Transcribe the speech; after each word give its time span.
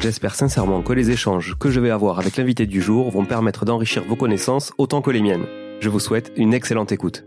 J'espère 0.00 0.34
sincèrement 0.34 0.82
que 0.82 0.92
les 0.92 1.10
échanges 1.10 1.56
que 1.58 1.70
je 1.70 1.80
vais 1.80 1.90
avoir 1.90 2.18
avec 2.18 2.36
l'invité 2.36 2.66
du 2.66 2.80
jour 2.80 3.10
vont 3.10 3.24
permettre 3.24 3.64
d'enrichir 3.64 4.04
vos 4.04 4.14
connaissances 4.14 4.72
autant 4.78 5.02
que 5.02 5.10
les 5.10 5.20
miennes. 5.20 5.46
Je 5.80 5.88
vous 5.88 6.00
souhaite 6.00 6.32
une 6.36 6.54
excellente 6.54 6.92
écoute. 6.92 7.24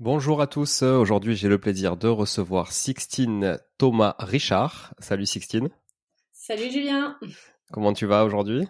Bonjour 0.00 0.42
à 0.42 0.46
tous, 0.46 0.82
aujourd'hui 0.82 1.36
j'ai 1.36 1.48
le 1.48 1.58
plaisir 1.58 1.96
de 1.96 2.08
recevoir 2.08 2.72
Sixtine 2.72 3.58
Thomas 3.78 4.16
Richard. 4.18 4.92
Salut 4.98 5.26
Sixtine. 5.26 5.70
Salut 6.32 6.70
Julien. 6.70 7.16
Comment 7.72 7.94
tu 7.94 8.04
vas 8.04 8.24
aujourd'hui? 8.24 8.66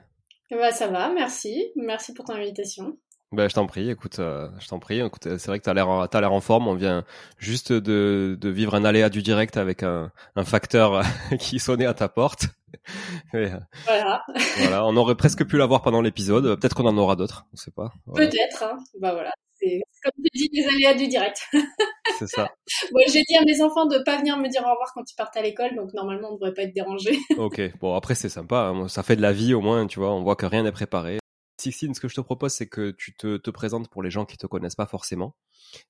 Bah, 0.50 0.70
Ça 0.70 0.86
va, 0.86 1.12
merci. 1.12 1.72
Merci 1.74 2.14
pour 2.14 2.26
ton 2.26 2.34
invitation. 2.34 2.96
Ben, 3.32 3.48
je 3.48 3.54
t'en 3.54 3.66
prie, 3.66 3.90
écoute, 3.90 4.20
euh, 4.20 4.48
je 4.60 4.68
t'en 4.68 4.78
prie. 4.78 5.00
Écoute, 5.00 5.24
c'est 5.24 5.46
vrai 5.46 5.58
que 5.58 5.64
t'as 5.64 5.74
l'air, 5.74 6.08
t'as 6.10 6.20
l'air 6.20 6.32
en 6.32 6.40
forme. 6.40 6.68
On 6.68 6.74
vient 6.74 7.04
juste 7.38 7.72
de, 7.72 8.38
de 8.40 8.48
vivre 8.48 8.74
un 8.74 8.84
aléa 8.84 9.08
du 9.08 9.22
direct 9.22 9.56
avec 9.56 9.82
un, 9.82 10.12
un 10.36 10.44
facteur 10.44 11.02
qui 11.40 11.58
sonnait 11.58 11.86
à 11.86 11.94
ta 11.94 12.08
porte. 12.08 12.46
voilà. 13.32 14.22
voilà, 14.58 14.86
on 14.86 14.96
aurait 14.96 15.14
presque 15.14 15.44
pu 15.44 15.56
l'avoir 15.56 15.82
pendant 15.82 16.00
l'épisode. 16.00 16.58
Peut-être 16.58 16.74
qu'on 16.74 16.86
en 16.86 16.96
aura 16.96 17.16
d'autres, 17.16 17.46
on 17.52 17.56
sait 17.56 17.70
pas. 17.70 17.92
Peut-être. 18.14 18.62
Hein. 18.62 18.78
Bah 19.00 19.12
voilà, 19.12 19.32
c'est 19.60 19.80
comme 20.02 20.12
tu 20.22 20.30
dis 20.34 20.50
les 20.52 20.66
aléas 20.66 20.94
du 20.94 21.08
direct. 21.08 21.48
c'est 22.18 22.28
ça. 22.28 22.50
Bon, 22.92 23.00
j'ai 23.06 23.22
dit 23.22 23.36
à 23.36 23.44
mes 23.44 23.62
enfants 23.62 23.86
de 23.86 23.98
pas 23.98 24.18
venir 24.18 24.36
me 24.36 24.48
dire 24.48 24.62
au 24.62 24.70
revoir 24.70 24.92
quand 24.94 25.10
ils 25.10 25.16
partent 25.16 25.36
à 25.36 25.42
l'école, 25.42 25.74
donc 25.76 25.92
normalement 25.94 26.30
on 26.30 26.34
devrait 26.34 26.54
pas 26.54 26.62
être 26.62 26.74
dérangé. 26.74 27.18
ok, 27.36 27.78
bon 27.80 27.94
après 27.94 28.14
c'est 28.14 28.28
sympa, 28.28 28.72
hein. 28.74 28.88
ça 28.88 29.02
fait 29.02 29.16
de 29.16 29.22
la 29.22 29.32
vie 29.32 29.54
au 29.54 29.60
moins, 29.60 29.86
tu 29.86 29.98
vois. 29.98 30.12
On 30.12 30.22
voit 30.22 30.36
que 30.36 30.46
rien 30.46 30.62
n'est 30.62 30.72
préparé. 30.72 31.18
Sixtine, 31.56 31.94
ce 31.94 32.00
que 32.00 32.08
je 32.08 32.14
te 32.14 32.20
propose, 32.20 32.52
c'est 32.52 32.68
que 32.68 32.90
tu 32.90 33.14
te, 33.14 33.36
te, 33.36 33.50
présentes 33.50 33.88
pour 33.88 34.02
les 34.02 34.10
gens 34.10 34.24
qui 34.24 34.36
te 34.36 34.46
connaissent 34.46 34.74
pas 34.74 34.86
forcément. 34.86 35.36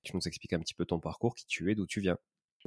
Tu 0.02 0.14
nous 0.14 0.26
expliques 0.26 0.52
un 0.52 0.60
petit 0.60 0.74
peu 0.74 0.84
ton 0.84 1.00
parcours, 1.00 1.34
qui 1.34 1.46
tu 1.46 1.70
es, 1.70 1.74
d'où 1.74 1.86
tu 1.86 2.00
viens. 2.00 2.18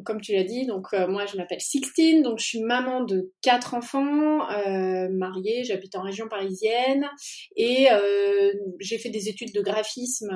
Comme 0.06 0.22
tu 0.22 0.34
l'as 0.34 0.44
dit, 0.44 0.68
donc 0.68 0.94
euh, 0.94 1.08
moi 1.08 1.26
je 1.26 1.38
m'appelle 1.38 1.60
Sixtine, 1.60 2.22
donc 2.22 2.38
je 2.38 2.46
suis 2.46 2.62
maman 2.62 3.04
de 3.04 3.32
quatre 3.42 3.74
enfants, 3.74 4.48
euh, 4.52 5.10
mariée, 5.10 5.64
j'habite 5.64 5.96
en 5.96 6.04
région 6.04 6.28
parisienne 6.28 7.10
et 7.56 7.92
euh, 7.92 8.54
j'ai 8.80 9.00
fait 9.00 9.10
des 9.10 9.28
études 9.28 9.56
de 9.56 9.62
graphisme, 9.62 10.30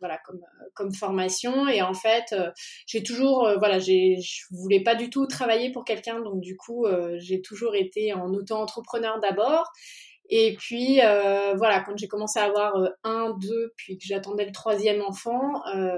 voilà 0.00 0.18
comme 0.24 0.40
comme 0.72 0.94
formation 0.94 1.68
et 1.68 1.82
en 1.82 1.92
fait 1.92 2.34
j'ai 2.86 3.02
toujours 3.02 3.52
voilà 3.58 3.78
je 3.78 4.46
voulais 4.52 4.82
pas 4.82 4.94
du 4.94 5.10
tout 5.10 5.26
travailler 5.26 5.70
pour 5.70 5.84
quelqu'un 5.84 6.20
donc 6.20 6.40
du 6.40 6.56
coup 6.56 6.86
j'ai 7.16 7.42
toujours 7.42 7.74
été 7.74 8.14
en 8.14 8.32
auto-entrepreneur 8.32 9.20
d'abord 9.20 9.70
et 10.28 10.56
puis 10.56 11.00
euh, 11.00 11.54
voilà, 11.56 11.80
quand 11.80 11.96
j'ai 11.96 12.08
commencé 12.08 12.38
à 12.38 12.44
avoir 12.44 12.76
euh, 12.76 12.88
un, 13.02 13.34
deux, 13.40 13.72
puis 13.76 13.96
que 13.96 14.04
j'attendais 14.04 14.44
le 14.44 14.52
troisième 14.52 15.00
enfant, 15.02 15.64
euh, 15.74 15.96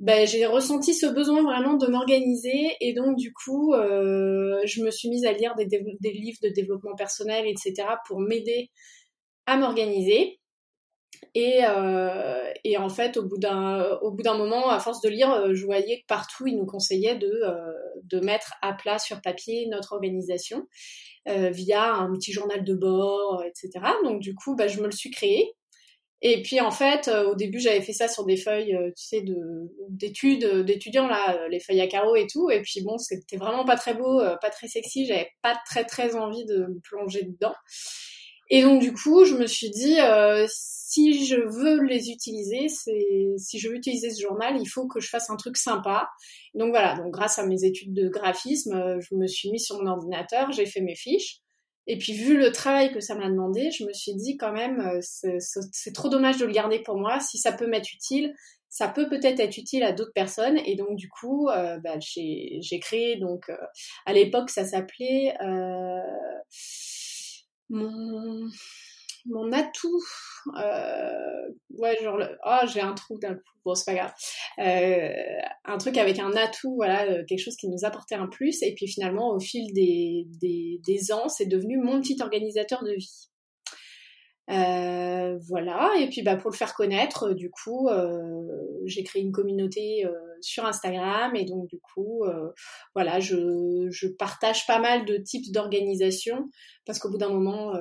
ben, 0.00 0.26
j'ai 0.26 0.46
ressenti 0.46 0.94
ce 0.94 1.06
besoin 1.06 1.42
vraiment 1.42 1.74
de 1.74 1.86
m'organiser. 1.86 2.76
Et 2.80 2.94
donc 2.94 3.16
du 3.16 3.32
coup, 3.32 3.74
je 3.74 4.82
me 4.82 4.90
suis 4.90 5.10
mise 5.10 5.26
à 5.26 5.32
lire 5.32 5.54
des, 5.56 5.66
livres 5.66 6.38
de 6.42 6.48
développement 6.48 6.94
personnel, 6.96 7.46
etc., 7.46 7.88
pour 8.06 8.20
m'aider 8.20 8.70
à 9.46 9.56
m'organiser. 9.56 10.40
Et, 11.34 11.60
euh, 11.64 12.52
et, 12.64 12.76
en 12.78 12.88
fait, 12.88 13.16
au 13.16 13.22
bout 13.22 13.38
d'un 13.38 14.36
moment, 14.36 14.70
à 14.70 14.80
force 14.80 15.00
de 15.00 15.08
lire, 15.08 15.54
je 15.54 15.64
voyais 15.64 16.00
que 16.00 16.06
partout 16.06 16.46
ils 16.46 16.56
nous 16.56 16.66
conseillaient 16.66 17.16
de 17.16 17.42
de 18.04 18.20
mettre 18.20 18.54
à 18.62 18.72
plat 18.72 18.98
sur 18.98 19.20
papier 19.20 19.66
notre 19.68 19.92
organisation. 19.92 20.66
Euh, 21.28 21.50
via 21.50 21.92
un 21.92 22.10
petit 22.14 22.32
journal 22.32 22.64
de 22.64 22.74
bord, 22.74 23.40
euh, 23.40 23.44
etc. 23.44 23.84
Donc 24.02 24.20
du 24.20 24.34
coup, 24.34 24.56
bah, 24.56 24.66
je 24.66 24.80
me 24.80 24.86
le 24.86 24.92
suis 24.92 25.10
créé. 25.10 25.52
Et 26.22 26.42
puis 26.42 26.60
en 26.60 26.70
fait, 26.70 27.08
au 27.08 27.36
début, 27.36 27.60
j'avais 27.60 27.82
fait 27.82 27.92
ça 27.92 28.08
sur 28.08 28.24
des 28.24 28.36
feuilles, 28.36 28.76
tu 28.96 29.04
sais, 29.04 29.20
de 29.20 29.36
d'études, 29.88 30.64
d'étudiants 30.64 31.06
là, 31.06 31.46
les 31.48 31.60
feuilles 31.60 31.80
à 31.80 31.86
carreaux 31.86 32.16
et 32.16 32.26
tout. 32.26 32.50
Et 32.50 32.60
puis 32.62 32.82
bon, 32.82 32.98
c'était 32.98 33.36
vraiment 33.36 33.64
pas 33.64 33.76
très 33.76 33.94
beau, 33.94 34.20
pas 34.40 34.50
très 34.50 34.66
sexy. 34.66 35.06
J'avais 35.06 35.28
pas 35.42 35.56
très 35.66 35.84
très 35.84 36.16
envie 36.16 36.44
de 36.44 36.66
me 36.66 36.80
plonger 36.80 37.22
dedans. 37.22 37.54
Et 38.50 38.62
donc 38.62 38.80
du 38.80 38.92
coup, 38.92 39.24
je 39.24 39.34
me 39.34 39.46
suis 39.46 39.70
dit, 39.70 40.00
euh, 40.00 40.46
si 40.48 41.26
je 41.26 41.36
veux 41.36 41.82
les 41.82 42.10
utiliser, 42.10 42.68
c'est 42.68 43.34
si 43.36 43.58
je 43.58 43.68
veux 43.68 43.76
utiliser 43.76 44.10
ce 44.10 44.22
journal, 44.22 44.56
il 44.58 44.66
faut 44.66 44.86
que 44.86 45.00
je 45.00 45.08
fasse 45.08 45.28
un 45.28 45.36
truc 45.36 45.58
sympa. 45.58 46.08
Donc 46.54 46.70
voilà, 46.70 46.96
donc 46.96 47.12
grâce 47.12 47.38
à 47.38 47.46
mes 47.46 47.64
études 47.64 47.92
de 47.92 48.08
graphisme, 48.08 48.74
euh, 48.74 48.98
je 49.00 49.14
me 49.14 49.26
suis 49.26 49.50
mis 49.50 49.60
sur 49.60 49.82
mon 49.82 49.90
ordinateur, 49.90 50.50
j'ai 50.50 50.64
fait 50.64 50.80
mes 50.80 50.94
fiches. 50.96 51.40
Et 51.86 51.98
puis 51.98 52.14
vu 52.14 52.38
le 52.38 52.50
travail 52.52 52.90
que 52.92 53.00
ça 53.00 53.14
m'a 53.14 53.28
demandé, 53.28 53.70
je 53.70 53.84
me 53.84 53.92
suis 53.92 54.14
dit 54.14 54.38
quand 54.38 54.52
même, 54.52 54.80
euh, 54.80 55.00
c'est 55.02 55.92
trop 55.92 56.08
dommage 56.08 56.38
de 56.38 56.46
le 56.46 56.52
garder 56.52 56.78
pour 56.82 56.98
moi. 56.98 57.20
Si 57.20 57.36
ça 57.36 57.52
peut 57.52 57.66
m'être 57.66 57.92
utile, 57.92 58.34
ça 58.70 58.88
peut 58.88 59.08
peut-être 59.10 59.40
être 59.40 59.56
utile 59.58 59.82
à 59.82 59.92
d'autres 59.92 60.12
personnes. 60.14 60.58
Et 60.64 60.74
donc 60.74 60.96
du 60.96 61.08
coup, 61.10 61.48
euh, 61.48 61.78
bah, 61.78 61.98
j'ai 62.00 62.80
créé 62.80 63.16
donc 63.16 63.50
à 64.06 64.12
l'époque 64.14 64.50
ça 64.50 64.64
s'appelait 64.66 65.34
mon, 67.70 69.52
atout, 69.52 70.02
euh, 70.58 71.48
ouais, 71.70 71.96
genre, 72.02 72.20
oh, 72.46 72.66
j'ai 72.72 72.80
un 72.80 72.94
trou 72.94 73.18
d'un 73.18 73.34
coup, 73.34 73.42
bon, 73.64 73.74
c'est 73.74 73.84
pas 73.84 73.94
grave, 73.94 74.12
euh, 74.58 75.40
un 75.64 75.78
truc 75.78 75.98
avec 75.98 76.18
un 76.18 76.32
atout, 76.32 76.74
voilà, 76.76 77.04
euh, 77.04 77.24
quelque 77.26 77.42
chose 77.42 77.56
qui 77.56 77.68
nous 77.68 77.84
apportait 77.84 78.14
un 78.14 78.26
plus, 78.26 78.62
et 78.62 78.74
puis 78.74 78.86
finalement, 78.86 79.30
au 79.30 79.40
fil 79.40 79.72
des, 79.72 80.26
des, 80.40 80.80
des 80.86 81.12
ans, 81.12 81.28
c'est 81.28 81.46
devenu 81.46 81.78
mon 81.78 82.00
petit 82.00 82.16
organisateur 82.20 82.82
de 82.84 82.92
vie. 82.92 83.28
Euh, 84.50 85.38
voilà, 85.46 85.92
et 86.00 86.08
puis 86.08 86.22
bah, 86.22 86.36
pour 86.36 86.50
le 86.50 86.56
faire 86.56 86.74
connaître, 86.74 87.34
du 87.34 87.50
coup, 87.50 87.88
euh, 87.88 88.42
j'ai 88.86 89.04
créé 89.04 89.20
une 89.20 89.32
communauté 89.32 90.06
euh, 90.06 90.12
sur 90.40 90.64
Instagram 90.64 91.36
et 91.36 91.44
donc 91.44 91.68
du 91.68 91.78
coup, 91.80 92.24
voilà, 92.94 93.20
je, 93.20 93.88
je, 93.90 94.08
partage 94.08 94.66
pas 94.66 94.78
mal 94.78 95.04
de 95.04 95.18
types 95.18 95.52
d'organisation 95.52 96.48
parce 96.86 96.98
qu'au 96.98 97.10
bout 97.10 97.18
d'un 97.18 97.28
moment, 97.28 97.74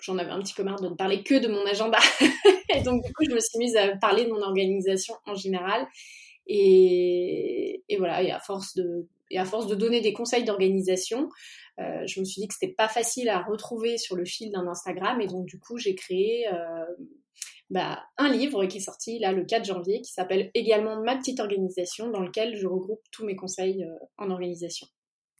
j'en 0.00 0.18
avais 0.18 0.30
un 0.30 0.40
petit 0.40 0.54
peu 0.54 0.64
marre 0.64 0.80
de 0.80 0.88
ne 0.88 0.94
parler 0.94 1.22
que 1.22 1.34
de 1.34 1.48
mon 1.48 1.64
agenda. 1.64 1.98
et 2.74 2.82
donc 2.82 3.02
du 3.04 3.12
coup, 3.14 3.24
je 3.24 3.34
me 3.34 3.40
suis 3.40 3.58
mise 3.58 3.76
à 3.76 3.96
parler 3.96 4.26
de 4.26 4.30
mon 4.30 4.42
organisation 4.42 5.14
en 5.26 5.34
général. 5.34 5.86
Et, 6.46 7.84
et 7.88 7.96
voilà, 7.96 8.22
et 8.22 8.32
à 8.32 8.40
force 8.40 8.74
de, 8.74 9.08
et 9.30 9.38
à 9.38 9.44
force 9.44 9.66
de 9.66 9.74
donner 9.74 10.00
des 10.00 10.12
conseils 10.12 10.44
d'organisation, 10.44 11.30
euh, 11.80 12.06
je 12.06 12.20
me 12.20 12.24
suis 12.24 12.42
dit 12.42 12.48
que 12.48 12.54
c'était 12.54 12.74
pas 12.74 12.88
facile 12.88 13.28
à 13.28 13.42
retrouver 13.42 13.96
sur 13.96 14.14
le 14.16 14.24
fil 14.24 14.50
d'un 14.52 14.66
Instagram 14.66 15.20
et 15.20 15.26
donc 15.26 15.46
du 15.46 15.58
coup 15.58 15.78
j'ai 15.78 15.94
créé 15.94 16.46
euh, 16.52 16.84
bah, 17.70 18.02
un 18.18 18.30
livre 18.30 18.66
qui 18.66 18.76
est 18.76 18.82
sorti 18.82 19.18
là 19.18 19.32
le 19.32 19.44
4 19.44 19.64
janvier 19.64 20.02
qui 20.02 20.12
s'appelle 20.12 20.50
également 20.54 21.02
Ma 21.02 21.16
petite 21.16 21.40
organisation 21.40 22.10
dans 22.10 22.20
lequel 22.20 22.56
je 22.56 22.66
regroupe 22.66 23.00
tous 23.10 23.24
mes 23.24 23.36
conseils 23.36 23.84
euh, 23.84 23.94
en 24.18 24.30
organisation. 24.30 24.86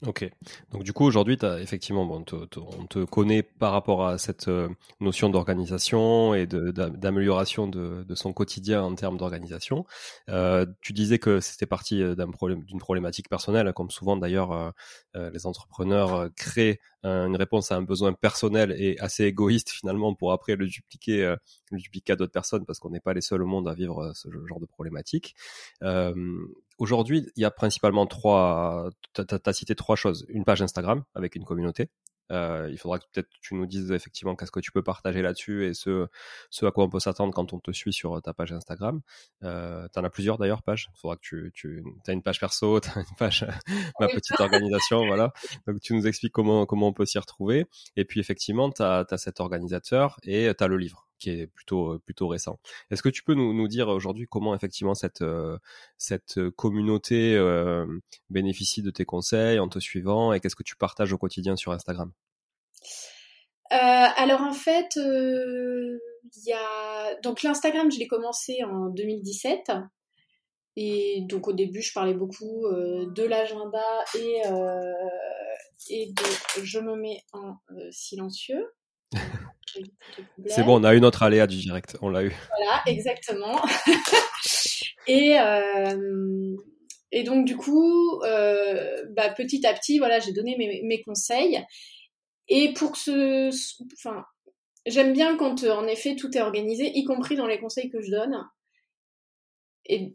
Ok. 0.04 0.28
Donc 0.72 0.82
du 0.82 0.92
coup 0.92 1.04
aujourd'hui, 1.04 1.38
as, 1.42 1.60
effectivement, 1.60 2.04
bon, 2.04 2.24
on 2.56 2.86
te 2.86 3.04
connaît 3.04 3.44
par 3.44 3.70
rapport 3.70 4.04
à 4.04 4.18
cette 4.18 4.48
euh, 4.48 4.68
notion 5.00 5.28
d'organisation 5.30 6.34
et 6.34 6.46
d'amélioration 6.48 7.68
de, 7.68 8.02
de, 8.02 8.14
son 8.16 8.32
quotidien 8.32 8.82
en 8.82 8.96
termes 8.96 9.16
d'organisation. 9.16 9.86
Euh, 10.28 10.66
tu 10.80 10.92
disais 10.92 11.20
que 11.20 11.38
c'était 11.38 11.66
parti 11.66 12.02
euh, 12.02 12.16
d'un 12.16 12.30
problème, 12.32 12.64
d'une 12.64 12.80
problématique 12.80 13.28
personnelle, 13.28 13.72
comme 13.74 13.90
souvent 13.90 14.16
d'ailleurs 14.16 14.50
euh, 14.50 14.70
euh 15.16 15.30
les 15.30 15.46
entrepreneurs 15.46 16.28
créent 16.34 16.80
une 17.04 17.36
réponse 17.36 17.72
à 17.72 17.76
un 17.76 17.82
besoin 17.82 18.12
personnel 18.12 18.74
et 18.78 18.98
assez 18.98 19.24
égoïste 19.24 19.70
finalement 19.78 20.14
pour 20.14 20.32
après 20.32 20.56
le 20.56 20.66
dupliquer, 20.66 21.34
le 21.70 21.78
dupliquer 21.78 22.14
à 22.14 22.16
d'autres 22.16 22.32
personnes 22.32 22.64
parce 22.64 22.78
qu'on 22.80 22.90
n'est 22.90 23.00
pas 23.00 23.12
les 23.12 23.20
seuls 23.20 23.42
au 23.42 23.46
monde 23.46 23.68
à 23.68 23.74
vivre 23.74 24.12
ce 24.14 24.28
genre 24.46 24.60
de 24.60 24.66
problématique. 24.66 25.34
Aujourd'hui, 26.82 27.30
il 27.36 27.42
y 27.42 27.44
a 27.44 27.52
principalement 27.52 28.06
trois. 28.06 28.90
Tu 29.14 29.22
as, 29.22 29.52
cité 29.52 29.76
trois 29.76 29.94
choses. 29.94 30.26
Une 30.28 30.44
page 30.44 30.62
Instagram 30.62 31.04
avec 31.14 31.36
une 31.36 31.44
communauté. 31.44 31.90
Euh, 32.32 32.68
il 32.72 32.76
faudra 32.76 32.98
que 32.98 33.04
peut-être 33.12 33.28
tu 33.40 33.54
nous 33.54 33.66
dises 33.66 33.92
effectivement 33.92 34.34
qu'est-ce 34.34 34.50
que 34.50 34.58
tu 34.58 34.72
peux 34.72 34.82
partager 34.82 35.22
là-dessus 35.22 35.64
et 35.64 35.74
ce, 35.74 36.08
ce 36.50 36.66
à 36.66 36.72
quoi 36.72 36.82
on 36.82 36.88
peut 36.88 36.98
s'attendre 36.98 37.32
quand 37.32 37.52
on 37.52 37.60
te 37.60 37.70
suit 37.70 37.92
sur 37.92 38.20
ta 38.20 38.34
page 38.34 38.50
Instagram. 38.50 39.00
Euh, 39.44 39.86
tu 39.94 40.00
en 40.00 40.02
as 40.02 40.10
plusieurs 40.10 40.38
d'ailleurs 40.38 40.64
pages. 40.64 40.90
Il 40.96 40.98
faudra 40.98 41.14
que 41.14 41.20
tu, 41.20 41.52
tu 41.54 41.84
as 42.08 42.12
une 42.12 42.22
page 42.24 42.40
perso, 42.40 42.80
tu 42.80 42.88
as 42.88 42.98
une 42.98 43.16
page 43.16 43.46
ma 44.00 44.08
petite 44.08 44.40
organisation, 44.40 45.06
voilà. 45.06 45.32
Donc 45.68 45.80
tu 45.80 45.94
nous 45.94 46.08
expliques 46.08 46.32
comment 46.32 46.66
comment 46.66 46.88
on 46.88 46.92
peut 46.92 47.06
s'y 47.06 47.20
retrouver. 47.20 47.64
Et 47.94 48.04
puis 48.04 48.18
effectivement, 48.18 48.72
tu 48.72 48.82
as, 48.82 49.06
as, 49.08 49.18
cet 49.18 49.38
organisateur 49.38 50.18
et 50.24 50.52
tu 50.52 50.64
as 50.64 50.66
le 50.66 50.78
livre 50.78 51.06
qui 51.22 51.30
est 51.30 51.46
plutôt 51.46 51.98
plutôt 52.00 52.26
récent. 52.26 52.58
Est-ce 52.90 53.02
que 53.02 53.08
tu 53.08 53.22
peux 53.22 53.34
nous, 53.34 53.54
nous 53.54 53.68
dire 53.68 53.88
aujourd'hui 53.88 54.26
comment 54.28 54.54
effectivement 54.54 54.94
cette 54.94 55.22
euh, 55.22 55.58
cette 55.98 56.50
communauté 56.50 57.36
euh, 57.36 57.86
bénéficie 58.28 58.82
de 58.82 58.90
tes 58.90 59.04
conseils 59.04 59.60
en 59.60 59.68
te 59.68 59.78
suivant 59.78 60.32
et 60.32 60.40
qu'est-ce 60.40 60.56
que 60.56 60.64
tu 60.64 60.76
partages 60.76 61.12
au 61.12 61.18
quotidien 61.18 61.54
sur 61.56 61.72
Instagram? 61.72 62.12
Euh, 63.72 63.76
alors 63.76 64.42
en 64.42 64.52
fait, 64.52 64.96
il 64.96 65.98
y 66.44 66.52
a 66.52 67.20
donc 67.22 67.42
l'Instagram, 67.42 67.90
je 67.90 67.98
l'ai 67.98 68.08
commencé 68.08 68.64
en 68.64 68.88
2017 68.88 69.70
et 70.74 71.24
donc 71.28 71.46
au 71.46 71.52
début, 71.52 71.82
je 71.82 71.92
parlais 71.92 72.14
beaucoup 72.14 72.66
de 72.68 73.22
l'agenda 73.22 74.04
et 74.16 74.40
et 75.90 76.12
de 76.12 76.64
je 76.64 76.80
me 76.80 76.96
mets 76.96 77.22
en 77.32 77.56
silencieux. 77.92 78.66
C'est 80.46 80.64
bon, 80.64 80.80
on 80.80 80.84
a 80.84 80.94
eu 80.94 81.00
notre 81.00 81.22
aléa 81.22 81.46
du 81.46 81.56
direct, 81.56 81.96
on 82.02 82.08
l'a 82.08 82.24
eu. 82.24 82.32
Voilà, 82.56 82.82
exactement. 82.86 83.60
et, 85.06 85.38
euh, 85.38 86.56
et 87.10 87.22
donc 87.22 87.46
du 87.46 87.56
coup, 87.56 88.20
euh, 88.22 89.04
bah, 89.10 89.30
petit 89.30 89.66
à 89.66 89.74
petit, 89.74 89.98
voilà, 89.98 90.18
j'ai 90.20 90.32
donné 90.32 90.56
mes, 90.56 90.82
mes, 90.82 91.02
conseils. 91.02 91.62
Et 92.48 92.72
pour 92.72 92.92
que 92.92 92.98
ce, 92.98 93.50
enfin, 93.94 94.24
j'aime 94.86 95.12
bien 95.12 95.36
quand 95.36 95.64
en 95.64 95.86
effet 95.86 96.16
tout 96.16 96.36
est 96.36 96.40
organisé, 96.40 96.90
y 96.94 97.04
compris 97.04 97.36
dans 97.36 97.46
les 97.46 97.60
conseils 97.60 97.90
que 97.90 98.00
je 98.00 98.10
donne. 98.10 98.36
Et 99.86 100.14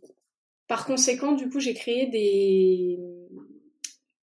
par 0.68 0.86
conséquent, 0.86 1.34
du 1.34 1.50
coup, 1.50 1.60
j'ai 1.60 1.74
créé 1.74 2.08
des, 2.08 2.98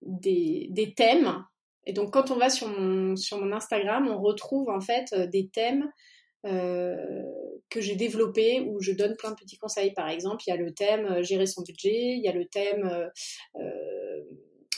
des, 0.03 0.69
des 0.71 0.95
thèmes 0.95 1.45
et 1.87 1.93
donc 1.93 2.13
quand 2.13 2.31
on 2.31 2.37
va 2.37 2.51
sur 2.51 2.69
mon, 2.69 3.17
sur 3.17 3.39
mon 3.39 3.53
Instagram, 3.53 4.09
on 4.09 4.21
retrouve 4.21 4.69
en 4.69 4.81
fait 4.81 5.13
euh, 5.13 5.27
des 5.27 5.49
thèmes 5.49 5.91
euh, 6.47 6.97
que 7.71 7.81
j'ai 7.81 7.97
développés 7.97 8.61
où 8.61 8.81
je 8.81 8.93
donne 8.93 9.17
plein 9.17 9.31
de 9.31 9.37
petits 9.37 9.59
conseils. 9.59 9.93
Par 9.93 10.09
exemple, 10.09 10.43
il 10.47 10.51
y 10.51 10.53
a 10.53 10.57
le 10.57 10.73
thème 10.73 11.07
euh, 11.07 11.23
gérer 11.23 11.47
son 11.47 11.63
budget, 11.63 12.15
il 12.17 12.23
y 12.23 12.29
a 12.29 12.33
le 12.33 12.47
thème 12.47 13.11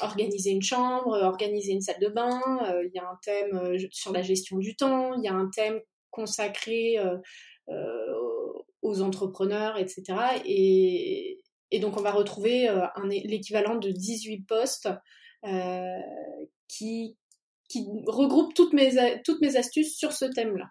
organiser 0.00 0.50
une 0.50 0.62
chambre, 0.62 1.18
organiser 1.22 1.72
une 1.72 1.80
salle 1.80 2.00
de 2.00 2.08
bain, 2.08 2.40
il 2.84 2.90
y 2.94 2.98
a 2.98 3.08
un 3.08 3.18
thème 3.22 3.78
sur 3.90 4.12
la 4.12 4.20
gestion 4.20 4.58
du 4.58 4.76
temps, 4.76 5.14
il 5.14 5.24
y 5.24 5.28
a 5.28 5.32
un 5.32 5.48
thème 5.48 5.80
consacré 6.10 6.98
aux 8.82 9.00
entrepreneurs, 9.00 9.78
etc. 9.78 10.04
Et, 10.44 11.40
donc 11.80 11.96
on 11.96 12.02
va 12.02 12.10
retrouver 12.10 12.68
l'équivalent 13.24 13.76
de 13.76 13.90
18 13.90 14.46
postes 14.46 14.90
qui, 16.68 17.16
qui 17.68 17.86
regroupe 18.06 18.54
toutes 18.54 18.72
mes, 18.72 19.20
toutes 19.24 19.40
mes 19.40 19.56
astuces 19.56 19.96
sur 19.96 20.12
ce 20.12 20.24
thème-là. 20.24 20.70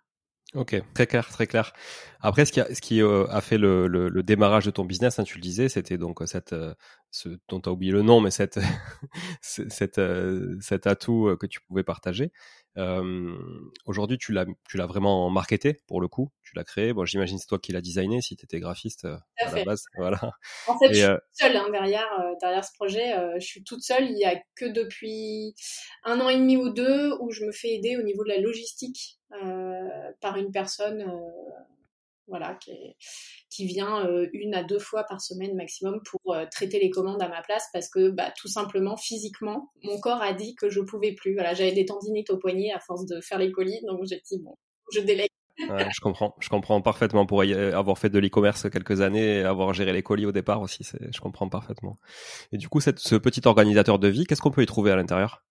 Ok, 0.54 0.82
très 0.94 1.06
clair, 1.06 1.28
très 1.28 1.48
clair. 1.48 1.74
Après, 2.22 2.46
ce 2.46 2.52
qui 2.54 2.62
a, 2.62 2.74
ce 2.74 2.80
qui 2.80 3.02
euh, 3.02 3.26
a 3.28 3.42
fait 3.42 3.58
le, 3.58 3.88
le, 3.88 4.08
le, 4.08 4.24
démarrage 4.24 4.66
de 4.66 4.72
ton 4.72 4.86
business, 4.86 5.20
hein, 5.20 5.24
tu 5.24 5.36
le 5.36 5.42
disais, 5.42 5.68
c'était 5.68 5.98
donc 5.98 6.22
cette, 6.28 6.54
euh, 6.54 6.74
ce 7.12 7.30
dont 7.50 7.60
tu 7.60 7.68
as 7.68 7.74
oublié 7.74 7.92
le 7.92 8.04
nom, 8.04 8.22
mais 8.22 8.32
cette, 8.32 8.60
cette, 9.42 9.98
euh, 9.98 10.56
cet 10.62 10.88
atout 10.88 11.36
que 11.40 11.46
tu 11.46 11.60
pouvais 11.62 11.84
partager. 11.84 12.32
Euh, 12.78 13.36
Aujourd'hui, 13.86 14.18
tu 14.18 14.32
l'as, 14.32 14.46
tu 14.68 14.78
l'as 14.78 14.86
vraiment 14.86 15.30
marketé 15.30 15.80
pour 15.88 16.02
le 16.02 16.08
coup. 16.08 16.32
Tu 16.44 16.56
l'as 16.56 16.64
créé. 16.64 16.94
Bon, 16.94 17.06
j'imagine 17.06 17.38
c'est 17.38 17.48
toi 17.48 17.60
qui 17.60 17.72
l'as 17.72 17.82
designé 17.82 18.22
si 18.22 18.36
tu 18.36 18.46
étais 18.46 18.60
graphiste 18.60 19.06
à, 19.06 19.24
la 19.54 19.64
base. 19.64 19.86
Voilà. 19.98 20.20
En 20.68 20.78
fait, 20.78 20.90
je 20.90 20.94
suis 20.94 21.06
toute 21.06 21.22
seule 21.34 21.58
hein, 21.58 21.70
derrière, 21.72 22.10
derrière 22.42 22.66
ce 22.66 22.74
projet. 22.74 23.14
je 23.40 23.46
suis 23.46 23.64
toute 23.64 23.82
seule. 23.82 24.10
Il 24.10 24.18
y 24.18 24.26
a 24.26 24.36
que 24.56 24.66
depuis 24.66 25.56
un 26.04 26.20
an 26.20 26.30
et 26.30 26.38
demi 26.38 26.58
ou 26.58 26.70
deux 26.70 27.14
où 27.20 27.32
je 27.32 27.46
me 27.46 27.52
fais 27.52 27.70
aider 27.70 27.98
au 27.98 28.02
niveau 28.02 28.24
de 28.24 28.30
la 28.30 28.40
logistique 28.40 29.20
euh, 29.44 30.12
par 30.22 30.38
une 30.38 30.52
personne 30.52 31.02
euh, 31.02 31.52
voilà, 32.28 32.56
qui, 32.56 32.72
qui 33.50 33.66
vient 33.66 34.06
euh, 34.06 34.28
une 34.34 34.54
à 34.56 34.64
deux 34.64 34.80
fois 34.80 35.04
par 35.04 35.22
semaine 35.22 35.56
maximum 35.56 36.02
pour 36.10 36.36
traiter 36.52 36.80
les 36.80 36.90
commandes 36.90 37.22
à 37.22 37.30
ma 37.30 37.42
place 37.42 37.68
parce 37.74 37.90
que 37.90 38.10
bah, 38.10 38.32
tout 38.38 38.48
simplement 38.48 38.98
physiquement 38.98 39.72
mon 39.84 40.00
corps 40.00 40.22
a 40.22 40.34
dit 40.34 40.56
que 40.56 40.70
je 40.70 40.82
pouvais 40.82 41.14
plus. 41.14 41.34
Voilà, 41.34 41.54
j'avais 41.54 41.72
des 41.72 41.86
tendinites 41.86 42.30
au 42.30 42.38
poignet 42.38 42.72
à 42.72 42.80
force 42.80 43.06
de 43.06 43.22
faire 43.22 43.40
les 43.40 43.52
colis, 43.52 43.82
donc 43.88 44.02
j'ai 44.10 44.22
dit 44.30 44.40
bon, 44.42 44.56
je 44.92 45.00
délègue. 45.02 45.30
je 45.58 46.02
comprends, 46.02 46.36
je 46.40 46.50
comprends 46.50 46.82
parfaitement 46.82 47.26
pour 47.26 47.42
avoir 47.42 47.98
fait 47.98 48.10
de 48.10 48.20
l'e-commerce 48.20 48.70
quelques 48.70 49.02
années 49.02 49.40
et 49.40 49.44
avoir 49.44 49.74
géré 49.74 49.94
les 49.94 50.04
colis 50.04 50.26
au 50.26 50.32
départ 50.32 50.62
aussi, 50.62 50.84
je 50.84 51.20
comprends 51.22 51.50
parfaitement. 51.50 51.98
Et 52.52 52.58
du 52.58 52.68
coup, 52.68 52.82
ce 52.82 53.16
petit 53.16 53.42
organisateur 53.48 54.00
de 54.00 54.08
vie, 54.08 54.26
qu'est-ce 54.26 54.42
qu'on 54.42 54.52
peut 54.52 54.64
y 54.64 54.68
trouver 54.68 54.92
à 54.92 54.96
l'intérieur? 54.96 55.44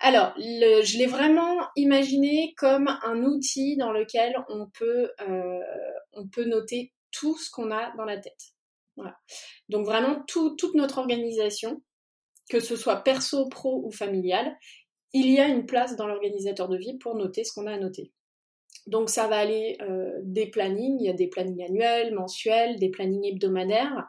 Alors, 0.00 0.34
je 0.36 0.98
l'ai 0.98 1.06
vraiment 1.06 1.66
imaginé 1.74 2.54
comme 2.58 2.88
un 3.02 3.22
outil 3.22 3.76
dans 3.76 3.92
lequel 3.92 4.36
on 4.48 4.68
peut, 4.78 5.10
euh, 5.20 6.44
noter 6.44 6.92
tout 7.12 7.36
ce 7.38 7.50
qu'on 7.50 7.70
a 7.70 7.94
dans 7.96 8.04
la 8.04 8.18
tête. 8.18 8.54
Donc 9.68 9.86
vraiment 9.86 10.22
toute 10.26 10.74
notre 10.74 10.98
organisation, 10.98 11.82
que 12.48 12.60
ce 12.60 12.76
soit 12.76 12.96
perso, 12.96 13.48
pro 13.48 13.82
ou 13.84 13.90
familial, 13.90 14.56
il 15.12 15.30
y 15.30 15.38
a 15.38 15.48
une 15.48 15.66
place 15.66 15.96
dans 15.96 16.06
l'organisateur 16.06 16.68
de 16.68 16.76
vie 16.76 16.98
pour 16.98 17.14
noter 17.14 17.44
ce 17.44 17.52
qu'on 17.52 17.66
a 17.66 17.72
à 17.72 17.78
noter. 17.78 18.12
Donc 18.86 19.10
ça 19.10 19.26
va 19.26 19.38
aller 19.38 19.76
euh, 19.80 20.12
des 20.22 20.46
plannings, 20.46 20.98
il 21.00 21.06
y 21.06 21.10
a 21.10 21.14
des 21.14 21.28
plannings 21.28 21.64
annuels, 21.64 22.14
mensuels, 22.14 22.78
des 22.78 22.90
plannings 22.90 23.24
hebdomadaires. 23.24 24.06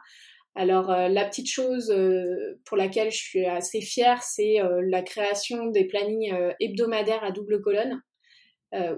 Alors 0.58 0.90
euh, 0.90 1.08
la 1.08 1.24
petite 1.24 1.48
chose 1.48 1.90
euh, 1.90 2.60
pour 2.64 2.76
laquelle 2.76 3.10
je 3.10 3.16
suis 3.16 3.46
assez 3.46 3.80
fière, 3.80 4.22
c'est 4.22 4.56
la 4.82 5.02
création 5.02 5.66
des 5.66 5.86
plannings 5.86 6.34
hebdomadaires 6.60 7.22
à 7.24 7.30
double 7.30 7.60
colonne. 7.60 8.02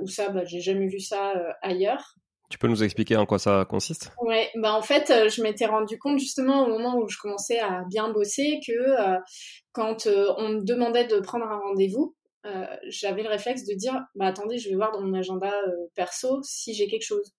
où 0.00 0.08
ça, 0.08 0.30
bah, 0.30 0.44
j'ai 0.44 0.60
jamais 0.60 0.88
vu 0.88 1.00
ça 1.00 1.34
ailleurs. 1.62 2.14
Tu 2.48 2.58
peux 2.58 2.66
nous 2.66 2.82
expliquer 2.82 3.16
en 3.16 3.26
quoi 3.26 3.38
ça 3.38 3.64
consiste? 3.68 4.10
Ouais, 4.20 4.50
bah 4.56 4.74
en 4.74 4.82
fait, 4.82 5.12
je 5.28 5.42
m'étais 5.42 5.66
rendu 5.66 5.98
compte 5.98 6.18
justement 6.18 6.66
au 6.66 6.68
moment 6.68 6.96
où 6.96 7.08
je 7.08 7.16
commençais 7.18 7.60
à 7.60 7.84
bien 7.88 8.10
bosser 8.10 8.58
que 8.66 8.72
quand 9.72 10.06
on 10.06 10.48
me 10.48 10.64
demandait 10.64 11.06
de 11.06 11.20
prendre 11.20 11.44
un 11.44 11.58
rendez-vous, 11.58 12.16
euh, 12.46 12.64
j'avais 12.88 13.22
le 13.22 13.28
réflexe 13.28 13.66
de 13.66 13.74
dire 13.74 14.00
bah 14.14 14.26
attendez 14.26 14.56
je 14.56 14.70
vais 14.70 14.74
voir 14.74 14.92
dans 14.92 15.02
mon 15.02 15.12
agenda 15.12 15.52
euh, 15.52 15.72
perso 15.94 16.40
si 16.42 16.72
j'ai 16.72 16.88
quelque 16.88 17.04
chose 17.04 17.34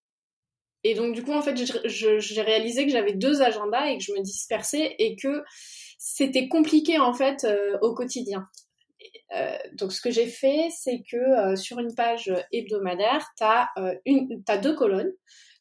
et 0.83 0.95
donc 0.95 1.13
du 1.13 1.23
coup 1.23 1.33
en 1.33 1.41
fait 1.41 1.55
j'ai 1.85 2.41
réalisé 2.41 2.85
que 2.85 2.91
j'avais 2.91 3.13
deux 3.13 3.41
agendas 3.41 3.89
et 3.89 3.97
que 3.97 4.03
je 4.03 4.13
me 4.13 4.21
dispersais 4.21 4.95
et 4.99 5.15
que 5.15 5.43
c'était 5.97 6.47
compliqué 6.47 6.99
en 6.99 7.13
fait 7.13 7.43
euh, 7.43 7.77
au 7.81 7.93
quotidien. 7.93 8.45
Donc 9.73 9.93
ce 9.93 10.01
que 10.01 10.11
j'ai 10.11 10.27
fait 10.27 10.67
c'est 10.77 11.03
que 11.09 11.55
sur 11.55 11.79
une 11.79 11.95
page 11.95 12.33
hebdomadaire 12.51 13.25
t'as 13.37 13.67
une 14.05 14.43
as 14.47 14.57
deux 14.57 14.75
colonnes. 14.75 15.13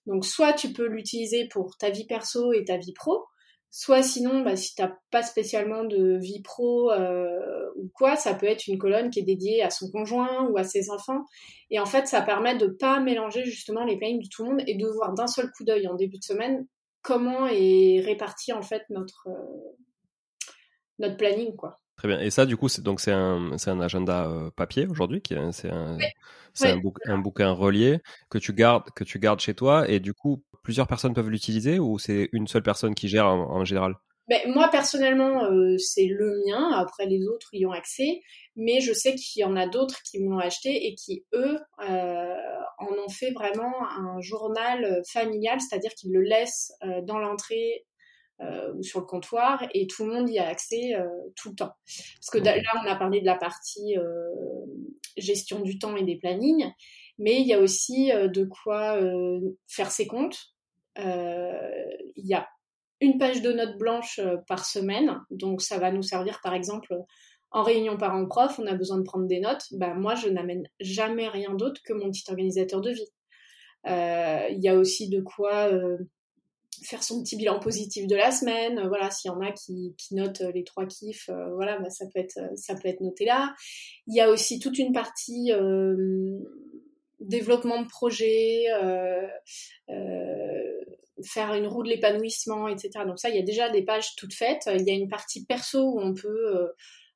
Donc 0.07 0.25
soit 0.25 0.53
tu 0.53 0.73
peux 0.73 0.89
l'utiliser 0.89 1.47
pour 1.47 1.77
ta 1.77 1.91
vie 1.91 2.07
perso 2.07 2.53
et 2.53 2.65
ta 2.65 2.79
vie 2.79 2.93
pro 2.93 3.25
Soit 3.73 4.03
sinon, 4.03 4.43
bah, 4.43 4.57
si 4.57 4.75
t'as 4.75 4.93
pas 5.11 5.23
spécialement 5.23 5.85
de 5.85 6.19
vie 6.19 6.43
pro 6.43 6.91
euh, 6.91 7.71
ou 7.77 7.89
quoi, 7.95 8.17
ça 8.17 8.35
peut 8.35 8.47
être 8.47 8.67
une 8.67 8.79
colonne 8.79 9.11
qui 9.11 9.21
est 9.21 9.25
dédiée 9.25 9.62
à 9.62 9.71
son 9.71 9.91
conjoint 9.91 10.49
ou 10.49 10.59
à 10.59 10.65
ses 10.65 10.91
enfants. 10.91 11.25
Et 11.71 11.79
en 11.79 11.87
fait, 11.87 12.09
ça 12.09 12.21
permet 12.21 12.57
de 12.57 12.67
pas 12.67 12.99
mélanger 12.99 13.45
justement 13.45 13.85
les 13.85 13.97
plannings 13.97 14.23
de 14.23 14.29
tout 14.29 14.43
le 14.43 14.50
monde 14.50 14.62
et 14.67 14.77
de 14.77 14.87
voir 14.89 15.15
d'un 15.15 15.29
seul 15.29 15.50
coup 15.57 15.65
d'œil 15.65 15.87
en 15.87 15.95
début 15.95 16.19
de 16.19 16.25
semaine 16.25 16.67
comment 17.03 17.47
est 17.47 18.00
réparti 18.05 18.53
en 18.53 18.62
fait 18.62 18.83
notre 18.91 19.29
euh, 19.29 19.77
notre 20.99 21.17
planning 21.17 21.57
quoi. 21.57 21.81
Très 21.97 22.09
bien. 22.09 22.21
Et 22.21 22.31
ça, 22.31 22.47
du 22.47 22.57
coup, 22.57 22.69
c'est 22.69 22.83
donc 22.83 22.99
c'est 22.99 23.12
un, 23.12 23.59
c'est 23.59 23.71
un 23.71 23.81
agenda 23.81 24.27
euh, 24.27 24.50
papier 24.57 24.87
aujourd'hui, 24.87 25.21
qui 25.21 25.35
c'est 25.53 25.69
un, 25.69 25.99
un, 25.99 26.81
un, 27.09 27.19
bouquin 27.19 27.53
relié 27.53 27.99
que 28.31 28.39
tu 28.39 28.55
gardes 28.55 28.91
que 28.97 29.05
tu 29.05 29.19
gardes 29.19 29.41
chez 29.41 29.53
toi. 29.53 29.87
Et 29.87 30.00
du 30.00 30.15
coup, 30.15 30.43
plusieurs 30.62 30.87
personnes 30.87 31.14
peuvent 31.14 31.31
l'utiliser 31.31 31.79
ou 31.79 31.99
c'est 31.99 32.29
une 32.33 32.47
seule 32.47 32.62
personne 32.62 32.95
qui 32.95 33.09
gère 33.09 33.26
en, 33.26 33.64
général? 33.64 33.95
Ben, 34.29 34.40
moi 34.47 34.69
personnellement, 34.69 35.45
euh, 35.45 35.76
c'est 35.79 36.07
le 36.07 36.43
mien. 36.47 36.71
Après, 36.73 37.07
les 37.07 37.26
autres 37.26 37.49
y 37.52 37.67
ont 37.67 37.73
accès, 37.73 38.21
mais 38.55 38.81
je 38.81 38.93
sais 38.93 39.14
qu'il 39.17 39.40
y 39.40 39.45
en 39.45 39.57
a 39.57 39.67
d'autres 39.67 40.02
qui 40.02 40.21
m'ont 40.21 40.38
acheté 40.38 40.87
et 40.87 40.95
qui 40.95 41.25
eux 41.35 41.59
euh, 41.88 42.35
en 42.79 42.93
ont 42.93 43.09
fait 43.09 43.33
vraiment 43.33 43.73
un 43.88 44.21
journal 44.21 45.02
familial, 45.11 45.61
c'est-à-dire 45.61 45.90
qu'ils 45.95 46.12
le 46.12 46.23
laissent 46.23 46.73
euh, 46.85 47.02
dans 47.02 47.19
l'entrée 47.19 47.87
ou 48.75 48.83
sur 48.83 49.00
le 49.00 49.05
comptoir 49.05 49.62
et 49.75 49.87
tout 49.87 50.07
le 50.07 50.14
monde 50.14 50.31
y 50.31 50.38
a 50.38 50.49
accès 50.49 50.95
tout 51.37 51.50
le 51.50 51.57
temps. 51.57 51.73
Parce 51.85 52.31
que 52.33 52.38
là, 52.38 52.57
on 52.83 52.88
a 52.88 52.97
parlé 52.97 53.21
de 53.21 53.26
la 53.26 53.37
partie 53.37 53.97
gestion 55.19 55.61
du 55.61 55.79
temps 55.79 55.95
et 55.95 56.05
des 56.05 56.17
plannings, 56.17 56.73
mais 57.21 57.41
il 57.41 57.47
y 57.47 57.53
a 57.53 57.61
aussi 57.61 58.11
euh, 58.11 58.27
de 58.27 58.45
quoi 58.45 58.97
euh, 58.97 59.41
faire 59.69 59.93
ses 59.93 60.07
comptes. 60.07 60.55
Euh, 60.99 61.71
il 62.17 62.27
y 62.27 62.35
a 62.35 62.49
une 63.00 63.19
page 63.19 63.43
de 63.43 63.53
notes 63.53 63.79
blanches 63.79 64.21
par 64.49 64.65
semaine, 64.67 65.21
donc 65.31 65.62
ça 65.62 65.79
va 65.79 65.93
nous 65.93 66.03
servir 66.03 66.41
par 66.43 66.55
exemple 66.55 66.95
en 67.53 67.62
réunion 67.62 67.97
parents-prof, 67.97 68.59
on 68.59 68.67
a 68.67 68.75
besoin 68.75 68.99
de 68.99 69.03
prendre 69.03 69.27
des 69.27 69.41
notes. 69.41 69.65
Bah, 69.73 69.95
moi, 69.95 70.15
je 70.15 70.29
n'amène 70.29 70.69
jamais 70.81 71.29
rien 71.29 71.55
d'autre 71.55 71.81
que 71.85 71.93
mon 71.93 72.11
petit 72.11 72.25
organisateur 72.29 72.81
de 72.81 72.91
vie. 72.91 73.09
Il 73.87 74.61
y 74.61 74.69
a 74.69 74.77
aussi 74.77 75.09
de 75.09 75.21
quoi 75.21 75.71
faire 76.85 77.03
son 77.03 77.23
petit 77.23 77.37
bilan 77.37 77.59
positif 77.59 78.07
de 78.07 78.15
la 78.15 78.31
semaine. 78.31 78.87
Voilà, 78.87 79.11
s'il 79.11 79.31
y 79.31 79.35
en 79.35 79.41
a 79.41 79.50
qui, 79.50 79.95
qui 79.99 80.15
notent 80.15 80.43
les 80.55 80.62
trois 80.62 80.87
kiffs, 80.87 81.31
voilà, 81.55 81.79
bah, 81.81 81.91
ça 81.91 82.05
peut 82.12 82.21
être 82.21 82.39
ça 82.55 82.75
peut 82.75 82.87
être 82.89 83.00
noté 83.00 83.25
là. 83.25 83.55
Il 84.07 84.15
y 84.15 84.21
a 84.21 84.31
aussi 84.31 84.61
toute 84.61 84.79
une 84.79 84.93
partie 84.93 85.50
développement 87.21 87.83
de 87.83 87.89
projet, 87.89 88.65
euh, 88.83 89.27
euh, 89.91 90.85
faire 91.25 91.55
une 91.55 91.67
roue 91.67 91.83
de 91.83 91.89
l'épanouissement, 91.89 92.69
etc. 92.69 92.91
Donc 93.07 93.19
ça, 93.19 93.29
il 93.29 93.37
y 93.37 93.39
a 93.39 93.45
déjà 93.45 93.69
des 93.69 93.83
pages 93.83 94.17
toutes 94.17 94.35
faites. 94.35 94.69
Il 94.75 94.87
y 94.87 94.91
a 94.91 94.95
une 94.95 95.09
partie 95.09 95.45
perso 95.45 95.83
où 95.83 96.00
on 96.00 96.15
peut 96.15 96.57
euh, 96.57 96.69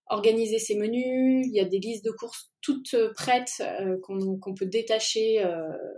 organiser 0.06 0.58
ses 0.58 0.76
menus. 0.76 1.46
Il 1.46 1.54
y 1.54 1.61
a 1.61 1.64
des 1.64 1.78
listes 1.78 2.04
de 2.04 2.11
courses 2.11 2.52
toutes 2.61 2.96
prêtes 3.14 3.62
qu'on 4.02 4.54
peut 4.54 4.64
détacher 4.64 5.44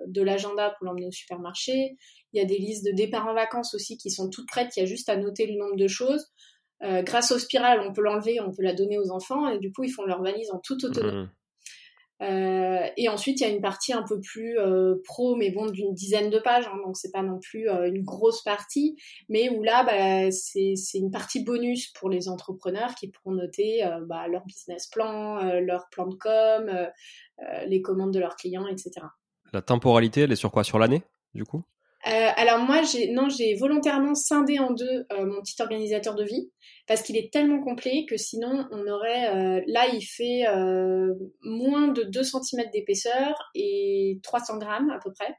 de 0.09 0.23
l'agenda 0.23 0.75
pour 0.77 0.87
l'emmener 0.87 1.07
au 1.07 1.13
supermarché. 1.13 1.97
Il 2.33 2.41
y 2.41 2.43
a 2.43 2.45
des 2.45 2.59
listes 2.59 2.85
de 2.85 2.91
départ 2.91 3.29
en 3.29 3.35
vacances 3.35 3.73
aussi 3.75 3.97
qui 3.99 4.11
sont 4.11 4.29
toutes 4.31 4.49
prêtes. 4.49 4.77
Il 4.77 4.81
y 4.81 4.83
a 4.83 4.87
juste 4.87 5.09
à 5.09 5.17
noter 5.17 5.47
le 5.47 5.57
nombre 5.57 5.77
de 5.77 5.87
choses. 5.87 6.27
grâce 6.81 7.31
aux 7.31 7.39
spirales, 7.39 7.81
on 7.81 7.93
peut 7.93 8.03
l'enlever, 8.03 8.41
on 8.41 8.51
peut 8.51 8.65
la 8.65 8.75
donner 8.75 8.99
aux 8.99 9.13
enfants 9.13 9.49
et 9.49 9.61
du 9.61 9.73
coup, 9.73 9.85
ils 9.85 9.93
font 9.93 10.05
leur 10.05 10.23
valise 10.23 10.51
en 10.51 10.59
toute 10.59 10.83
autonomie. 10.83 11.23
Mmh. 11.23 11.31
Euh, 12.23 12.87
et 12.97 13.09
ensuite, 13.09 13.41
il 13.41 13.47
y 13.47 13.47
a 13.47 13.53
une 13.53 13.61
partie 13.61 13.93
un 13.93 14.03
peu 14.03 14.21
plus 14.21 14.59
euh, 14.59 14.97
pro, 15.05 15.37
mais 15.37 15.51
bon, 15.51 15.67
d'une 15.67 15.93
dizaine 15.93 16.31
de 16.31 16.39
pages, 16.39 16.67
hein, 16.67 16.79
donc 16.85 16.97
c'est 16.97 17.13
pas 17.13 17.23
non 17.23 17.39
plus 17.39 17.69
euh, 17.69 17.89
une 17.89 18.03
grosse 18.03 18.43
partie, 18.43 18.97
mais 19.29 19.51
où 19.51 19.63
là, 19.63 19.85
bah, 19.85 20.31
c'est 20.31 20.75
une 20.95 21.11
partie 21.11 21.45
bonus 21.45 21.89
pour 21.93 22.09
les 22.09 22.29
entrepreneurs 22.29 22.95
qui 22.95 23.09
pourront 23.09 23.33
noter 23.33 23.83
bah, 24.07 24.29
leur 24.29 24.45
business 24.47 24.87
plan, 24.87 25.43
leur 25.61 25.89
plan 25.91 26.07
de 26.07 26.15
com, 26.15 26.71
les 27.67 27.83
commandes 27.83 28.13
de 28.13 28.19
leurs 28.19 28.37
clients, 28.37 28.67
etc. 28.67 29.07
La 29.53 29.63
temporalité, 29.63 30.23
elle 30.23 30.33
est 30.33 30.37
sur 30.37 30.51
quoi? 30.51 30.65
Sur 30.65 30.79
l'année, 30.79 31.03
du 31.35 31.45
coup? 31.45 31.63
Euh, 32.07 32.31
alors 32.37 32.61
moi, 32.61 32.83
j'ai 32.83 33.11
non, 33.11 33.29
j'ai 33.29 33.55
volontairement 33.55 34.15
scindé 34.15 34.59
en 34.61 34.71
deux 34.71 35.07
euh, 35.13 35.27
mon 35.27 35.41
petit 35.41 35.61
organisateur 35.61 36.15
de 36.15 36.25
vie 36.25 36.51
parce 36.87 37.03
qu'il 37.03 37.17
est 37.17 37.33
tellement 37.33 37.61
complet 37.61 38.07
que 38.09 38.17
sinon 38.17 38.69
on 38.71 38.87
aurait 38.87 39.35
euh, 39.35 39.61
là 39.67 39.89
il 39.93 40.03
fait 40.03 40.45
moins 41.43 41.89
de 41.89 42.05
2 42.05 42.23
cm 42.23 42.71
d'épaisseur 42.73 43.35
et 43.57 44.21
300 44.23 44.59
grammes 44.59 44.91
à 44.91 45.01
peu 45.03 45.13
près. 45.13 45.35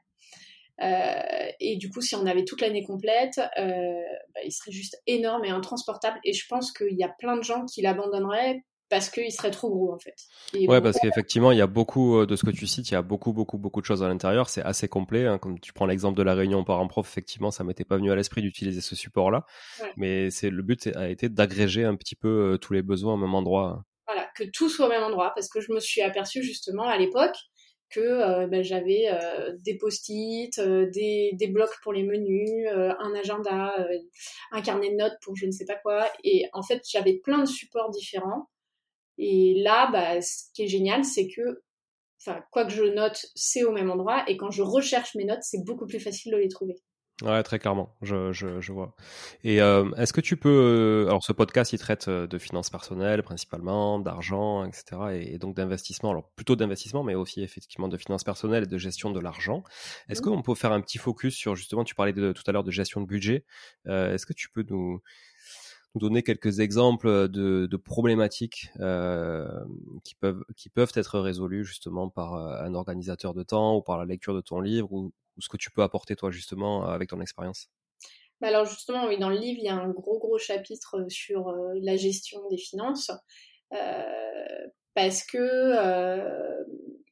et 1.58 1.76
du 1.76 1.88
coup, 1.88 2.02
si 2.02 2.14
on 2.16 2.26
avait 2.26 2.44
toute 2.44 2.60
l'année 2.60 2.84
complète, 2.84 3.38
bah, 3.56 4.40
il 4.44 4.52
serait 4.52 4.72
juste 4.72 5.00
énorme 5.06 5.44
et 5.46 5.50
intransportable. 5.50 6.18
Et 6.24 6.34
je 6.34 6.46
pense 6.48 6.70
qu'il 6.72 6.96
y 6.98 7.04
a 7.04 7.08
plein 7.18 7.36
de 7.36 7.42
gens 7.42 7.64
qui 7.64 7.80
l'abandonneraient 7.80 8.62
parce 8.88 9.10
qu'il 9.10 9.30
serait 9.32 9.50
trop 9.50 9.70
gros 9.70 9.92
en 9.92 9.98
fait. 9.98 10.14
ouais, 10.54 10.80
parce 10.80 10.98
qu'effectivement, 10.98 11.52
il 11.52 11.58
y 11.58 11.62
a 11.62 11.66
beaucoup 11.66 12.18
euh, 12.18 12.26
de 12.26 12.36
ce 12.36 12.44
que 12.44 12.50
tu 12.50 12.66
cites, 12.66 12.90
il 12.90 12.94
y 12.94 12.96
a 12.96 13.02
beaucoup, 13.02 13.32
beaucoup, 13.32 13.58
beaucoup 13.58 13.80
de 13.80 13.86
choses 13.86 14.02
à 14.02 14.08
l'intérieur. 14.08 14.48
C'est 14.48 14.62
assez 14.62 14.88
complet. 14.88 15.26
Hein. 15.26 15.38
Comme 15.38 15.60
tu 15.60 15.72
prends 15.72 15.86
l'exemple 15.86 16.16
de 16.16 16.22
la 16.22 16.34
réunion 16.34 16.64
parent-prof, 16.64 17.06
effectivement, 17.06 17.50
ça 17.50 17.64
m'était 17.64 17.84
pas 17.84 17.96
venu 17.96 18.10
à 18.10 18.16
l'esprit 18.16 18.42
d'utiliser 18.42 18.80
ce 18.80 18.96
support-là. 18.96 19.44
Mais 19.96 20.30
c'est 20.30 20.50
le 20.50 20.62
but 20.62 20.88
a 20.94 21.08
été 21.08 21.28
d'agréger 21.28 21.84
un 21.84 21.96
petit 21.96 22.16
peu 22.16 22.54
euh, 22.54 22.58
tous 22.58 22.72
les 22.72 22.82
besoins 22.82 23.14
au 23.14 23.18
même 23.18 23.34
endroit. 23.34 23.84
Voilà, 24.06 24.28
que 24.34 24.44
tout 24.44 24.70
soit 24.70 24.86
au 24.86 24.88
même 24.88 25.02
endroit, 25.02 25.32
parce 25.34 25.48
que 25.48 25.60
je 25.60 25.72
me 25.72 25.80
suis 25.80 26.00
aperçue 26.00 26.42
justement 26.42 26.84
à 26.84 26.96
l'époque 26.96 27.36
que 27.90 28.00
euh, 28.00 28.46
ben, 28.46 28.62
j'avais 28.62 29.06
des 29.60 29.76
post-it, 29.76 30.58
des, 30.60 31.30
des, 31.32 31.46
blocs 31.48 31.74
pour 31.82 31.92
les 31.92 32.02
menus, 32.02 32.66
un 32.70 33.14
agenda, 33.14 33.74
un 34.52 34.62
carnet 34.62 34.90
de 34.90 34.96
notes 34.96 35.16
pour 35.22 35.36
je 35.36 35.46
ne 35.46 35.50
sais 35.50 35.66
pas 35.66 35.76
quoi. 35.76 36.06
Et 36.24 36.44
en 36.54 36.62
fait, 36.62 36.82
j'avais 36.90 37.18
plein 37.18 37.38
de 37.38 37.48
supports 37.48 37.90
différents 37.90 38.48
et 39.18 39.54
là, 39.62 39.90
bah, 39.90 40.20
ce 40.22 40.44
qui 40.54 40.62
est 40.62 40.68
génial, 40.68 41.04
c'est 41.04 41.28
que, 41.28 41.62
enfin, 42.20 42.40
quoi 42.52 42.64
que 42.64 42.72
je 42.72 42.84
note, 42.84 43.26
c'est 43.34 43.64
au 43.64 43.72
même 43.72 43.90
endroit. 43.90 44.24
Et 44.28 44.36
quand 44.36 44.50
je 44.50 44.62
recherche 44.62 45.14
mes 45.16 45.24
notes, 45.24 45.42
c'est 45.42 45.64
beaucoup 45.64 45.86
plus 45.86 46.00
facile 46.00 46.32
de 46.32 46.38
les 46.38 46.48
trouver. 46.48 46.76
Ouais, 47.22 47.42
très 47.42 47.58
clairement, 47.58 47.96
je, 48.00 48.30
je, 48.30 48.60
je 48.60 48.72
vois. 48.72 48.94
Et 49.42 49.60
euh, 49.60 49.90
est-ce 49.96 50.12
que 50.12 50.20
tu 50.20 50.36
peux... 50.36 51.04
Euh, 51.04 51.08
alors 51.08 51.24
ce 51.24 51.32
podcast, 51.32 51.72
il 51.72 51.78
traite 51.80 52.06
euh, 52.06 52.28
de 52.28 52.38
finances 52.38 52.70
personnelles 52.70 53.24
principalement, 53.24 53.98
d'argent, 53.98 54.64
etc. 54.64 54.84
Et, 55.14 55.38
donc 55.38 55.56
d'investissement, 55.56 56.10
alors 56.10 56.30
plutôt 56.36 56.54
d'investissement, 56.54 57.02
mais 57.02 57.16
aussi 57.16 57.42
effectivement 57.42 57.88
de 57.88 57.96
finances 57.96 58.22
personnelles 58.22 58.64
et 58.64 58.66
de 58.68 58.78
gestion 58.78 59.10
de 59.10 59.18
l'argent. 59.18 59.64
Est-ce 60.08 60.22
mmh. 60.22 60.24
qu'on 60.26 60.42
peut 60.42 60.54
faire 60.54 60.70
un 60.70 60.80
petit 60.80 60.98
focus 60.98 61.34
sur 61.34 61.56
justement, 61.56 61.82
tu 61.82 61.96
parlais 61.96 62.12
de, 62.12 62.30
tout 62.30 62.44
à 62.46 62.52
l'heure 62.52 62.62
de 62.62 62.70
gestion 62.70 63.00
de 63.00 63.06
budget. 63.06 63.44
est-ce 63.86 64.24
que 64.24 64.32
tu 64.32 64.48
peux 64.48 64.64
nous, 64.70 65.02
donner 65.94 66.22
quelques 66.22 66.60
exemples 66.60 67.28
de, 67.28 67.66
de 67.66 67.76
problématiques 67.76 68.70
euh, 68.80 69.46
qui, 70.04 70.14
peuvent, 70.14 70.92
être 70.94 71.18
résolues 71.18 71.64
justement 71.64 72.08
par 72.08 72.34
euh, 72.34 72.62
un 72.62 72.74
organisateur 72.74 73.34
de 73.34 73.42
temps 73.42 73.76
ou 73.76 73.82
par 73.82 73.98
la 73.98 74.04
lecture 74.04 74.34
de 74.34 74.40
ton 74.40 74.60
livre 74.60 74.92
ou, 74.92 75.12
ce 75.40 75.48
que 75.48 75.56
tu 75.56 75.70
peux 75.70 75.82
apporter 75.82 76.16
toi 76.16 76.32
justement 76.32 76.84
avec 76.84 77.10
ton 77.10 77.20
expérience? 77.20 77.68
Bah 78.40 78.48
alors 78.48 78.64
justement, 78.64 79.06
oui, 79.06 79.18
dans 79.18 79.30
le 79.30 79.38
livre, 79.38 79.58
il 79.60 79.66
y 79.66 79.68
a 79.68 79.76
un 79.76 79.90
gros 79.90 80.18
gros 80.18 80.36
chapitre 80.36 81.06
sur 81.08 81.48
euh, 81.48 81.74
la 81.80 81.96
gestion 81.96 82.40
des 82.48 82.58
finances. 82.58 83.12
Euh, 83.72 84.02
parce 84.94 85.24
que 85.24 85.38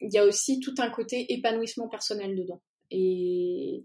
il 0.01 0.13
y 0.13 0.19
a 0.19 0.25
aussi 0.25 0.59
tout 0.59 0.75
un 0.79 0.91
côté 0.91 1.33
épanouissement 1.33 1.89
personnel 1.89 2.35
dedans. 2.35 2.61
Et, 2.91 3.83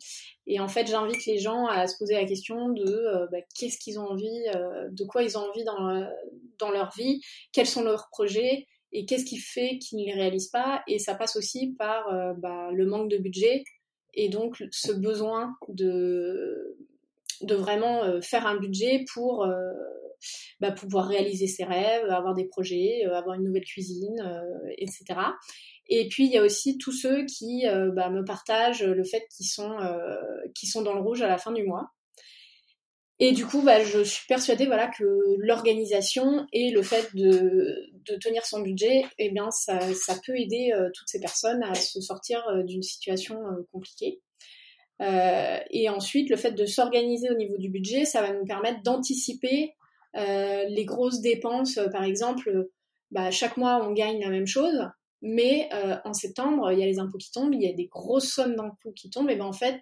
en 0.60 0.67
fait, 0.67 0.88
j'invite 0.88 1.25
les 1.25 1.39
gens 1.39 1.65
à 1.65 1.88
se 1.88 1.98
poser 1.98 2.13
la 2.13 2.25
question 2.25 2.70
de 2.70 3.27
bah, 3.31 3.39
qu'est-ce 3.55 3.77
qu'ils 3.77 4.00
ont 4.00 4.08
envie, 4.08 4.43
de 4.91 5.03
quoi 5.05 5.24
ils 5.24 5.38
ont 5.38 5.50
envie 5.50 5.63
dans, 5.63 6.08
dans 6.60 6.72
leur 6.72 6.91
vie, 6.96 7.22
quels 7.51 7.67
sont 7.67 7.84
leurs 7.84 8.10
projets 8.12 8.67
et 8.91 9.05
qu'est-ce 9.05 9.25
qui 9.25 9.38
fait 9.38 9.77
qu'ils 9.79 10.00
ne 10.00 10.05
les 10.05 10.13
réalisent 10.13 10.50
pas. 10.50 10.84
Et 10.88 11.00
ça 11.00 11.15
passe 11.15 11.36
aussi 11.36 11.74
par 11.79 12.36
bah, 12.38 12.70
le 12.72 12.86
manque 12.86 13.10
de 13.10 13.17
budget 13.17 13.63
et 14.13 14.29
donc 14.29 14.63
ce 14.72 14.91
besoin 14.91 15.55
de, 15.70 16.77
de 17.41 17.55
vraiment 17.55 18.03
euh, 18.03 18.22
faire 18.22 18.46
un 18.46 18.58
budget 18.58 19.05
pour 19.13 19.43
euh, 19.43 19.72
bah, 20.60 20.72
pouvoir 20.72 21.08
réaliser 21.08 21.48
ses 21.48 21.63
rêves, 21.63 22.10
avoir 22.10 22.34
des 22.34 22.46
projets, 22.46 23.05
euh, 23.05 23.15
avoir 23.15 23.36
une 23.36 23.43
nouvelle 23.43 23.65
cuisine, 23.65 24.22
etc. 24.77 25.20
Et 25.94 26.08
puis 26.08 26.26
il 26.26 26.32
y 26.32 26.38
a 26.38 26.44
aussi 26.44 26.78
tous 26.78 26.94
ceux 26.94 27.26
qui 27.26 27.66
bah, 27.94 28.10
me 28.10 28.24
partagent 28.24 28.84
le 28.84 29.04
fait 29.04 29.28
qu'ils 29.30 29.48
sont, 29.48 29.78
qu'ils 30.56 30.70
sont 30.70 30.82
dans 30.82 30.94
le 30.94 31.02
rouge 31.02 31.22
à 31.22 31.28
la 31.28 31.38
fin 31.38 31.52
du 31.52 31.64
mois. 31.64 31.92
Et 33.20 33.34
du 33.34 33.46
coup, 33.46 33.62
bah, 33.62 33.84
je 33.84 34.02
suis 34.02 34.26
persuadée 34.26 34.66
voilà, 34.66 34.88
que 34.88 35.04
l'organisation 35.40 36.48
et 36.54 36.72
le 36.72 36.82
fait 36.82 37.14
de, 37.14 37.92
tenir 38.22 38.46
son 38.46 38.62
budget, 38.62 39.04
eh 39.20 39.30
bien, 39.32 39.52
ça, 39.52 39.80
ça 39.94 40.16
peut 40.26 40.40
aider 40.40 40.74
toutes 40.94 41.10
ces 41.10 41.20
personnes 41.20 41.62
à 41.62 41.76
se 41.76 42.00
sortir 42.00 42.42
d'une 42.64 42.84
situation 42.84 43.38
compliquée. 43.74 44.22
Euh, 45.02 45.58
et 45.72 45.90
ensuite, 45.90 46.30
le 46.30 46.38
fait 46.38 46.52
de 46.52 46.66
s'organiser 46.66 47.30
au 47.30 47.36
niveau 47.36 47.58
du 47.58 47.70
budget, 47.70 48.06
ça 48.06 48.22
va 48.22 48.34
nous 48.34 48.46
permettre 48.46 48.84
d'anticiper 48.84 49.74
euh, 50.16 50.66
les 50.68 50.86
grosses 50.86 51.22
dépenses. 51.22 51.80
Par 51.92 52.04
exemple, 52.04 52.70
bah, 53.10 53.32
chaque 53.32 53.58
mois, 53.58 53.86
on 53.88 53.94
gagne 53.94 54.22
la 54.22 54.30
même 54.30 54.48
chose, 54.48 54.88
mais 55.22 55.70
euh, 55.74 55.98
en 56.06 56.13
septembre, 56.13 56.72
il 56.72 56.80
y 56.80 56.84
a 56.84 56.86
les 56.86 57.00
impôts 57.00 57.18
qui 57.18 57.32
tombent, 57.32 57.54
il 57.54 57.62
y 57.62 57.68
a 57.68 57.74
des 57.74 57.88
grosses 57.88 58.32
sommes 58.32 58.56
d'impôts 58.56 58.94
qui 58.94 59.10
tombent. 59.10 59.30
Et 59.30 59.36
ben 59.36 59.46
en 59.46 59.54
fait, 59.54 59.82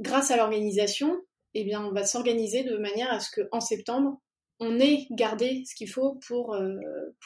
grâce 0.00 0.30
à 0.30 0.36
l'organisation, 0.36 1.20
eh 1.54 1.64
bien, 1.64 1.84
on 1.84 1.92
va 1.92 2.04
s'organiser 2.04 2.64
de 2.64 2.76
manière 2.76 3.12
à 3.12 3.20
ce 3.20 3.40
qu'en 3.40 3.60
septembre, 3.60 4.20
on 4.58 4.78
ait 4.80 5.06
gardé 5.10 5.64
ce 5.66 5.74
qu'il 5.74 5.88
faut 5.88 6.14
pour, 6.26 6.56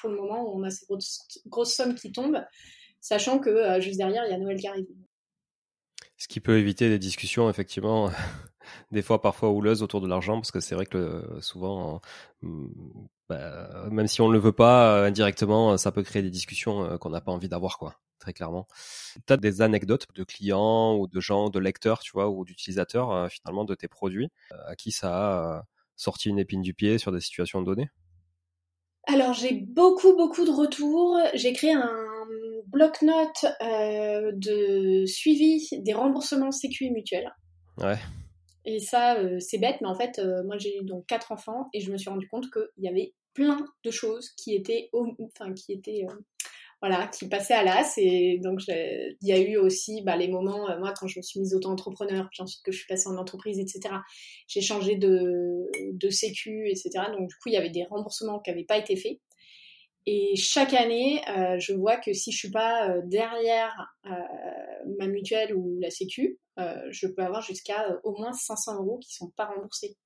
pour 0.01 0.11
le 0.11 0.17
moment 0.17 0.43
où 0.43 0.61
on 0.61 0.65
a 0.65 0.71
ces 0.71 0.85
grosses, 1.47 1.75
sommes 1.75 1.95
qui 1.95 2.13
tombent, 2.13 2.45
sachant 3.01 3.39
que 3.39 3.81
juste 3.81 3.99
derrière, 3.99 4.25
il 4.27 4.33
y 4.33 4.35
a 4.35 4.39
Noël 4.39 4.59
qui 4.59 4.67
arrive. 4.67 4.87
Ce 6.21 6.29
qui 6.29 6.41
peut 6.41 6.59
éviter 6.59 6.91
des 6.91 6.99
discussions, 6.99 7.49
effectivement, 7.49 8.11
des 8.91 9.01
fois 9.01 9.23
parfois 9.23 9.51
houleuses 9.51 9.83
autour 9.83 10.03
de 10.03 10.07
l'argent, 10.07 10.35
parce 10.35 10.51
que 10.51 10.61
c'est 10.61 10.75
vrai 10.75 10.85
que 10.85 10.99
euh, 10.99 11.41
souvent, 11.41 12.03
mm, 12.43 12.69
bah, 13.31 13.89
même 13.91 14.07
si 14.09 14.21
on 14.21 14.29
ne 14.29 14.35
le 14.35 14.39
veut 14.39 14.53
pas, 14.53 14.99
euh, 14.99 15.07
indirectement, 15.07 15.77
ça 15.79 15.93
peut 15.93 16.03
créer 16.03 16.23
des 16.23 16.31
discussions 16.31 16.85
euh, 16.85 16.99
qu'on 16.99 17.11
n'a 17.11 17.21
pas 17.21 17.33
envie 17.33 17.49
d'avoir, 17.49 17.79
quoi, 17.79 17.95
très 18.19 18.33
clairement. 18.33 18.67
Tu 19.27 19.33
as 19.33 19.37
des 19.39 19.63
anecdotes 19.63 20.07
de 20.15 20.25
clients 20.25 20.97
ou 20.97 21.07
de 21.07 21.21
gens, 21.21 21.49
de 21.49 21.59
lecteurs, 21.59 22.01
tu 22.01 22.13
vois, 22.13 22.29
ou 22.29 22.45
d'utilisateurs, 22.45 23.31
finalement, 23.31 23.65
de 23.65 23.75
tes 23.75 23.89
produits, 23.89 24.29
à 24.67 24.77
qui 24.77 24.93
ça 24.93 25.57
a 25.59 25.65
sorti 25.97 26.29
une 26.29 26.39
épine 26.39 26.63
du 26.63 26.75
pied 26.75 26.99
sur 26.99 27.13
des 27.13 27.21
situations 27.21 27.63
données? 27.63 27.89
Alors 29.07 29.33
j'ai 29.33 29.55
beaucoup 29.55 30.15
beaucoup 30.15 30.45
de 30.45 30.51
retours. 30.51 31.19
J'ai 31.35 31.53
créé 31.53 31.73
un 31.73 32.11
bloc-notes 32.67 33.47
euh, 33.63 34.33
de 34.35 35.05
suivi 35.07 35.69
des 35.79 35.93
remboursements 35.93 36.53
sécu 36.53 36.91
mutuels. 36.91 37.35
Ouais. 37.79 37.99
Et 38.65 38.79
ça, 38.79 39.17
euh, 39.17 39.39
c'est 39.41 39.59
bête, 39.59 39.77
mais 39.81 39.89
en 39.89 39.95
fait, 39.95 40.19
euh, 40.19 40.43
moi 40.45 40.59
j'ai 40.59 40.79
eu 40.79 40.85
donc 40.85 41.07
quatre 41.07 41.33
enfants 41.33 41.69
et 41.73 41.81
je 41.81 41.91
me 41.91 41.97
suis 41.97 42.11
rendu 42.11 42.29
compte 42.29 42.51
qu'il 42.51 42.85
y 42.85 42.89
avait 42.89 43.15
plein 43.35 43.65
de 43.85 43.91
choses 43.91 44.31
qui 44.31 44.55
étaient, 44.55 44.91
enfin, 44.93 45.53
qui 45.55 45.73
étaient 45.73 46.07
voilà, 46.83 47.09
qui 47.09 47.29
passaient 47.29 47.55
à 47.55 47.63
l'as. 47.63 47.93
Et 47.99 48.39
donc, 48.43 48.61
il 48.69 49.17
y 49.21 49.33
a 49.33 49.39
eu 49.39 49.57
aussi 49.57 50.03
bah, 50.03 50.17
les 50.17 50.29
moments, 50.29 50.67
moi, 50.79 50.95
quand 50.99 51.07
je 51.07 51.19
me 51.19 51.23
suis 51.23 51.41
mise 51.41 51.55
auto-entrepreneur, 51.55 52.29
puis 52.31 52.43
ensuite 52.43 52.65
que 52.65 52.73
je 52.73 52.79
suis 52.79 52.87
passée 52.87 53.09
en 53.09 53.17
entreprise, 53.17 53.59
etc., 53.59 53.95
j'ai 54.49 54.63
changé 54.63 54.97
de, 54.97 55.71
de 55.93 56.11
sécu, 56.11 56.69
etc. 56.71 56.91
Donc, 57.13 57.29
du 57.29 57.35
coup, 57.37 57.49
il 57.49 57.53
y 57.53 57.59
avait 57.59 57.71
des 57.71 57.85
remboursements 57.85 58.41
qui 58.41 58.51
n'avaient 58.51 58.65
pas 58.65 58.79
été 58.79 58.97
faits. 58.97 59.19
Et 60.07 60.35
chaque 60.37 60.73
année, 60.73 61.23
euh, 61.29 61.59
je 61.59 61.75
vois 61.75 61.99
que 61.99 62.13
si 62.13 62.33
je 62.33 62.39
suis 62.39 62.51
pas 62.51 62.89
euh, 62.89 63.03
derrière 63.05 63.95
euh, 64.07 64.11
ma 64.99 65.07
mutuelle 65.07 65.55
ou 65.55 65.79
la 65.81 65.91
Sécu, 65.91 66.39
je 66.91 67.07
peux 67.07 67.23
avoir 67.23 67.41
jusqu'à 67.41 67.99
au 68.05 68.15
moins 68.19 68.33
500 68.33 68.83
euros 68.83 68.99
qui 68.99 69.15
sont 69.15 69.31
pas 69.31 69.47
remboursés. 69.47 69.97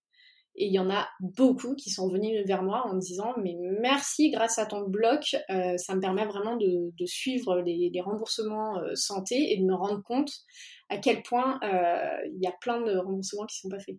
Et 0.57 0.67
il 0.67 0.73
y 0.73 0.79
en 0.79 0.91
a 0.91 1.09
beaucoup 1.21 1.75
qui 1.75 1.91
sont 1.91 2.09
venus 2.09 2.47
vers 2.47 2.63
moi 2.63 2.87
en 2.87 2.95
me 2.95 3.01
disant 3.01 3.35
mais 3.43 3.57
merci 3.81 4.31
grâce 4.31 4.59
à 4.59 4.67
ton 4.67 4.83
bloc, 4.83 5.37
ça 5.77 5.95
me 5.95 6.01
permet 6.01 6.27
vraiment 6.27 6.57
de, 6.57 7.07
suivre 7.07 7.61
les, 7.61 8.01
remboursements 8.01 8.81
santé 8.95 9.53
et 9.53 9.57
de 9.57 9.65
me 9.65 9.75
rendre 9.75 10.03
compte 10.03 10.31
à 10.89 10.99
quel 10.99 11.23
point 11.23 11.59
il 11.63 12.41
y 12.41 12.47
a 12.47 12.55
plein 12.61 12.81
de 12.81 12.97
remboursements 12.97 13.47
qui 13.47 13.59
sont 13.59 13.69
pas 13.69 13.81
faits. 13.81 13.97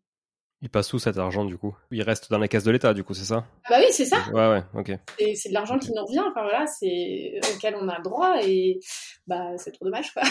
Il 0.62 0.70
passe 0.70 0.94
où 0.94 1.00
cet 1.00 1.18
argent 1.18 1.46
du 1.46 1.58
coup? 1.58 1.76
Il 1.92 2.02
reste 2.02 2.32
dans 2.32 2.40
la 2.40 2.48
caisse 2.48 2.64
de 2.64 2.72
l'État 2.72 2.94
du 2.94 3.04
coup, 3.04 3.14
c'est 3.14 3.26
ça? 3.26 3.46
Ah 3.66 3.70
Bah 3.72 3.76
oui, 3.80 3.88
c'est 3.92 4.06
ça. 4.06 4.18
Ouais, 4.34 4.50
ouais, 4.50 4.64
ok. 4.74 4.98
C'est 5.36 5.50
de 5.50 5.54
l'argent 5.54 5.78
qui 5.78 5.92
nous 5.92 6.04
revient, 6.04 6.22
enfin 6.22 6.44
voilà, 6.44 6.66
c'est 6.66 7.40
auquel 7.56 7.76
on 7.80 7.88
a 7.90 8.00
droit 8.02 8.36
et 8.44 8.80
bah 9.28 9.58
c'est 9.58 9.72
trop 9.72 9.86
dommage 9.86 10.14
quoi. 10.14 10.24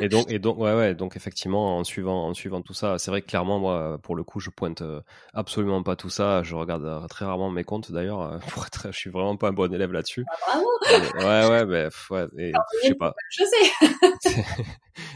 et 0.00 0.08
donc, 0.08 0.30
et 0.30 0.38
donc, 0.38 0.58
ouais, 0.58 0.74
ouais, 0.74 0.94
donc 0.94 1.16
effectivement, 1.16 1.78
en 1.78 1.84
suivant, 1.84 2.28
en 2.28 2.34
suivant 2.34 2.62
tout 2.62 2.74
ça, 2.74 2.98
c'est 2.98 3.10
vrai 3.10 3.22
que 3.22 3.26
clairement, 3.26 3.58
moi, 3.58 3.98
pour 4.02 4.16
le 4.16 4.24
coup, 4.24 4.40
je 4.40 4.50
pointe 4.50 4.82
euh, 4.82 5.00
absolument 5.34 5.82
pas 5.82 5.96
tout 5.96 6.10
ça. 6.10 6.42
Je 6.42 6.54
regarde 6.54 6.84
euh, 6.84 7.06
très 7.06 7.24
rarement 7.24 7.50
mes 7.50 7.64
comptes 7.64 7.92
d'ailleurs. 7.92 8.22
Euh, 8.22 8.38
pour 8.50 8.66
être, 8.66 8.88
je 8.90 8.96
suis 8.96 9.10
vraiment 9.10 9.36
pas 9.36 9.48
un 9.48 9.52
bon 9.52 9.72
élève 9.72 9.92
là-dessus. 9.92 10.24
Ah, 10.28 10.36
bravo. 10.46 10.66
ouais, 11.14 11.48
ouais, 11.50 11.66
mais 11.66 11.88
ouais, 12.10 12.26
et, 12.38 12.52
je 12.82 12.88
sais 12.88 12.94
pas. 12.94 13.14
Je 13.30 13.44
sais. 13.44 14.30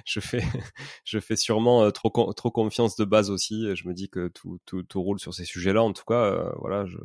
je 0.04 0.20
fais, 0.20 0.42
je 1.04 1.18
fais 1.18 1.36
sûrement 1.36 1.90
trop, 1.90 2.32
trop 2.32 2.50
confiance 2.50 2.96
de 2.96 3.04
base 3.04 3.30
aussi. 3.30 3.74
Je 3.74 3.88
me 3.88 3.94
dis 3.94 4.08
que 4.08 4.28
tout 4.28 4.53
tout, 4.64 4.84
roule 5.02 5.18
sur 5.18 5.34
ces 5.34 5.44
sujets-là. 5.44 5.82
En 5.82 5.92
tout 5.92 6.04
cas, 6.06 6.24
euh, 6.24 6.52
voilà, 6.56 6.86
je, 6.86 6.96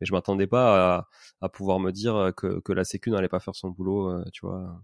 mais 0.00 0.06
je 0.06 0.12
m'attendais 0.12 0.46
pas 0.46 1.08
à, 1.40 1.48
pouvoir 1.48 1.80
me 1.80 1.92
dire 1.92 2.32
que, 2.36 2.60
que 2.60 2.72
la 2.72 2.84
Sécu 2.84 3.10
n'allait 3.10 3.28
pas 3.28 3.40
faire 3.40 3.54
son 3.54 3.70
boulot, 3.70 4.10
euh, 4.10 4.24
tu 4.32 4.46
vois. 4.46 4.82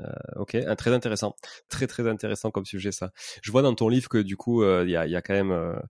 Euh, 0.00 0.12
ok, 0.36 0.56
très 0.76 0.92
intéressant, 0.92 1.34
très 1.68 1.88
très 1.88 2.08
intéressant 2.08 2.52
comme 2.52 2.64
sujet 2.64 2.92
ça. 2.92 3.10
Je 3.42 3.50
vois 3.50 3.62
dans 3.62 3.74
ton 3.74 3.88
livre 3.88 4.08
que 4.08 4.18
du 4.18 4.36
coup 4.36 4.62
il 4.62 4.88
y, 4.88 4.96
a, 4.96 5.06
y, 5.06 5.16
a, 5.16 5.22
quand 5.22 5.34
même, 5.34 5.80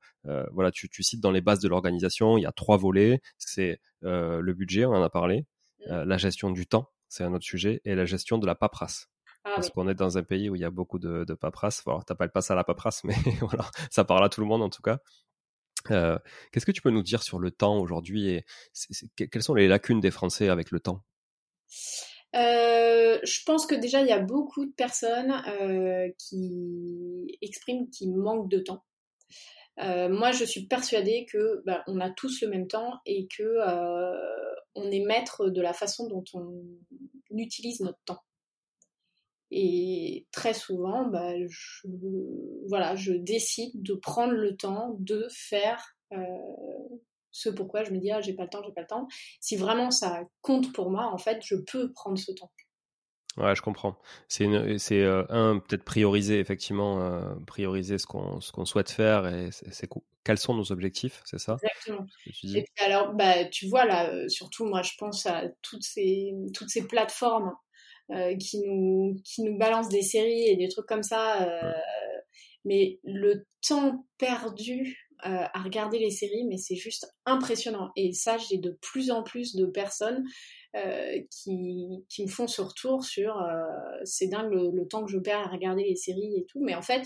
voilà, 0.53 0.71
tu, 0.71 0.89
tu, 0.89 1.03
cites 1.03 1.21
dans 1.21 1.31
les 1.31 1.43
bases 1.43 1.61
de 1.61 1.69
l'organisation, 1.69 2.39
il 2.39 2.43
y 2.43 2.47
a 2.47 2.53
trois 2.53 2.79
volets. 2.79 3.21
C'est 3.37 3.81
le 4.01 4.53
budget, 4.53 4.87
on 4.87 4.95
en 4.95 5.03
a 5.03 5.11
parlé, 5.11 5.45
mmh. 5.87 6.05
la 6.05 6.17
gestion 6.17 6.51
du 6.51 6.67
temps, 6.67 6.91
c'est 7.09 7.23
un 7.23 7.35
autre 7.35 7.45
sujet, 7.45 7.83
et 7.85 7.95
la 7.95 8.07
gestion 8.07 8.39
de 8.39 8.47
la 8.47 8.55
paperasse. 8.55 9.09
Ah 9.45 9.53
Parce 9.55 9.71
qu'on 9.71 9.89
est 9.89 9.95
dans 9.95 10.19
un 10.19 10.23
pays 10.23 10.51
où 10.51 10.57
il 10.57 10.61
y 10.61 10.65
a 10.65 10.71
beaucoup 10.71 10.99
de, 10.99 11.25
de 11.25 11.35
paperasse. 11.35 11.83
Alors, 11.87 12.05
t'as 12.05 12.15
pas 12.15 12.27
à 12.27 12.55
la 12.55 12.65
paperasse, 12.65 13.05
mais 13.05 13.15
voilà, 13.41 13.65
ça 13.91 14.05
parle 14.05 14.25
à 14.25 14.29
tout 14.29 14.41
le 14.41 14.47
monde 14.47 14.63
en 14.63 14.71
tout 14.71 14.83
cas. 14.83 14.99
Euh, 15.91 16.19
qu'est-ce 16.53 16.67
que 16.67 16.73
tu 16.73 16.83
peux 16.83 16.91
nous 16.91 17.03
dire 17.03 17.23
sur 17.23 17.39
le 17.39 17.51
temps 17.51 17.79
aujourd'hui 17.79 18.29
et 18.29 18.45
quelles 19.17 19.43
sont 19.43 19.55
les 19.55 19.69
lacunes 19.69 20.01
des 20.01 20.11
Français 20.11 20.49
avec 20.49 20.71
le 20.71 20.81
temps? 20.81 21.03
Euh, 22.37 23.19
je 23.23 23.41
pense 23.47 23.67
que 23.67 23.75
déjà 23.75 24.03
il 24.03 24.07
y 24.07 24.13
a 24.13 24.19
beaucoup 24.19 24.67
de 24.67 24.73
personnes 24.73 25.43
euh, 25.61 26.09
qui 26.19 27.39
expriment 27.41 27.89
qu'ils 27.91 28.15
manquent 28.15 28.51
de 28.51 28.59
temps. 28.59 28.85
moi, 29.79 30.33
je 30.33 30.45
suis 30.45 30.67
persuadée 30.67 31.27
que 31.31 31.63
bah, 31.65 31.83
on 31.87 32.01
a 32.01 32.11
tous 32.11 32.43
le 32.43 32.49
même 32.49 32.69
temps 32.69 32.95
et 33.07 33.29
que 33.29 33.59
on 34.75 34.91
est 34.91 35.05
maître 35.05 35.49
de 35.49 35.61
la 35.61 35.73
façon 35.73 36.09
dont 36.09 36.25
on 36.35 36.63
utilise 37.31 37.81
notre 37.81 38.01
temps. 38.05 38.23
Et 39.51 40.27
très 40.31 40.53
souvent, 40.53 41.07
bah, 41.07 41.33
je, 41.49 41.89
voilà, 42.69 42.97
je 42.97 43.13
décide 43.13 43.83
de 43.83 43.95
prendre 43.95 44.35
le 44.35 44.57
temps 44.57 44.97
de 44.99 45.27
faire 45.31 45.97
euh, 46.13 46.19
ce 47.31 47.49
pourquoi 47.49 47.85
je 47.85 47.93
me 47.93 47.99
dis 47.99 48.11
ah 48.11 48.21
j'ai 48.21 48.35
pas 48.35 48.45
le 48.45 48.51
temps, 48.51 48.63
j'ai 48.65 48.73
pas 48.73 48.83
le 48.83 48.87
temps. 48.87 49.09
Si 49.41 49.57
vraiment 49.57 49.91
ça 49.91 50.23
compte 50.43 50.73
pour 50.73 50.91
moi, 50.91 51.11
en 51.13 51.19
fait, 51.19 51.41
je 51.43 51.57
peux 51.57 51.93
prendre 51.93 52.19
ce 52.19 52.33
temps. 52.33 52.51
Ouais, 53.37 53.55
je 53.55 53.63
comprends. 53.63 53.97
C'est 54.27 54.79
c'est 54.79 55.01
euh, 55.03 55.25
un 55.29 55.61
peut-être 55.61 55.85
prioriser 55.85 56.41
effectivement, 56.41 57.01
euh, 57.03 57.35
prioriser 57.47 57.97
ce 57.99 58.07
qu'on 58.07 58.41
ce 58.41 58.51
qu'on 58.53 58.65
souhaite 58.65 58.91
faire 58.91 59.27
et 59.29 59.51
c'est 59.53 59.89
quels 60.25 60.39
sont 60.39 60.55
nos 60.55 60.73
objectifs, 60.73 61.23
c'est 61.25 61.39
ça 61.39 61.57
Exactement. 61.63 62.07
Et 62.27 62.33
puis 62.33 62.85
alors, 62.85 63.15
bah, 63.15 63.45
tu 63.47 63.69
vois 63.69 63.87
là, 63.87 64.29
surtout 64.29 64.67
moi, 64.67 64.83
je 64.83 64.93
pense 64.99 65.25
à 65.25 65.45
toutes 65.63 65.85
ces 65.85 66.33
toutes 66.53 66.69
ces 66.69 66.87
plateformes 66.87 67.55
euh, 68.11 68.35
qui 68.37 68.61
nous 68.61 69.21
qui 69.23 69.43
nous 69.43 69.59
balance 69.59 69.91
des 69.91 70.01
séries 70.01 70.47
et 70.49 70.57
des 70.57 70.69
trucs 70.69 70.87
comme 70.87 71.03
ça. 71.03 71.43
Euh, 71.43 71.73
mais 72.65 72.99
le 73.05 73.47
temps 73.67 74.07
perdu 74.17 75.11
euh, 75.27 75.45
à 75.53 75.63
regarder 75.63 75.99
les 75.99 76.11
séries, 76.11 76.47
mais 76.49 76.57
c'est 76.57 76.75
juste 76.75 77.07
impressionnant. 77.27 77.91
Et 77.97 78.15
ça, 78.15 78.39
j'ai 78.39 78.57
de 78.57 78.79
plus 78.81 79.11
en 79.11 79.23
plus 79.23 79.55
de 79.55 79.67
personnes 79.67 80.25
qui, 81.31 82.05
qui, 82.09 82.23
me 82.23 82.29
font 82.29 82.47
ce 82.47 82.63
retour 82.63 83.05
sur 83.05 83.43
c'est 84.05 84.29
dingue 84.29 84.53
le, 84.53 84.87
temps 84.87 85.05
que 85.05 85.11
je 85.11 85.19
perds 85.19 85.41
à 85.41 85.51
regarder 85.51 85.83
les 85.83 85.97
séries 85.97 86.37
et 86.37 86.45
tout. 86.47 86.61
Mais 86.63 86.75
en 86.75 86.83
fait, 86.83 87.03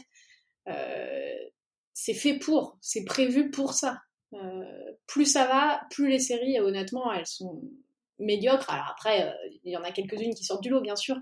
c'est 1.94 2.14
fait 2.14 2.38
pour, 2.38 2.76
c'est 2.80 3.04
prévu 3.04 3.50
pour 3.50 3.72
ça. 3.72 3.98
plus 5.06 5.26
ça 5.26 5.46
va, 5.46 5.80
plus 5.90 6.08
les 6.08 6.18
séries, 6.18 6.60
honnêtement, 6.60 7.12
elles 7.12 7.26
sont 7.26 7.62
médiocres. 8.22 8.70
Alors 8.70 8.86
après, 8.90 9.34
il 9.64 9.72
y 9.72 9.76
en 9.76 9.82
a 9.82 9.92
quelques-unes 9.92 10.34
qui 10.34 10.44
sortent 10.44 10.62
du 10.62 10.70
lot, 10.70 10.80
bien 10.80 10.96
sûr. 10.96 11.16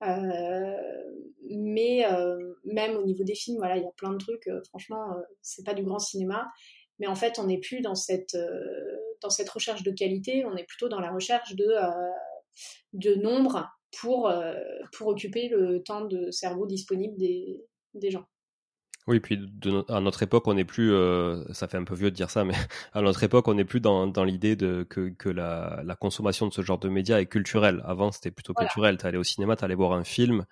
mais 0.00 2.06
même 2.64 2.96
au 2.96 3.04
niveau 3.04 3.24
des 3.24 3.34
films, 3.34 3.66
il 3.74 3.82
y 3.82 3.86
a 3.86 3.92
plein 3.96 4.12
de 4.12 4.18
trucs. 4.18 4.48
franchement, 4.68 5.14
c'est 5.42 5.64
pas 5.64 5.74
du 5.74 5.82
grand 5.82 5.98
cinéma. 5.98 6.48
Mais 6.98 7.06
en 7.06 7.14
fait, 7.14 7.38
on 7.38 7.44
n'est 7.44 7.60
plus 7.60 7.80
dans 7.80 7.94
cette, 7.94 8.36
recherche 9.52 9.82
de 9.82 9.90
qualité, 9.90 10.44
on 10.44 10.56
est 10.56 10.64
plutôt 10.64 10.88
dans 10.88 11.00
la 11.00 11.12
recherche 11.12 11.54
de, 11.54 11.74
de 12.92 13.14
nombre 13.14 13.68
pour, 14.00 14.30
occuper 15.00 15.48
le 15.48 15.82
temps 15.82 16.04
de 16.04 16.30
cerveau 16.30 16.66
disponible 16.66 17.16
des 17.16 18.10
gens. 18.10 18.26
Oui, 19.08 19.20
puis 19.20 19.40
à 19.88 20.00
notre 20.00 20.22
époque, 20.22 20.46
on 20.48 20.52
n'est 20.52 20.66
plus, 20.66 20.92
euh, 20.92 21.42
ça 21.54 21.66
fait 21.66 21.78
un 21.78 21.84
peu 21.84 21.94
vieux 21.94 22.10
de 22.10 22.14
dire 22.14 22.28
ça, 22.28 22.44
mais 22.44 22.52
à 22.92 23.00
notre 23.00 23.24
époque, 23.24 23.48
on 23.48 23.54
n'est 23.54 23.64
plus 23.64 23.80
dans, 23.80 24.06
dans 24.06 24.22
l'idée 24.22 24.54
de 24.54 24.86
que, 24.86 25.08
que 25.08 25.30
la, 25.30 25.80
la, 25.82 25.96
consommation 25.96 26.46
de 26.46 26.52
ce 26.52 26.60
genre 26.60 26.78
de 26.78 26.90
médias 26.90 27.18
est 27.18 27.24
culturelle. 27.24 27.82
Avant, 27.86 28.12
c'était 28.12 28.30
plutôt 28.30 28.52
culturel. 28.52 28.98
Tu 28.98 29.06
allais 29.06 29.16
au 29.16 29.24
cinéma, 29.24 29.56
tu 29.56 29.64
allais 29.64 29.74
voir 29.74 29.94
un 29.94 30.04
film, 30.04 30.44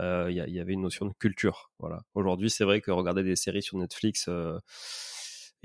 euh, 0.00 0.28
il 0.30 0.36
y, 0.36 0.52
y, 0.52 0.60
avait 0.60 0.74
une 0.74 0.82
notion 0.82 1.06
de 1.06 1.12
culture. 1.18 1.72
Voilà. 1.80 2.02
Aujourd'hui, 2.14 2.50
c'est 2.50 2.62
vrai 2.62 2.80
que 2.80 2.92
regarder 2.92 3.24
des 3.24 3.34
séries 3.34 3.64
sur 3.64 3.78
Netflix, 3.78 4.26
euh, 4.28 4.60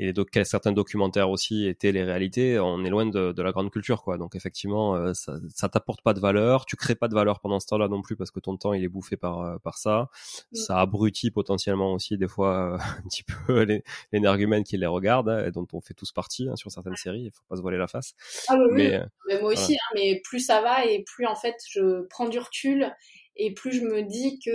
et 0.01 0.13
certains 0.45 0.71
documentaires 0.71 1.29
aussi 1.29 1.67
étaient 1.67 1.91
les 1.91 2.05
réalités, 2.05 2.57
on 2.57 2.85
est 2.85 2.89
loin 2.89 3.05
de, 3.05 3.33
de 3.33 3.41
la 3.41 3.51
grande 3.51 3.69
culture, 3.69 4.01
quoi. 4.01 4.17
Donc 4.17 4.33
effectivement, 4.33 4.95
euh, 4.95 5.13
ça, 5.13 5.33
ça 5.53 5.67
t'apporte 5.67 6.01
pas 6.01 6.13
de 6.13 6.21
valeur, 6.21 6.65
tu 6.65 6.77
crées 6.77 6.95
pas 6.95 7.09
de 7.09 7.13
valeur 7.13 7.41
pendant 7.41 7.59
ce 7.59 7.67
temps-là 7.67 7.89
non 7.89 8.01
plus 8.01 8.15
parce 8.15 8.31
que 8.31 8.39
ton 8.39 8.55
temps 8.55 8.71
il 8.71 8.81
est 8.81 8.87
bouffé 8.87 9.17
par 9.17 9.41
euh, 9.41 9.57
par 9.57 9.77
ça. 9.77 10.09
Mm. 10.53 10.55
Ça 10.55 10.79
abrutit 10.79 11.31
potentiellement 11.31 11.91
aussi 11.91 12.17
des 12.17 12.29
fois 12.29 12.75
euh, 12.75 12.77
un 12.99 13.09
petit 13.09 13.23
peu 13.23 13.81
l'énergumène 14.13 14.63
qui 14.63 14.77
les 14.77 14.85
regarde 14.85 15.27
hein, 15.27 15.45
et 15.45 15.51
dont 15.51 15.67
on 15.73 15.81
fait 15.81 15.93
tous 15.93 16.13
partie 16.13 16.47
hein, 16.47 16.55
sur 16.55 16.71
certaines 16.71 16.95
séries. 16.95 17.23
Il 17.23 17.31
faut 17.31 17.43
pas 17.49 17.57
se 17.57 17.61
voiler 17.61 17.77
la 17.77 17.87
face. 17.87 18.13
Ah 18.47 18.55
oui, 18.55 18.67
mais, 18.75 19.01
mais 19.27 19.41
moi 19.41 19.51
aussi, 19.51 19.75
hein, 19.75 19.91
mais 19.95 20.21
plus 20.23 20.39
ça 20.39 20.61
va 20.61 20.85
et 20.85 21.03
plus 21.03 21.25
en 21.25 21.35
fait 21.35 21.55
je 21.69 22.03
prends 22.07 22.29
du 22.29 22.39
recul 22.39 22.89
et 23.35 23.53
plus 23.53 23.73
je 23.73 23.81
me 23.81 24.03
dis 24.03 24.39
que 24.39 24.49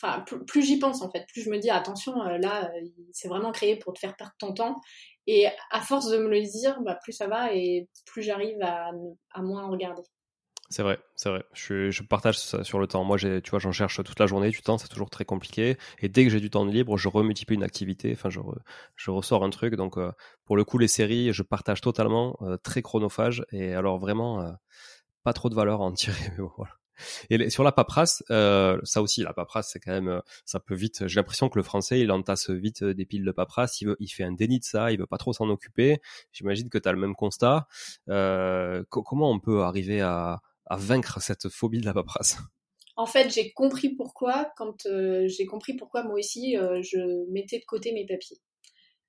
enfin 0.00 0.24
plus, 0.46 0.62
j'y 0.62 0.78
pense 0.78 1.02
en 1.02 1.10
fait, 1.10 1.26
plus 1.28 1.42
je 1.42 1.50
me 1.50 1.58
dis 1.58 1.70
attention 1.70 2.22
euh, 2.22 2.38
là 2.38 2.70
euh, 2.70 2.88
c'est 3.12 3.28
vraiment 3.28 3.52
créé 3.52 3.76
pour 3.76 3.92
te 3.94 3.98
faire 3.98 4.16
perdre 4.16 4.34
ton 4.38 4.52
temps 4.52 4.76
et 5.26 5.46
à 5.70 5.80
force 5.80 6.08
de 6.08 6.18
me 6.18 6.28
le 6.28 6.42
dire, 6.42 6.80
bah, 6.82 6.98
plus 7.02 7.12
ça 7.12 7.26
va 7.26 7.52
et 7.52 7.88
plus 8.04 8.22
j'arrive 8.22 8.60
à, 8.62 8.90
à 9.32 9.42
moins 9.42 9.68
regarder. 9.68 10.02
C'est 10.68 10.82
vrai, 10.82 10.98
c'est 11.14 11.28
vrai. 11.28 11.44
Je, 11.52 11.90
je, 11.90 12.02
partage 12.02 12.38
ça 12.38 12.64
sur 12.64 12.80
le 12.80 12.88
temps. 12.88 13.04
Moi, 13.04 13.18
tu 13.18 13.50
vois, 13.50 13.60
j'en 13.60 13.70
cherche 13.70 14.02
toute 14.02 14.18
la 14.18 14.26
journée 14.26 14.50
du 14.50 14.62
temps, 14.62 14.78
c'est 14.78 14.88
toujours 14.88 15.10
très 15.10 15.24
compliqué. 15.24 15.76
Et 16.00 16.08
dès 16.08 16.24
que 16.24 16.30
j'ai 16.30 16.40
du 16.40 16.50
temps 16.50 16.64
libre, 16.64 16.96
je 16.96 17.08
remultiplie 17.08 17.54
une 17.54 17.62
activité. 17.62 18.12
Enfin, 18.12 18.30
je, 18.30 18.40
je 18.96 19.10
ressors 19.12 19.44
un 19.44 19.50
truc. 19.50 19.76
Donc, 19.76 19.96
euh, 19.96 20.10
pour 20.44 20.56
le 20.56 20.64
coup, 20.64 20.78
les 20.78 20.88
séries, 20.88 21.32
je 21.32 21.42
partage 21.44 21.80
totalement, 21.80 22.36
très 22.64 22.82
chronophage. 22.82 23.44
Et 23.52 23.74
alors, 23.74 23.98
vraiment, 23.98 24.56
pas 25.22 25.32
trop 25.32 25.48
de 25.50 25.54
valeur 25.54 25.82
à 25.82 25.84
en 25.84 25.92
tirer. 25.92 26.16
Mais 26.38 26.44
voilà. 26.56 26.72
Et 27.30 27.50
sur 27.50 27.62
la 27.62 27.72
paperasse, 27.72 28.22
euh, 28.30 28.78
ça 28.82 29.02
aussi, 29.02 29.22
la 29.22 29.32
paperasse, 29.32 29.70
c'est 29.72 29.80
quand 29.80 29.92
même, 29.92 30.08
euh, 30.08 30.20
ça 30.44 30.60
peut 30.60 30.74
vite. 30.74 31.06
J'ai 31.06 31.16
l'impression 31.16 31.48
que 31.48 31.58
le 31.58 31.62
français, 31.62 32.00
il 32.00 32.10
entasse 32.10 32.50
vite 32.50 32.82
euh, 32.82 32.94
des 32.94 33.06
piles 33.06 33.24
de 33.24 33.32
paperasse. 33.32 33.80
Il, 33.80 33.88
veut, 33.88 33.96
il 34.00 34.08
fait 34.08 34.24
un 34.24 34.32
déni 34.32 34.58
de 34.58 34.64
ça. 34.64 34.92
Il 34.92 34.98
veut 34.98 35.06
pas 35.06 35.18
trop 35.18 35.32
s'en 35.32 35.48
occuper. 35.48 36.00
J'imagine 36.32 36.68
que 36.68 36.78
tu 36.78 36.88
as 36.88 36.92
le 36.92 36.98
même 36.98 37.14
constat. 37.14 37.66
Comment 38.06 39.30
on 39.30 39.40
peut 39.40 39.62
arriver 39.62 40.00
à, 40.00 40.40
vaincre 40.70 41.20
cette 41.20 41.48
phobie 41.48 41.80
de 41.80 41.86
la 41.86 41.94
paperasse? 41.94 42.38
En 42.96 43.06
fait, 43.06 43.30
j'ai 43.30 43.52
compris 43.52 43.90
pourquoi. 43.90 44.50
Quand 44.56 44.86
j'ai 45.26 45.46
compris 45.46 45.74
pourquoi 45.74 46.02
moi 46.02 46.14
aussi, 46.14 46.54
je 46.56 47.30
mettais 47.30 47.58
de 47.58 47.64
côté 47.66 47.92
mes 47.92 48.06
papiers. 48.06 48.38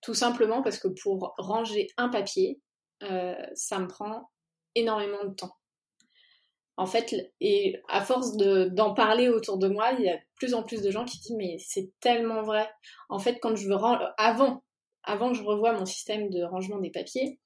Tout 0.01 0.13
simplement 0.13 0.61
parce 0.61 0.77
que 0.77 0.87
pour 0.87 1.33
ranger 1.37 1.87
un 1.97 2.09
papier, 2.09 2.61
ça 3.01 3.79
me 3.79 3.87
prend 3.87 4.29
énormément 4.75 5.25
de 5.25 5.33
temps 5.33 5.56
en 6.77 6.85
fait, 6.85 7.33
et 7.41 7.81
à 7.89 8.01
force 8.01 8.37
d'en 8.37 8.93
parler 8.93 9.29
autour 9.29 9.57
de 9.57 9.67
moi, 9.67 9.91
il 9.97 10.05
y 10.05 10.09
a 10.09 10.15
de 10.15 10.21
plus 10.35 10.53
en 10.53 10.61
plus 10.61 10.83
de 10.83 10.91
gens 10.91 11.05
qui 11.05 11.19
disent 11.19 11.35
mais 11.35 11.57
c'est 11.59 11.89
tellement 11.99 12.43
vrai. 12.43 12.69
En 13.09 13.17
fait, 13.17 13.39
quand 13.41 13.55
je 13.55 13.67
veux 13.67 13.75
avant, 14.17 14.63
avant 15.03 15.31
que 15.31 15.37
je 15.37 15.43
revoie 15.43 15.73
mon 15.73 15.85
système 15.85 16.29
de 16.29 16.43
rangement 16.43 16.77
des 16.77 16.91
papiers, 16.91 17.39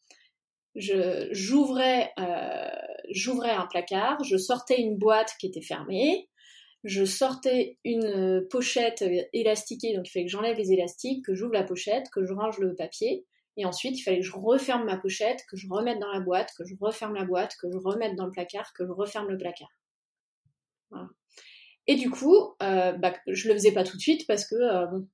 je 0.76 1.30
j'ouvrais 1.32 2.12
euh, 2.20 2.70
j'ouvrais 3.10 3.52
un 3.52 3.67
placard, 3.67 4.22
je 4.26 4.38
sortais 4.38 4.80
une 4.82 4.98
boîte 4.98 5.34
qui 5.39 5.48
était 5.48 5.62
fermée, 5.62 6.30
je 6.84 7.06
sortais 7.06 7.78
une 7.86 8.46
pochette 8.50 9.04
élastiquée, 9.32 9.96
donc 9.96 10.08
il 10.10 10.12
fallait 10.12 10.26
que 10.26 10.32
j'enlève 10.32 10.58
les 10.58 10.74
élastiques, 10.74 11.24
que 11.26 11.36
j'ouvre 11.36 11.54
la 11.54 11.63
pochette, 11.63 12.10
que 12.12 12.26
je 12.26 12.34
range 12.34 12.60
le 12.60 12.76
papier, 12.76 13.26
et 13.62 13.65
ensuite, 13.65 14.00
il 14.00 14.02
fallait 14.02 14.21
que 14.21 14.26
je 14.26 14.36
referme 14.36 14.86
ma 14.86 14.97
pochette, 14.97 15.45
que 15.47 15.56
je 15.56 15.67
remette 15.69 16.00
dans 16.00 16.12
la 16.12 16.19
boîte, 16.19 16.52
que 16.58 16.65
je 16.65 16.74
referme 16.82 17.13
la 17.13 17.26
boîte, 17.26 17.56
que 17.62 17.71
je 17.71 17.78
remette 17.78 18.15
dans 18.15 18.26
le 18.26 18.32
placard, 18.32 18.74
que 18.74 18.88
je 18.88 18.91
referme 18.91 19.30
le 19.30 19.38
placard. 19.38 19.69
Et 21.86 21.95
du 21.95 22.10
coup, 22.10 22.56
euh, 22.63 22.93
bah, 22.93 23.13
je 23.28 23.47
le 23.47 23.54
faisais 23.54 23.71
pas 23.71 23.84
tout 23.84 23.97
de 23.97 24.02
suite 24.02 24.26
parce 24.26 24.45
que 24.45 24.56
euh, 24.56 24.88
bon, 24.88 25.08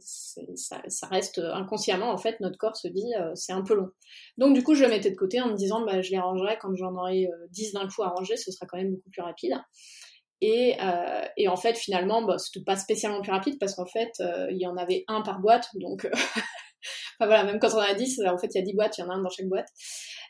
ça, 0.00 1.08
reste 1.08 1.40
inconsciemment 1.40 2.10
en 2.10 2.18
fait 2.18 2.38
notre 2.40 2.58
corps 2.58 2.76
se 2.76 2.86
dit 2.88 3.12
euh, 3.18 3.32
c'est 3.34 3.52
un 3.52 3.62
peu 3.62 3.74
long. 3.74 3.90
Donc 4.38 4.54
du 4.54 4.62
coup, 4.62 4.74
je 4.74 4.84
le 4.84 4.90
mettais 4.90 5.10
de 5.10 5.16
côté 5.16 5.40
en 5.40 5.48
me 5.48 5.56
disant 5.56 5.84
bah, 5.84 6.00
je 6.00 6.12
les 6.12 6.18
rangerai 6.18 6.58
quand 6.60 6.74
j'en 6.76 6.94
aurai 6.94 7.28
10 7.50 7.74
euh, 7.74 7.80
d'un 7.80 7.88
coup 7.88 8.04
à 8.04 8.10
ranger, 8.10 8.36
ce 8.36 8.52
sera 8.52 8.66
quand 8.66 8.76
même 8.76 8.92
beaucoup 8.92 9.10
plus 9.10 9.22
rapide. 9.22 9.54
Et, 10.40 10.76
et 11.38 11.48
en 11.48 11.56
fait, 11.56 11.74
finalement, 11.74 12.22
bah, 12.22 12.36
c'était 12.38 12.62
pas 12.62 12.76
spécialement 12.76 13.22
plus 13.22 13.32
rapide 13.32 13.58
parce 13.58 13.74
qu'en 13.76 13.86
fait, 13.86 14.12
il 14.50 14.58
y 14.58 14.66
en 14.66 14.76
avait 14.76 15.04
un 15.08 15.22
par 15.22 15.40
boîte, 15.40 15.68
donc 15.74 16.06
enfin 17.18 17.26
voilà, 17.26 17.44
même 17.44 17.58
quand 17.58 17.74
on 17.74 17.78
a 17.78 17.94
10, 17.94 18.22
en 18.26 18.38
fait, 18.38 18.48
il 18.54 18.58
y 18.58 18.60
a 18.60 18.64
10 18.64 18.74
boîtes, 18.74 18.98
il 18.98 19.02
y 19.02 19.04
en 19.04 19.10
a 19.10 19.14
un 19.14 19.22
dans 19.22 19.30
chaque 19.30 19.46
boîte. 19.46 19.68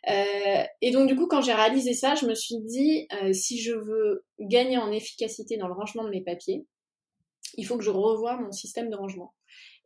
Euh, 0.09 0.64
et 0.81 0.90
donc, 0.90 1.09
du 1.09 1.17
coup, 1.17 1.27
quand 1.27 1.40
j'ai 1.40 1.55
réalisé 1.55 1.95
ça, 1.95 2.14
je 2.14 2.27
me 2.27 2.35
suis 2.35 2.59
dit, 2.61 3.07
euh, 3.23 3.33
si 3.33 3.61
je 3.61 3.73
veux 3.73 4.25
gagner 4.38 4.79
en 4.79 4.93
efficacité 4.93 5.57
dans 5.57 5.69
le 5.69 5.75
rangement 5.75 6.05
de 6.05 6.11
mes 6.11 6.23
papiers, 6.23 6.67
il 7.57 7.67
faut 7.67 7.77
que 7.77 7.85
je 7.85 7.90
revoie 7.90 8.37
mon 8.37 8.53
système 8.53 8.90
de 8.90 8.97
rangement. 8.97 9.35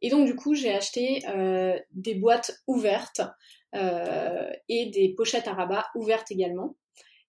Et 0.01 0.11
donc, 0.11 0.27
du 0.27 0.35
coup, 0.35 0.55
j'ai 0.55 0.73
acheté 0.73 1.23
euh, 1.29 1.79
des 1.93 2.15
boîtes 2.15 2.53
ouvertes 2.67 3.21
euh, 3.75 4.51
et 4.69 4.87
des 4.87 5.15
pochettes 5.15 5.49
à 5.49 5.55
rabat 5.55 5.87
ouvertes 5.95 6.31
également. 6.31 6.77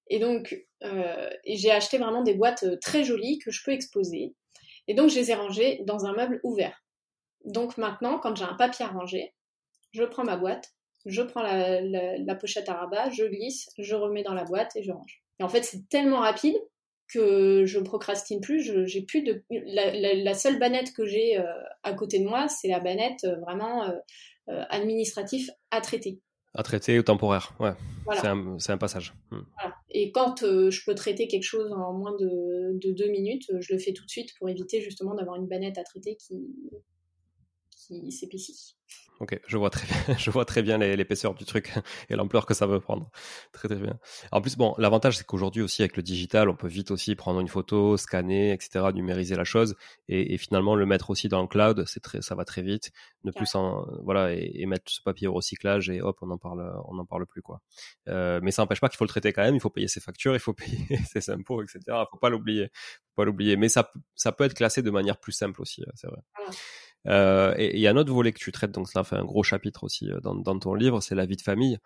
Et 0.08 0.20
donc, 0.20 0.56
euh, 0.84 1.30
j'ai 1.46 1.72
acheté 1.72 1.98
vraiment 1.98 2.24
des 2.24 2.34
boîtes 2.34 2.80
très 2.82 3.04
jolies 3.04 3.40
que 3.40 3.52
je 3.52 3.64
peux 3.64 3.72
exposer. 3.72 4.36
Et 4.88 4.94
donc, 4.94 5.10
je 5.10 5.16
les 5.16 5.32
ai 5.32 5.36
rangées 5.36 5.82
dans 5.86 6.06
un 6.06 6.14
meuble 6.14 6.40
ouvert. 6.44 6.84
Donc 7.46 7.78
maintenant, 7.78 8.20
quand 8.20 8.36
j'ai 8.36 8.46
un 8.46 8.56
papier 8.56 8.86
à 8.86 8.90
ranger, 8.90 9.34
je 9.92 10.04
prends 10.04 10.24
ma 10.24 10.38
boîte, 10.38 10.74
je 11.06 11.22
prends 11.22 11.42
la, 11.42 12.36
pochette 12.36 12.70
à 12.70 12.74
rabat, 12.74 13.10
je 13.10 13.24
glisse, 13.26 13.70
je 13.78 13.96
remets 13.96 14.24
dans 14.24 14.34
la 14.34 14.44
boîte 14.44 14.76
et 14.76 14.84
je 14.84 14.92
range. 14.92 15.24
Et 15.40 15.44
en 15.44 15.50
fait, 15.50 15.64
c'est 15.64 15.88
tellement 15.90 16.20
rapide 16.20 16.58
que 17.12 17.66
je 17.66 17.80
procrastine 17.80 18.42
plus. 18.42 18.72
j'ai 18.86 19.02
plus 19.02 19.24
de 19.24 19.44
la, 19.50 20.34
seule 20.34 20.60
banette 20.60 20.94
que 20.94 21.06
j'ai 21.06 21.40
euh, 21.40 21.44
à 21.84 21.94
côté 21.94 22.20
de 22.20 22.26
moi, 22.26 22.48
c'est 22.48 22.68
la 22.68 22.80
banette 22.80 23.24
euh, 23.24 23.38
vraiment 23.38 23.90
euh, 23.90 24.64
administrative 24.70 25.50
à 25.72 25.82
traiter. 25.82 26.22
À 26.56 26.64
traiter 26.64 26.98
ou 27.00 27.04
temporaire, 27.04 27.56
ouais. 27.60 27.74
C'est 28.16 28.72
un, 28.72 28.78
passage. 28.78 29.14
Hmm. 29.30 29.42
Et 29.92 30.12
quand 30.12 30.40
je 30.40 30.84
peux 30.84 30.96
traiter 30.96 31.28
quelque 31.28 31.44
chose 31.44 31.72
en 31.72 31.94
moins 31.94 32.16
de, 32.18 32.78
de, 32.80 32.92
deux 32.92 33.10
minutes, 33.10 33.46
je 33.60 33.74
le 33.74 33.80
fais 33.80 33.94
tout 33.94 34.04
de 34.04 34.10
suite 34.10 34.32
pour 34.40 34.50
éviter 34.50 34.82
justement 34.82 35.14
d'avoir 35.14 35.36
une 35.36 35.48
banette 35.48 35.78
à 35.78 35.84
traiter 35.84 36.16
qui, 36.16 36.48
qui 37.90 38.12
s'épaissit. 38.12 38.76
Ok, 39.20 39.38
je 39.48 39.58
vois 39.58 39.70
très 39.70 39.86
bien, 39.86 40.18
je 40.18 40.32
vois 40.32 40.46
très 40.46 40.62
bien 40.62 40.78
l'épaisseur 40.78 41.34
du 41.34 41.44
truc 41.44 41.74
et 42.10 42.16
l'ampleur 42.16 42.46
que 42.46 42.54
ça 42.54 42.66
veut 42.66 42.80
prendre. 42.80 43.12
Très 43.52 43.68
très 43.68 43.78
bien. 43.78 44.00
En 44.32 44.40
plus, 44.40 44.56
bon, 44.56 44.76
l'avantage 44.78 45.18
c'est 45.18 45.26
qu'aujourd'hui 45.26 45.62
aussi 45.62 45.82
avec 45.82 45.98
le 45.98 46.04
digital, 46.04 46.48
on 46.48 46.56
peut 46.56 46.70
vite 46.70 46.90
aussi 46.90 47.16
prendre 47.16 47.42
une 47.42 47.50
photo, 47.50 47.98
scanner, 47.98 48.54
etc., 48.54 48.86
numériser 48.94 49.36
la 49.36 49.44
chose 49.44 49.76
et, 50.08 50.38
finalement 50.38 50.74
le 50.74 50.86
mettre 50.86 51.10
aussi 51.10 51.28
dans 51.28 51.42
le 51.42 51.48
cloud. 51.48 51.84
C'est 51.86 52.00
très, 52.00 52.22
ça 52.22 52.34
va 52.34 52.46
très 52.46 52.62
vite. 52.62 52.92
Ne 53.26 53.32
plus 53.32 53.54
en, 53.56 53.86
voilà, 54.04 54.34
et, 54.34 54.66
mettre 54.66 54.90
ce 54.90 55.02
papier 55.02 55.28
au 55.28 55.34
recyclage 55.34 55.90
et 55.90 56.02
hop, 56.02 56.18
on 56.22 56.30
en 56.32 56.38
parle, 56.38 56.74
on 56.88 56.98
en 56.98 57.06
parle 57.06 57.26
plus 57.26 57.42
quoi. 57.42 57.62
Euh, 58.08 58.40
mais 58.42 58.52
ça 58.52 58.62
n'empêche 58.62 58.80
pas 58.80 58.88
qu'il 58.88 58.98
faut 58.98 59.06
le 59.06 59.10
traiter 59.10 59.34
quand 59.34 59.44
même. 59.44 59.56
Il 59.56 59.62
faut 59.62 59.70
payer 59.70 59.90
ses 59.90 60.00
factures, 60.00 60.34
il 60.34 60.40
faut 60.40 60.54
payer 60.88 60.98
ses 61.12 61.30
impôts, 61.30 61.62
etc. 61.62 61.82
Faut 62.10 62.18
pas 62.18 62.30
l'oublier, 62.30 62.70
faut 63.10 63.16
pas 63.18 63.26
l'oublier. 63.26 63.58
Mais 63.58 63.68
ça, 63.68 63.92
ça 64.16 64.32
peut 64.32 64.46
être 64.46 64.54
classé 64.54 64.82
de 64.82 64.92
manière 64.92 65.18
plus 65.18 65.34
simple 65.34 65.62
aussi, 65.62 65.84
c'est 65.96 66.08
vrai. 66.08 66.22
Euh, 67.08 67.54
et 67.58 67.76
il 67.76 67.80
y 67.80 67.88
a 67.88 67.92
un 67.92 67.96
autre 67.98 68.14
volet 68.14 68.32
que 68.32 68.40
tu 68.40 68.52
traites, 68.52 68.72
donc 68.72 68.90
ça 68.90 69.04
fait 69.04 69.16
un 69.16 69.24
gros 69.24 69.44
chapitre 69.44 69.84
aussi 69.84 70.12
euh, 70.12 70.20
dans, 70.20 70.36
dans 70.36 70.60
ton 70.60 70.74
livre, 70.74 71.02
c'est 71.02 71.16
la 71.16 71.26
vie 71.26 71.38
de 71.38 71.42
famille. 71.42 71.78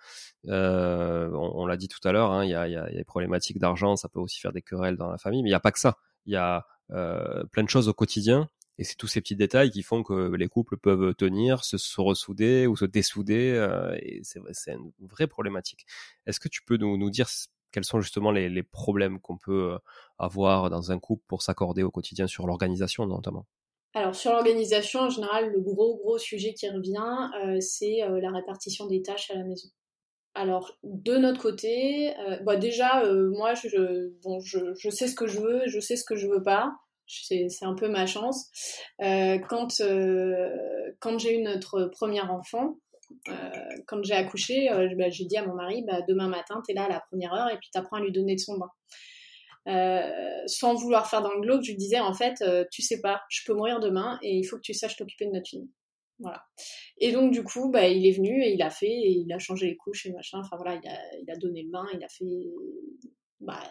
Euh, 0.47 1.29
on, 1.33 1.65
l'a 1.65 1.77
dit 1.77 1.87
tout 1.87 2.05
à 2.07 2.11
l'heure, 2.11 2.31
hein, 2.31 2.43
il 2.43 2.49
y, 2.49 2.55
a, 2.55 2.67
y, 2.67 2.75
a, 2.75 2.89
des 2.89 3.03
problématiques 3.03 3.59
d'argent, 3.59 3.95
ça 3.95 4.09
peut 4.09 4.19
aussi 4.19 4.39
faire 4.39 4.53
des 4.53 4.61
querelles 4.61 4.97
dans 4.97 5.09
la 5.09 5.17
famille, 5.17 5.43
mais 5.43 5.49
il 5.49 5.51
n'y 5.51 5.55
a 5.55 5.59
pas 5.59 5.71
que 5.71 5.79
ça. 5.79 5.97
Il 6.25 6.33
y 6.33 6.35
a 6.35 6.65
euh, 6.91 7.43
plein 7.51 7.63
de 7.63 7.69
choses 7.69 7.87
au 7.87 7.93
quotidien, 7.93 8.49
et 8.77 8.83
c'est 8.83 8.95
tous 8.95 9.07
ces 9.07 9.21
petits 9.21 9.35
détails 9.35 9.69
qui 9.69 9.83
font 9.83 10.03
que 10.03 10.35
les 10.35 10.47
couples 10.47 10.77
peuvent 10.77 11.13
tenir, 11.15 11.63
se, 11.63 11.77
se 11.77 12.01
ressouder 12.01 12.65
ou 12.67 12.75
se 12.75 12.85
dessouder, 12.85 13.51
euh, 13.55 13.95
et 14.01 14.21
c'est 14.23 14.73
une 14.73 14.91
vraie 15.07 15.27
problématique. 15.27 15.85
Est-ce 16.25 16.39
que 16.39 16.49
tu 16.49 16.63
peux 16.63 16.77
nous, 16.77 16.97
nous 16.97 17.09
dire 17.11 17.29
quels 17.71 17.85
sont 17.85 18.01
justement 18.01 18.31
les, 18.31 18.49
les 18.49 18.63
problèmes 18.63 19.19
qu'on 19.19 19.37
peut 19.37 19.77
avoir 20.19 20.69
dans 20.69 20.91
un 20.91 20.99
couple 20.99 21.23
pour 21.27 21.41
s'accorder 21.41 21.83
au 21.83 21.91
quotidien 21.91 22.27
sur 22.27 22.47
l'organisation 22.47 23.05
notamment? 23.07 23.47
Alors 23.93 24.15
sur 24.15 24.31
l'organisation, 24.31 25.01
en 25.01 25.09
général, 25.09 25.51
le 25.51 25.59
gros 25.59 25.97
gros 25.97 26.17
sujet 26.17 26.53
qui 26.53 26.67
revient, 26.69 27.29
euh, 27.43 27.59
c'est 27.59 28.01
euh, 28.03 28.19
la 28.19 28.31
répartition 28.31 28.87
des 28.87 29.01
tâches 29.01 29.29
à 29.31 29.35
la 29.35 29.43
maison. 29.43 29.69
alors, 30.33 30.75
de 30.83 31.15
notre 31.17 31.41
côté, 31.41 32.13
bah 32.41 32.55
déjà, 32.55 33.03
moi, 33.05 33.53
je, 33.53 34.09
bon, 34.23 34.39
je, 34.39 34.73
je, 34.79 34.89
sais 34.89 35.07
ce 35.07 35.15
que 35.15 35.27
je 35.27 35.39
veux, 35.39 35.61
je 35.67 35.79
sais 35.79 35.95
ce 35.95 36.03
que 36.03 36.15
je 36.15 36.27
veux 36.27 36.41
pas. 36.41 36.73
C'est 37.07 37.47
un 37.61 37.75
peu 37.75 37.87
ma 37.87 38.07
chance. 38.07 38.49
quand 38.99 39.81
quand 40.99 41.19
j'ai 41.19 41.37
eu 41.37 41.43
notre 41.43 41.85
premier 41.91 42.21
enfant, 42.21 42.77
quand 43.85 44.03
j'ai 44.03 44.15
accouché, 44.15 44.69
bah, 44.97 45.09
j'ai 45.09 45.25
dit 45.25 45.37
à 45.37 45.45
mon 45.45 45.53
mari, 45.53 45.83
bah, 45.85 46.01
demain 46.07 46.29
matin, 46.29 46.63
tu 46.65 46.71
es 46.71 46.75
là 46.75 46.85
à 46.85 46.89
la 46.89 47.01
première 47.01 47.33
heure 47.33 47.49
et 47.49 47.57
puis 47.57 47.69
tu 47.71 47.77
apprends 47.77 47.97
à 47.97 48.01
lui 48.01 48.11
donner 48.11 48.33
de 48.35 48.39
son 48.39 48.57
bain. 48.57 48.71
Sans 49.65 50.75
vouloir 50.75 51.09
faire 51.09 51.21
dans 51.21 51.33
le 51.33 51.41
glauque, 51.41 51.63
je 51.63 51.71
lui 51.71 51.77
disais 51.77 51.99
en 51.99 52.13
fait, 52.13 52.43
tu 52.71 52.81
sais 52.81 53.01
pas, 53.01 53.21
je 53.29 53.41
peux 53.45 53.53
mourir 53.53 53.79
demain 53.79 54.19
et 54.21 54.35
il 54.35 54.43
faut 54.43 54.57
que 54.57 54.61
tu 54.61 54.73
saches 54.73 54.97
t'occuper 54.97 55.25
de 55.25 55.31
notre 55.31 55.49
fille. 55.49 55.69
Voilà. 56.19 56.43
Et 56.97 57.11
donc, 57.11 57.31
du 57.31 57.43
coup, 57.43 57.69
bah, 57.69 57.87
il 57.87 58.05
est 58.05 58.11
venu 58.11 58.43
et 58.43 58.53
il 58.53 58.61
a 58.61 58.69
fait, 58.69 58.87
et 58.87 59.11
il 59.11 59.33
a 59.33 59.39
changé 59.39 59.67
les 59.67 59.75
couches 59.75 60.05
et 60.05 60.11
machin. 60.11 60.39
Enfin, 60.39 60.55
voilà, 60.57 60.79
il 60.81 60.87
a, 60.87 60.97
il 61.21 61.29
a 61.29 61.35
donné 61.35 61.63
le 61.63 61.69
bain, 61.69 61.85
il 61.93 62.03
a 62.03 62.07
fait 62.07 62.53
bah, 63.39 63.63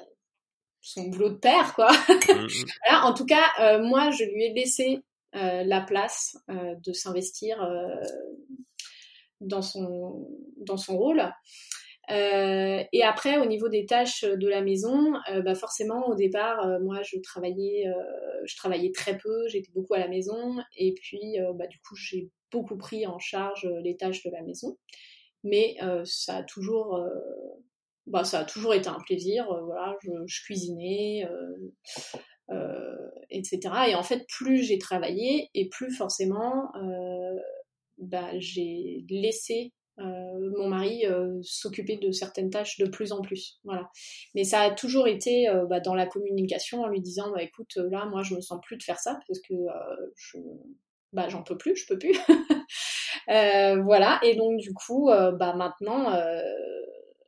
son 0.83 1.09
boulot 1.09 1.31
de 1.31 1.39
père, 1.39 1.75
quoi. 1.75 1.91
Mm, 2.33 2.45
mm. 2.45 2.65
voilà, 2.87 3.07
en 3.07 3.15
tout 3.15 3.27
cas, 3.27 3.45
euh, 3.61 3.83
moi, 3.83 4.11
je 4.11 4.25
lui 4.25 4.45
ai 4.45 4.53
laissé 4.53 5.01
euh, 5.35 5.63
la 5.65 5.81
place 5.81 6.37
euh, 6.51 6.75
de 6.85 6.93
s'investir 6.93 7.59
dans, 9.41 9.63
son, 9.63 10.29
dans 10.59 10.77
son 10.77 10.97
rôle. 10.97 11.23
Euh, 12.13 12.85
et 12.93 13.03
après, 13.03 13.39
au 13.39 13.47
niveau 13.47 13.69
des 13.69 13.87
tâches 13.87 14.25
de 14.25 14.49
la 14.49 14.61
maison, 14.61 15.15
euh, 15.31 15.41
bah 15.41 15.55
forcément, 15.55 16.07
au 16.09 16.15
départ, 16.15 16.67
euh, 16.67 16.79
moi, 16.81 17.03
je 17.03 17.19
travaillais, 17.21 17.87
je 18.45 18.57
travaillais 18.57 18.93
très 18.93 19.17
peu, 19.17 19.49
j'étais 19.49 19.71
beaucoup 19.73 19.95
à 19.95 19.99
la 19.99 20.09
maison, 20.09 20.59
et 20.77 20.95
puis, 20.95 21.37
bah, 21.55 21.67
du 21.67 21.79
coup, 21.79 21.97
j'ai 21.97 22.31
beaucoup 22.51 22.77
pris 22.77 23.07
en 23.07 23.19
charge 23.19 23.69
les 23.83 23.97
tâches 23.97 24.23
de 24.25 24.31
la 24.31 24.43
maison. 24.43 24.77
Mais 25.45 25.77
ça 26.05 26.37
a 26.39 26.43
toujours, 26.43 27.01
bah, 28.07 28.25
ça 28.25 28.41
a 28.41 28.45
toujours 28.45 28.75
été 28.75 28.89
un 28.89 29.01
plaisir. 29.07 29.47
voilà, 29.65 29.97
je, 30.03 30.11
je 30.27 30.43
cuisinais. 30.45 31.27
etc. 33.31 33.61
Et 33.89 33.95
en 33.95 34.03
fait, 34.03 34.27
plus 34.29 34.63
j'ai 34.63 34.79
travaillé 34.79 35.49
et 35.55 35.69
plus 35.69 35.91
forcément, 35.91 36.71
bah, 37.99 38.31
j'ai 38.39 39.05
laissé 39.09 39.73
euh, 39.99 40.51
mon 40.57 40.69
mari 40.69 41.05
euh, 41.07 41.39
s'occupait 41.43 41.99
de 41.99 42.11
certaines 42.13 42.51
tâches 42.51 42.79
de 42.79 42.87
plus 42.87 43.13
en 43.13 43.21
plus. 43.21 43.61
Voilà. 43.65 43.91
Mais 44.35 44.45
ça 44.45 44.61
a 44.61 44.71
toujours 44.71 45.07
été 45.07 45.49
euh, 45.49 45.67
bah, 45.67 45.81
dans 45.81 45.95
la 45.95 46.07
communication 46.07 46.83
en 46.83 46.89
lui 46.89 47.01
disant 47.01 47.31
bah, 47.31 47.43
écoute, 47.43 47.77
là, 47.77 48.07
moi, 48.07 48.23
je 48.23 48.35
me 48.35 48.41
sens 48.41 48.59
plus 48.63 48.77
de 48.77 48.83
faire 48.83 48.99
ça 48.99 49.19
parce 49.29 49.41
que 49.41 49.55
bah, 51.13 51.29
j'en 51.29 51.43
peux 51.43 51.59
plus, 51.59 51.77
je 51.77 51.87
peux 51.87 51.99
plus. 51.99 52.19
voilà. 53.27 54.19
Et 54.23 54.35
donc, 54.35 54.59
du 54.59 54.73
coup, 54.73 55.11
maintenant, 55.11 56.19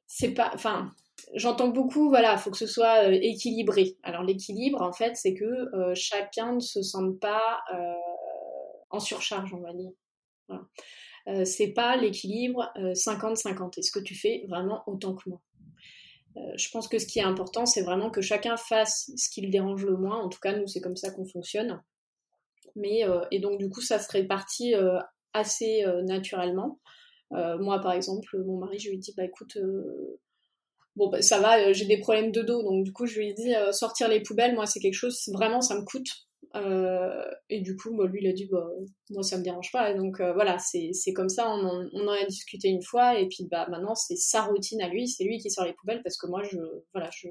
c'est 0.06 0.32
pas. 0.34 0.50
Enfin. 0.54 0.90
J'entends 1.34 1.68
beaucoup, 1.68 2.10
voilà, 2.10 2.36
faut 2.36 2.50
que 2.50 2.56
ce 2.56 2.66
soit 2.66 3.06
équilibré. 3.06 3.96
Alors 4.02 4.22
l'équilibre, 4.22 4.82
en 4.82 4.92
fait, 4.92 5.16
c'est 5.16 5.34
que 5.34 5.94
chacun 5.94 6.54
ne 6.54 6.60
se 6.60 6.82
sente 6.82 7.18
pas 7.18 7.60
en 8.90 9.00
surcharge, 9.00 9.52
on 9.54 9.60
va 9.60 9.72
dire. 9.72 9.90
Voilà. 10.48 10.64
Euh, 11.28 11.44
c'est 11.44 11.68
pas 11.68 11.96
l'équilibre 11.96 12.72
50-50. 12.76 13.62
Euh, 13.62 13.70
Est-ce 13.78 13.90
que 13.90 14.00
tu 14.00 14.14
fais 14.14 14.44
vraiment 14.48 14.82
autant 14.86 15.14
que 15.14 15.28
moi? 15.30 15.40
Euh, 16.36 16.40
je 16.56 16.68
pense 16.70 16.88
que 16.88 16.98
ce 16.98 17.06
qui 17.06 17.18
est 17.18 17.24
important, 17.24 17.64
c'est 17.64 17.82
vraiment 17.82 18.10
que 18.10 18.20
chacun 18.20 18.56
fasse 18.56 19.10
ce 19.16 19.30
qui 19.30 19.40
le 19.40 19.50
dérange 19.50 19.84
le 19.84 19.96
moins. 19.96 20.20
En 20.20 20.28
tout 20.28 20.40
cas, 20.40 20.56
nous, 20.56 20.66
c'est 20.66 20.80
comme 20.80 20.96
ça 20.96 21.10
qu'on 21.10 21.26
fonctionne. 21.26 21.82
Mais, 22.76 23.04
et 23.30 23.38
donc, 23.38 23.58
du 23.58 23.68
coup, 23.70 23.80
ça 23.80 24.00
se 24.00 24.10
répartit 24.10 24.74
assez 25.32 25.84
naturellement. 26.02 26.80
moi, 27.30 27.78
par 27.80 27.92
exemple, 27.92 28.36
mon 28.44 28.58
mari, 28.58 28.80
je 28.80 28.90
lui 28.90 28.98
dis, 28.98 29.14
bah 29.16 29.24
écoute, 29.24 29.56
bah, 30.96 31.22
ça 31.22 31.38
va, 31.38 31.72
j'ai 31.72 31.84
des 31.84 31.98
problèmes 31.98 32.32
de 32.32 32.42
dos, 32.42 32.64
donc 32.64 32.82
du 32.82 32.92
coup, 32.92 33.06
je 33.06 33.16
lui 33.16 33.28
ai 33.28 33.32
dit, 33.32 33.54
sortir 33.70 34.08
les 34.08 34.20
poubelles, 34.20 34.56
moi, 34.56 34.66
c'est 34.66 34.80
quelque 34.80 34.94
chose, 34.94 35.30
vraiment, 35.32 35.60
ça 35.60 35.78
me 35.78 35.84
coûte. 35.84 36.26
Euh, 36.54 37.24
et 37.50 37.60
du 37.60 37.76
coup, 37.76 37.96
bah, 37.96 38.06
lui, 38.06 38.20
il 38.22 38.28
a 38.28 38.32
dit, 38.32 38.46
bah, 38.50 38.66
moi, 39.10 39.22
ça 39.22 39.38
me 39.38 39.42
dérange 39.42 39.72
pas. 39.72 39.92
Donc, 39.94 40.20
euh, 40.20 40.32
voilà, 40.32 40.58
c'est 40.58 41.12
comme 41.12 41.28
ça, 41.28 41.48
on 41.50 41.88
en, 41.92 42.08
a 42.08 42.24
discuté 42.26 42.68
une 42.68 42.82
fois, 42.82 43.18
et 43.18 43.26
puis 43.26 43.46
bah, 43.50 43.66
maintenant, 43.68 43.94
c'est 43.94 44.16
sa 44.16 44.42
routine 44.42 44.80
à 44.82 44.88
lui, 44.88 45.08
c'est 45.08 45.24
lui 45.24 45.38
qui 45.38 45.50
sort 45.50 45.64
les 45.64 45.72
poubelles, 45.72 46.02
parce 46.02 46.16
que 46.16 46.26
moi, 46.26 46.42
je, 46.42 46.58
voilà, 46.92 47.10
je, 47.12 47.28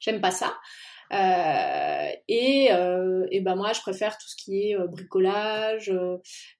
j'aime 0.00 0.20
pas 0.20 0.30
ça. 0.30 0.56
Euh, 1.12 2.10
et, 2.28 2.70
et 3.30 3.40
ben 3.40 3.56
moi, 3.56 3.72
je 3.74 3.80
préfère 3.80 4.16
tout 4.16 4.26
ce 4.26 4.36
qui 4.36 4.70
est 4.70 4.78
bricolage. 4.88 5.92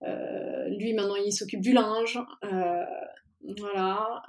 Lui, 0.02 0.92
maintenant, 0.92 1.16
il 1.16 1.32
s'occupe 1.32 1.62
du 1.62 1.72
linge. 1.72 2.18
voilà. 3.58 4.22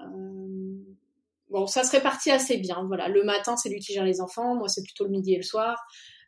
bon, 1.50 1.68
ça 1.68 1.84
se 1.84 1.91
répartit 1.91 2.32
assez 2.32 2.58
bien. 2.58 2.86
Voilà, 2.88 3.10
le 3.10 3.24
matin, 3.24 3.58
c'est 3.58 3.70
lui 3.70 3.80
qui 3.80 3.94
gère 3.94 4.06
les 4.06 4.22
enfants. 4.22 4.56
Moi, 4.56 4.70
c'est 4.70 4.84
plutôt 4.84 5.04
le 5.04 5.12
midi 5.12 5.34
et 5.34 5.38
le 5.38 5.44
soir. 5.44 5.86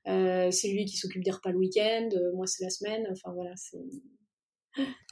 Euh, 0.08 0.52
c'est 0.52 0.70
lui 0.70 0.86
qui 0.86 0.96
s'occupe 0.96 1.24
des 1.24 1.32
repas 1.32 1.52
le 1.52 1.58
week-end, 1.58 2.10
euh, 2.14 2.32
moi 2.34 2.48
c'est 2.48 2.64
la 2.64 2.70
semaine. 2.70 3.08
Enfin 3.12 3.32
voilà, 3.34 3.52
c'est. 3.56 3.78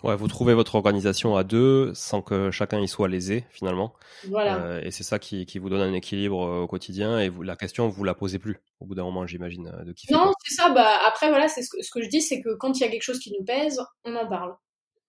Ouais, 0.03 0.15
vous 0.15 0.27
trouvez 0.27 0.53
votre 0.53 0.75
organisation 0.75 1.36
à 1.36 1.43
deux 1.43 1.91
sans 1.95 2.21
que 2.21 2.51
chacun 2.51 2.79
y 2.79 2.88
soit 2.88 3.08
lésé 3.08 3.45
finalement. 3.49 3.93
Voilà. 4.29 4.63
Euh, 4.63 4.81
et 4.84 4.91
c'est 4.91 5.03
ça 5.03 5.17
qui, 5.17 5.47
qui, 5.47 5.58
vous 5.58 5.69
donne 5.69 5.81
un 5.81 5.93
équilibre 5.93 6.38
au 6.38 6.67
quotidien. 6.67 7.19
Et 7.19 7.29
vous, 7.29 7.41
la 7.41 7.55
question, 7.55 7.89
vous 7.89 8.03
la 8.03 8.13
posez 8.13 8.38
plus 8.38 8.62
au 8.79 8.86
bout 8.86 8.93
d'un 8.93 9.03
moment, 9.03 9.25
j'imagine, 9.25 9.71
de 9.84 9.91
qui. 9.91 10.13
Non, 10.13 10.31
c'est 10.43 10.53
ça. 10.53 10.69
Bah 10.69 10.99
après 11.08 11.29
voilà, 11.29 11.47
c'est 11.47 11.63
ce 11.63 11.69
que, 11.69 11.81
ce 11.81 11.89
que, 11.89 12.01
je 12.03 12.10
dis, 12.10 12.21
c'est 12.21 12.41
que 12.41 12.55
quand 12.55 12.77
il 12.77 12.81
y 12.81 12.84
a 12.84 12.89
quelque 12.89 13.01
chose 13.01 13.19
qui 13.19 13.34
nous 13.38 13.43
pèse, 13.43 13.81
on 14.03 14.15
en 14.15 14.27
parle. 14.27 14.55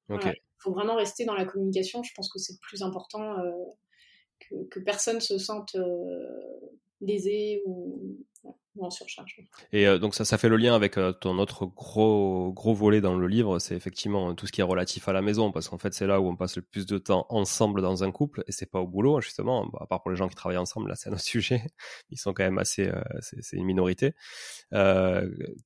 Ok. 0.08 0.24
Il 0.24 0.62
faut 0.62 0.72
vraiment 0.72 0.96
rester 0.96 1.26
dans 1.26 1.34
la 1.34 1.44
communication. 1.44 2.02
Je 2.02 2.12
pense 2.16 2.32
que 2.32 2.38
c'est 2.38 2.54
le 2.54 2.58
plus 2.62 2.82
important 2.82 3.36
que, 4.40 4.54
que, 4.70 4.80
personne 4.80 5.20
se 5.20 5.36
sente 5.36 5.76
lésé 7.02 7.62
ou 7.66 8.16
Et 9.72 9.86
euh, 9.86 9.98
donc 9.98 10.14
ça, 10.14 10.24
ça 10.24 10.38
fait 10.38 10.48
le 10.48 10.56
lien 10.56 10.74
avec 10.74 10.98
euh, 10.98 11.12
ton 11.12 11.38
autre 11.38 11.66
gros 11.66 12.52
gros 12.52 12.74
volet 12.74 13.00
dans 13.00 13.16
le 13.16 13.26
livre, 13.26 13.58
c'est 13.58 13.74
effectivement 13.74 14.34
tout 14.34 14.46
ce 14.46 14.52
qui 14.52 14.60
est 14.60 14.64
relatif 14.64 15.08
à 15.08 15.12
la 15.12 15.22
maison, 15.22 15.52
parce 15.52 15.68
qu'en 15.68 15.78
fait 15.78 15.94
c'est 15.94 16.06
là 16.06 16.20
où 16.20 16.28
on 16.28 16.36
passe 16.36 16.56
le 16.56 16.62
plus 16.62 16.86
de 16.86 16.98
temps 16.98 17.26
ensemble 17.28 17.82
dans 17.82 18.04
un 18.04 18.10
couple, 18.10 18.44
et 18.46 18.52
c'est 18.52 18.70
pas 18.70 18.80
au 18.80 18.86
boulot 18.86 19.20
justement, 19.20 19.70
à 19.80 19.86
part 19.86 20.02
pour 20.02 20.10
les 20.10 20.16
gens 20.16 20.28
qui 20.28 20.34
travaillent 20.34 20.58
ensemble, 20.58 20.88
là 20.88 20.96
c'est 20.96 21.08
un 21.08 21.12
autre 21.12 21.22
sujet, 21.22 21.62
ils 22.10 22.18
sont 22.18 22.32
quand 22.32 22.44
même 22.44 22.58
assez, 22.58 22.88
euh, 22.88 23.00
c'est 23.20 23.56
une 23.56 23.64
minorité. 23.64 24.14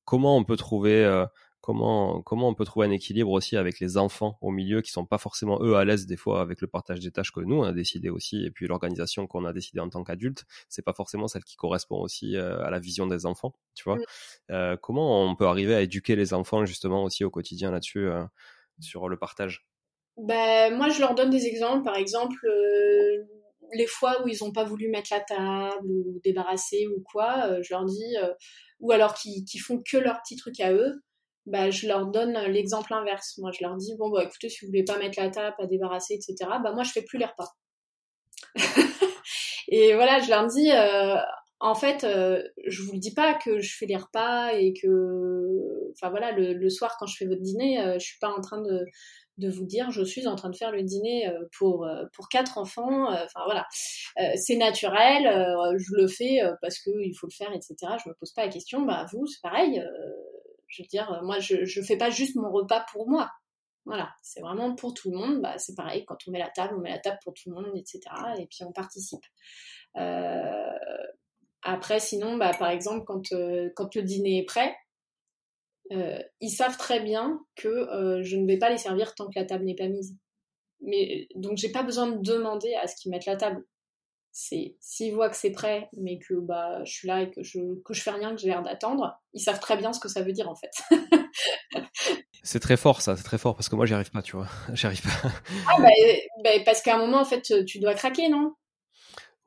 comment 0.05 0.37
on 0.37 0.43
peut 0.43 0.57
trouver 0.57 1.25
comment 1.61 2.23
comment 2.23 2.49
on 2.49 2.55
peut 2.55 2.65
trouver 2.65 2.87
un 2.87 2.91
équilibre 2.91 3.29
aussi 3.31 3.55
avec 3.55 3.79
les 3.79 3.97
enfants 3.97 4.37
au 4.41 4.49
milieu 4.49 4.81
qui 4.81 4.91
sont 4.91 5.05
pas 5.05 5.19
forcément 5.19 5.59
eux 5.61 5.75
à 5.75 5.85
l'aise 5.85 6.07
des 6.07 6.17
fois 6.17 6.41
avec 6.41 6.59
le 6.59 6.67
partage 6.67 6.99
des 6.99 7.11
tâches 7.11 7.31
que 7.31 7.39
nous 7.39 7.57
on 7.57 7.63
a 7.63 7.71
décidé 7.71 8.09
aussi 8.09 8.43
et 8.43 8.51
puis 8.51 8.67
l'organisation 8.67 9.27
qu'on 9.27 9.45
a 9.45 9.53
décidé 9.53 9.79
en 9.79 9.89
tant 9.89 10.03
qu'adulte 10.03 10.45
c'est 10.69 10.81
pas 10.81 10.93
forcément 10.93 11.27
celle 11.27 11.43
qui 11.43 11.55
correspond 11.55 12.01
aussi 12.01 12.35
euh, 12.35 12.63
à 12.63 12.71
la 12.71 12.79
vision 12.79 13.05
des 13.05 13.25
enfants 13.25 13.53
tu 13.75 13.83
vois? 13.83 13.97
Euh, 14.49 14.75
comment 14.75 15.23
on 15.23 15.35
peut 15.35 15.45
arriver 15.45 15.75
à 15.75 15.81
éduquer 15.81 16.15
les 16.15 16.33
enfants 16.33 16.65
justement 16.65 17.03
aussi 17.03 17.23
au 17.23 17.29
quotidien 17.29 17.71
là-dessus 17.71 18.07
euh, 18.07 18.23
sur 18.79 19.07
le 19.07 19.17
partage? 19.17 19.67
Ben 20.17 20.75
moi 20.75 20.89
je 20.89 20.99
leur 20.99 21.15
donne 21.15 21.29
des 21.29 21.45
exemples. 21.45 21.83
Par 21.83 21.95
exemple 21.95 22.47
les 23.73 23.87
fois 23.87 24.21
où 24.23 24.27
ils 24.27 24.37
n'ont 24.41 24.51
pas 24.51 24.65
voulu 24.65 24.89
mettre 24.89 25.13
la 25.13 25.21
table 25.21 25.89
ou 25.89 26.19
débarrasser 26.23 26.87
ou 26.87 27.01
quoi, 27.01 27.61
je 27.61 27.73
leur 27.73 27.85
dis, 27.85 28.15
ou 28.81 28.91
alors 28.91 29.13
qui, 29.13 29.45
qui 29.45 29.59
font 29.59 29.81
que 29.81 29.95
leur 29.95 30.21
petit 30.21 30.35
truc 30.35 30.59
à 30.59 30.73
eux, 30.73 31.01
bah, 31.45 31.69
je 31.71 31.87
leur 31.87 32.07
donne 32.07 32.37
l'exemple 32.47 32.93
inverse. 32.93 33.37
Moi, 33.37 33.51
je 33.51 33.63
leur 33.63 33.75
dis, 33.77 33.95
bon, 33.97 34.09
bah, 34.09 34.23
écoutez, 34.23 34.49
si 34.49 34.65
vous 34.65 34.71
voulez 34.71 34.83
pas 34.83 34.97
mettre 34.97 35.19
la 35.19 35.29
table, 35.29 35.55
à 35.59 35.67
débarrasser, 35.67 36.15
etc., 36.15 36.35
bah, 36.63 36.71
moi, 36.73 36.83
je 36.83 36.91
fais 36.91 37.03
plus 37.03 37.17
les 37.17 37.25
repas. 37.25 37.49
et 39.67 39.93
voilà, 39.95 40.19
je 40.19 40.29
leur 40.29 40.47
dis, 40.47 40.71
euh, 40.71 41.17
en 41.61 41.75
fait, 41.75 42.03
euh, 42.03 42.41
je 42.65 42.81
vous 42.81 42.93
le 42.93 42.99
dis 42.99 43.13
pas 43.13 43.35
que 43.35 43.59
je 43.59 43.75
fais 43.77 43.85
les 43.85 43.95
repas 43.95 44.51
et 44.53 44.73
que, 44.73 45.91
enfin 45.91 46.09
voilà, 46.09 46.31
le, 46.31 46.53
le 46.53 46.69
soir 46.69 46.97
quand 46.99 47.05
je 47.05 47.15
fais 47.15 47.25
votre 47.25 47.41
dîner, 47.41 47.79
euh, 47.79 47.93
je 47.99 48.05
suis 48.05 48.17
pas 48.19 48.29
en 48.29 48.41
train 48.41 48.61
de, 48.61 48.83
de 49.37 49.49
vous 49.49 49.65
dire, 49.65 49.91
je 49.91 50.03
suis 50.03 50.25
en 50.27 50.35
train 50.35 50.49
de 50.49 50.55
faire 50.55 50.71
le 50.71 50.81
dîner 50.81 51.29
euh, 51.29 51.39
pour 51.57 51.87
pour 52.13 52.29
quatre 52.29 52.57
enfants. 52.57 53.11
Enfin 53.11 53.41
voilà, 53.45 53.67
c'est 54.35 54.55
naturel, 54.55 55.23
je 55.77 55.95
le 55.95 56.07
fais 56.07 56.39
parce 56.63 56.79
que 56.79 56.89
il 57.03 57.13
faut 57.13 57.27
le 57.27 57.35
faire, 57.35 57.53
etc. 57.53 57.75
Je 58.03 58.09
me 58.09 58.15
pose 58.15 58.33
pas 58.33 58.45
la 58.45 58.51
question. 58.51 58.81
Bah 58.81 59.05
vous, 59.13 59.27
c'est 59.27 59.41
pareil 59.43 59.83
je 60.71 60.81
veux 60.81 60.87
dire, 60.87 61.11
euh, 61.11 61.21
moi, 61.23 61.39
je 61.39 61.57
ne 61.57 61.85
fais 61.85 61.97
pas 61.97 62.09
juste 62.09 62.35
mon 62.35 62.51
repas 62.51 62.85
pour 62.91 63.07
moi. 63.09 63.29
Voilà, 63.85 64.11
c'est 64.21 64.41
vraiment 64.41 64.75
pour 64.75 64.93
tout 64.93 65.11
le 65.11 65.17
monde. 65.17 65.41
Bah, 65.41 65.57
c'est 65.57 65.75
pareil, 65.75 66.05
quand 66.05 66.17
on 66.27 66.31
met 66.31 66.39
la 66.39 66.49
table, 66.49 66.75
on 66.77 66.81
met 66.81 66.91
la 66.91 66.99
table 66.99 67.17
pour 67.23 67.33
tout 67.33 67.49
le 67.49 67.55
monde, 67.55 67.71
etc. 67.75 67.99
Et 68.39 68.47
puis 68.47 68.63
on 68.63 68.71
participe. 68.71 69.23
Euh, 69.97 70.77
après, 71.63 71.99
sinon, 71.99 72.37
bah, 72.37 72.51
par 72.57 72.69
exemple, 72.69 73.03
quand, 73.05 73.31
euh, 73.33 73.69
le 73.77 74.01
dîner 74.01 74.39
est 74.39 74.45
prêt, 74.45 74.75
ils 76.39 76.51
savent 76.51 76.77
très 76.77 77.01
bien 77.01 77.37
que 77.55 78.21
je 78.23 78.37
ne 78.37 78.47
vais 78.47 78.57
pas 78.57 78.69
les 78.69 78.77
servir 78.77 79.13
tant 79.13 79.25
que 79.25 79.37
la 79.37 79.43
table 79.43 79.65
n'est 79.65 79.75
pas 79.75 79.89
mise. 79.89 80.15
Mais 80.79 81.27
donc, 81.35 81.57
j'ai 81.57 81.69
pas 81.71 81.83
besoin 81.83 82.07
de 82.07 82.21
demander 82.21 82.73
à 82.75 82.87
ce 82.87 82.95
qu'ils 82.95 83.11
mettent 83.11 83.25
la 83.25 83.35
table. 83.35 83.65
C'est 84.31 84.75
s'ils 84.79 85.13
voient 85.13 85.29
que 85.29 85.35
c'est 85.35 85.51
prêt, 85.51 85.89
mais 85.97 86.19
que 86.19 86.33
bah 86.35 86.83
je 86.85 86.91
suis 86.91 87.07
là 87.07 87.21
et 87.21 87.31
que 87.31 87.43
je 87.43 87.59
que 87.83 87.93
je 87.93 88.01
fais 88.01 88.11
rien, 88.11 88.33
que 88.33 88.41
j'ai 88.41 88.47
l'air 88.47 88.63
d'attendre, 88.63 89.19
ils 89.33 89.41
savent 89.41 89.59
très 89.59 89.77
bien 89.77 89.93
ce 89.93 89.99
que 89.99 90.09
ça 90.09 90.21
veut 90.21 90.31
dire 90.31 90.49
en 90.49 90.55
fait. 90.55 90.71
c'est 92.43 92.59
très 92.59 92.77
fort 92.77 93.01
ça, 93.01 93.17
c'est 93.17 93.23
très 93.23 93.37
fort 93.37 93.55
parce 93.55 93.69
que 93.69 93.75
moi 93.75 93.85
j'y 93.85 93.93
arrive 93.93 94.11
pas, 94.11 94.21
tu 94.21 94.35
vois, 94.35 94.47
j'y 94.73 94.85
arrive 94.85 95.01
pas. 95.01 95.29
ah 95.69 95.81
bah, 95.81 95.89
bah, 96.43 96.49
parce 96.65 96.81
qu'à 96.81 96.95
un 96.95 96.99
moment 96.99 97.19
en 97.19 97.25
fait 97.25 97.65
tu 97.65 97.79
dois 97.79 97.93
craquer, 97.93 98.29
non? 98.29 98.53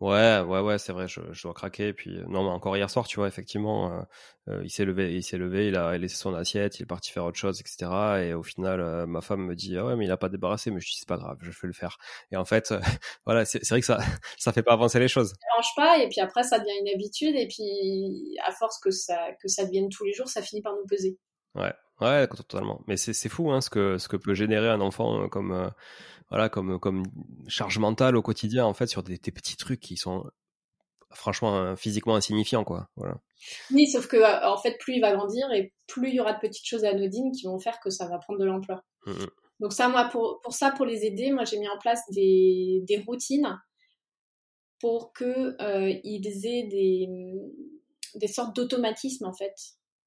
Ouais, 0.04 0.40
ouais, 0.40 0.60
ouais, 0.60 0.76
c'est 0.76 0.92
vrai, 0.92 1.08
je, 1.08 1.20
je, 1.32 1.42
dois 1.44 1.54
craquer. 1.54 1.94
puis, 1.94 2.18
euh, 2.18 2.24
non, 2.28 2.44
mais 2.44 2.50
encore 2.50 2.76
hier 2.76 2.90
soir, 2.90 3.08
tu 3.08 3.16
vois, 3.16 3.26
effectivement, 3.26 3.90
euh, 3.90 4.02
euh, 4.48 4.60
il 4.62 4.68
s'est 4.68 4.84
levé, 4.84 5.14
il 5.14 5.22
s'est 5.22 5.38
levé, 5.38 5.68
il 5.68 5.76
a 5.76 5.96
laissé 5.96 6.16
son 6.16 6.34
assiette, 6.34 6.78
il 6.78 6.82
est 6.82 6.86
parti 6.86 7.10
faire 7.10 7.24
autre 7.24 7.38
chose, 7.38 7.58
etc. 7.58 7.90
Et 8.22 8.34
au 8.34 8.42
final, 8.42 9.06
ma 9.06 9.22
femme 9.22 9.46
me 9.46 9.54
dit, 9.54 9.78
ah 9.78 9.86
ouais, 9.86 9.96
mais 9.96 10.04
il 10.04 10.10
a 10.10 10.18
pas 10.18 10.28
débarrassé, 10.28 10.70
mais 10.70 10.78
je 10.80 10.88
dis, 10.88 10.96
c'est 10.98 11.08
pas 11.08 11.16
grave, 11.16 11.38
je 11.40 11.48
vais 11.48 11.56
le 11.62 11.72
faire. 11.72 11.96
Et 12.32 12.36
en 12.36 12.44
fait, 12.44 12.74
voilà, 13.24 13.46
c'est 13.46 13.66
vrai 13.66 13.80
que 13.80 13.86
ça, 13.86 13.98
ça 14.36 14.52
fait 14.52 14.62
pas 14.62 14.74
avancer 14.74 15.00
les 15.00 15.08
choses. 15.08 15.30
Ça 15.30 15.36
dérange 15.50 15.74
pas, 15.74 16.04
et 16.04 16.08
puis 16.10 16.20
après, 16.20 16.42
ça 16.42 16.58
devient 16.58 16.78
une 16.82 16.94
habitude, 16.94 17.34
et 17.34 17.48
puis, 17.48 18.36
à 18.46 18.52
force 18.52 18.78
que 18.80 18.90
ça, 18.90 19.32
que 19.40 19.48
ça 19.48 19.64
devienne 19.64 19.88
tous 19.88 20.04
les 20.04 20.12
jours, 20.12 20.28
ça 20.28 20.42
finit 20.42 20.60
par 20.60 20.74
nous 20.74 20.84
peser. 20.86 21.16
Ouais, 21.54 21.72
ouais, 22.00 22.26
totalement. 22.28 22.82
Mais 22.86 22.96
c'est 22.96 23.28
fou, 23.28 23.50
hein, 23.50 23.60
ce 23.60 23.70
que, 23.70 23.98
ce 23.98 24.08
que 24.08 24.16
peut 24.16 24.34
générer 24.34 24.68
un 24.68 24.80
enfant 24.80 25.28
comme 25.28 25.72
voilà, 26.30 26.48
comme, 26.48 26.78
comme 26.80 27.04
charge 27.48 27.78
mentale 27.78 28.16
au 28.16 28.22
quotidien, 28.22 28.64
en 28.64 28.74
fait, 28.74 28.86
sur 28.86 29.02
des, 29.02 29.18
petits 29.18 29.56
trucs 29.56 29.80
qui 29.80 29.96
sont 29.96 30.24
franchement 31.10 31.56
euh, 31.56 31.76
physiquement 31.76 32.16
insignifiants, 32.16 32.64
quoi. 32.64 32.88
Voilà. 32.96 33.20
Oui, 33.70 33.86
sauf 33.86 34.08
que, 34.08 34.16
euh, 34.16 34.48
en 34.48 34.58
fait, 34.58 34.76
plus 34.78 34.94
il 34.94 35.00
va 35.00 35.14
grandir 35.14 35.50
et 35.52 35.72
plus 35.86 36.08
il 36.08 36.14
y 36.14 36.20
aura 36.20 36.32
de 36.32 36.40
petites 36.40 36.66
choses 36.66 36.84
anodines 36.84 37.30
qui 37.30 37.46
vont 37.46 37.58
faire 37.58 37.78
que 37.78 37.90
ça 37.90 38.08
va 38.08 38.18
prendre 38.18 38.40
de 38.40 38.44
l'ampleur. 38.44 38.82
Mmh, 39.06 39.12
mmh. 39.12 39.26
Donc 39.60 39.72
ça, 39.72 39.88
moi, 39.88 40.08
pour, 40.08 40.40
pour 40.42 40.54
ça, 40.54 40.72
pour 40.72 40.86
les 40.86 41.04
aider, 41.04 41.30
moi, 41.30 41.44
j'ai 41.44 41.58
mis 41.58 41.68
en 41.68 41.78
place 41.78 42.02
des, 42.10 42.82
des 42.88 42.98
routines 42.98 43.60
pour 44.80 45.12
qu'ils 45.12 45.54
euh, 45.60 46.00
aient 46.02 46.68
des, 46.68 47.08
des 48.16 48.28
sortes 48.28 48.56
d'automatismes, 48.56 49.26
en 49.26 49.32
fait. 49.32 49.54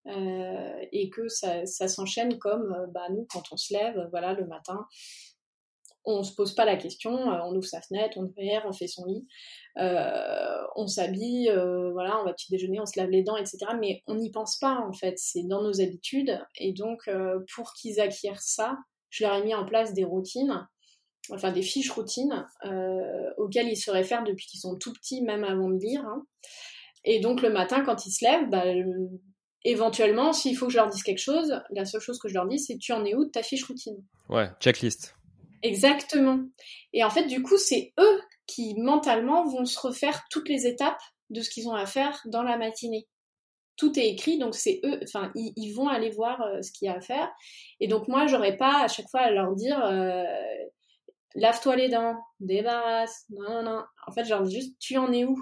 Euh, 0.08 0.86
et 0.94 1.10
que 1.10 1.28
ça, 1.28 1.66
s'enchaîne 1.66 2.38
comme 2.40 2.88
bah, 2.94 3.08
nous, 3.10 3.28
quand 3.30 3.44
on 3.52 3.58
se 3.58 3.74
lève, 3.74 4.08
voilà, 4.12 4.34
le 4.34 4.46
matin, 4.46 4.86
on 6.08 6.24
se 6.24 6.34
pose 6.34 6.56
pas 6.56 6.66
la 6.66 6.78
question, 6.78 7.12
euh, 7.32 7.40
on 7.44 7.56
ouvre 7.56 7.68
sa 7.68 7.82
fenêtre, 7.82 8.18
on 8.18 8.24
ouvre 8.24 8.66
on 8.66 8.72
fait 8.72 8.88
son 8.88 9.06
lit, 9.06 9.28
euh, 9.78 10.62
on 10.76 10.88
s'habille, 10.88 11.50
euh, 11.50 11.92
voilà, 11.92 12.20
on 12.22 12.24
va 12.24 12.34
petit 12.34 12.50
déjeuner, 12.50 12.80
on 12.80 12.86
se 12.86 12.98
lave 12.98 13.10
les 13.10 13.24
dents, 13.24 13.36
etc. 13.36 13.58
Mais 13.80 14.02
on 14.08 14.16
n'y 14.16 14.32
pense 14.32 14.58
pas 14.58 14.80
en 14.88 14.94
fait, 14.94 15.16
c'est 15.18 15.44
dans 15.44 15.62
nos 15.62 15.82
habitudes. 15.82 16.42
Et 16.56 16.72
donc 16.72 17.10
pour 17.54 17.74
qu'ils 17.74 18.00
acquièrent 18.00 18.42
ça, 18.42 18.78
je 19.10 19.26
leur 19.26 19.36
ai 19.36 19.44
mis 19.44 19.54
en 19.54 19.66
place 19.66 19.94
des 19.94 20.06
routines, 20.06 20.66
enfin 21.32 21.52
des 21.52 21.62
fiches 21.62 21.92
routines 21.92 22.48
auxquelles 23.38 23.68
ils 23.68 23.78
se 23.78 23.92
réfèrent 23.92 24.24
depuis 24.24 24.48
qu'ils 24.48 24.62
sont 24.62 24.78
tout 24.78 24.94
petits, 24.94 25.22
même 25.22 25.44
avant 25.44 25.70
de 25.70 25.78
lire. 25.78 26.06
Hein. 26.06 26.26
Et 27.04 27.20
donc 27.20 27.42
le 27.42 27.50
matin, 27.50 27.84
quand 27.84 28.06
ils 28.06 28.12
se 28.12 28.24
lèvent, 28.24 28.50
bah, 28.50 28.64
éventuellement, 29.64 30.34
s'il 30.34 30.56
faut 30.56 30.68
que 30.68 30.72
je 30.72 30.78
leur 30.78 30.88
dise 30.88 31.04
quelque 31.04 31.22
chose, 31.22 31.62
la 31.72 31.86
seule 31.86 32.02
chose 32.02 32.20
que 32.20 32.28
je 32.28 32.34
leur 32.34 32.48
dis, 32.48 32.60
c'est 32.60 32.78
tu 32.78 32.94
en 32.94 33.04
es 33.06 33.16
où 33.16 33.26
de 33.26 33.30
ta 33.30 33.44
fiche 33.44 33.64
routine? 33.66 33.98
Ouais, 34.30 34.50
checklist. 34.60 35.16
Exactement. 35.64 36.40
Et 36.94 37.04
en 37.04 37.10
fait, 37.10 37.26
du 37.26 37.42
coup, 37.42 37.58
c'est 37.58 37.94
eux 38.00 38.22
qui 38.46 38.76
mentalement 38.80 39.46
vont 39.46 39.66
se 39.66 39.80
refaire 39.80 40.24
toutes 40.30 40.50
les 40.50 40.68
étapes 40.68 41.02
de 41.30 41.42
ce 41.42 41.50
qu'ils 41.50 41.68
ont 41.68 41.76
à 41.76 41.86
faire 41.86 42.22
dans 42.26 42.44
la 42.44 42.58
matinée. 42.58 43.08
Tout 43.76 43.98
est 44.00 44.08
écrit, 44.08 44.40
donc 44.40 44.56
c'est 44.56 44.80
eux, 44.86 45.00
enfin, 45.04 45.32
ils, 45.36 45.72
vont 45.74 45.88
aller 45.88 46.10
voir 46.10 46.42
euh, 46.42 46.62
ce 46.64 46.72
qu'il 46.72 46.88
y 46.88 46.90
a 46.90 46.96
à 46.96 47.02
faire. 47.02 47.30
Et 47.80 47.88
donc 47.88 48.08
moi, 48.08 48.26
j'aurais 48.26 48.58
pas 48.58 48.84
à 48.84 48.88
chaque 48.88 49.10
fois 49.10 49.20
à 49.20 49.32
leur 49.32 49.54
dire 49.56 49.80
euh, 49.86 50.24
lave-toi 51.36 51.76
les 51.76 51.90
dents, 51.90 52.16
débarrasse, 52.40 53.26
non, 53.30 53.50
non, 53.50 53.64
non. 53.64 53.84
En 54.08 54.12
fait, 54.12 54.24
je 54.24 54.30
leur 54.30 54.42
dis 54.42 54.56
juste 54.56 54.76
tu 54.80 54.98
en 54.98 55.12
es 55.12 55.26
où? 55.26 55.38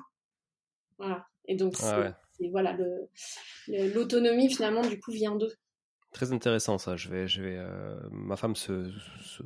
Voilà. 0.98 1.26
Et 1.48 1.56
donc, 1.56 1.76
c'est, 2.38 2.50
voilà, 2.50 2.78
l'autonomie 3.68 4.54
finalement, 4.54 4.82
du 4.82 5.00
coup, 5.00 5.12
vient 5.12 5.36
d'eux. 5.36 5.54
Très 6.16 6.32
intéressant 6.32 6.78
ça. 6.78 6.96
Je 6.96 7.10
vais, 7.10 7.28
je 7.28 7.42
vais. 7.42 7.58
Euh, 7.58 7.98
ma 8.10 8.38
femme 8.38 8.56
se, 8.56 8.90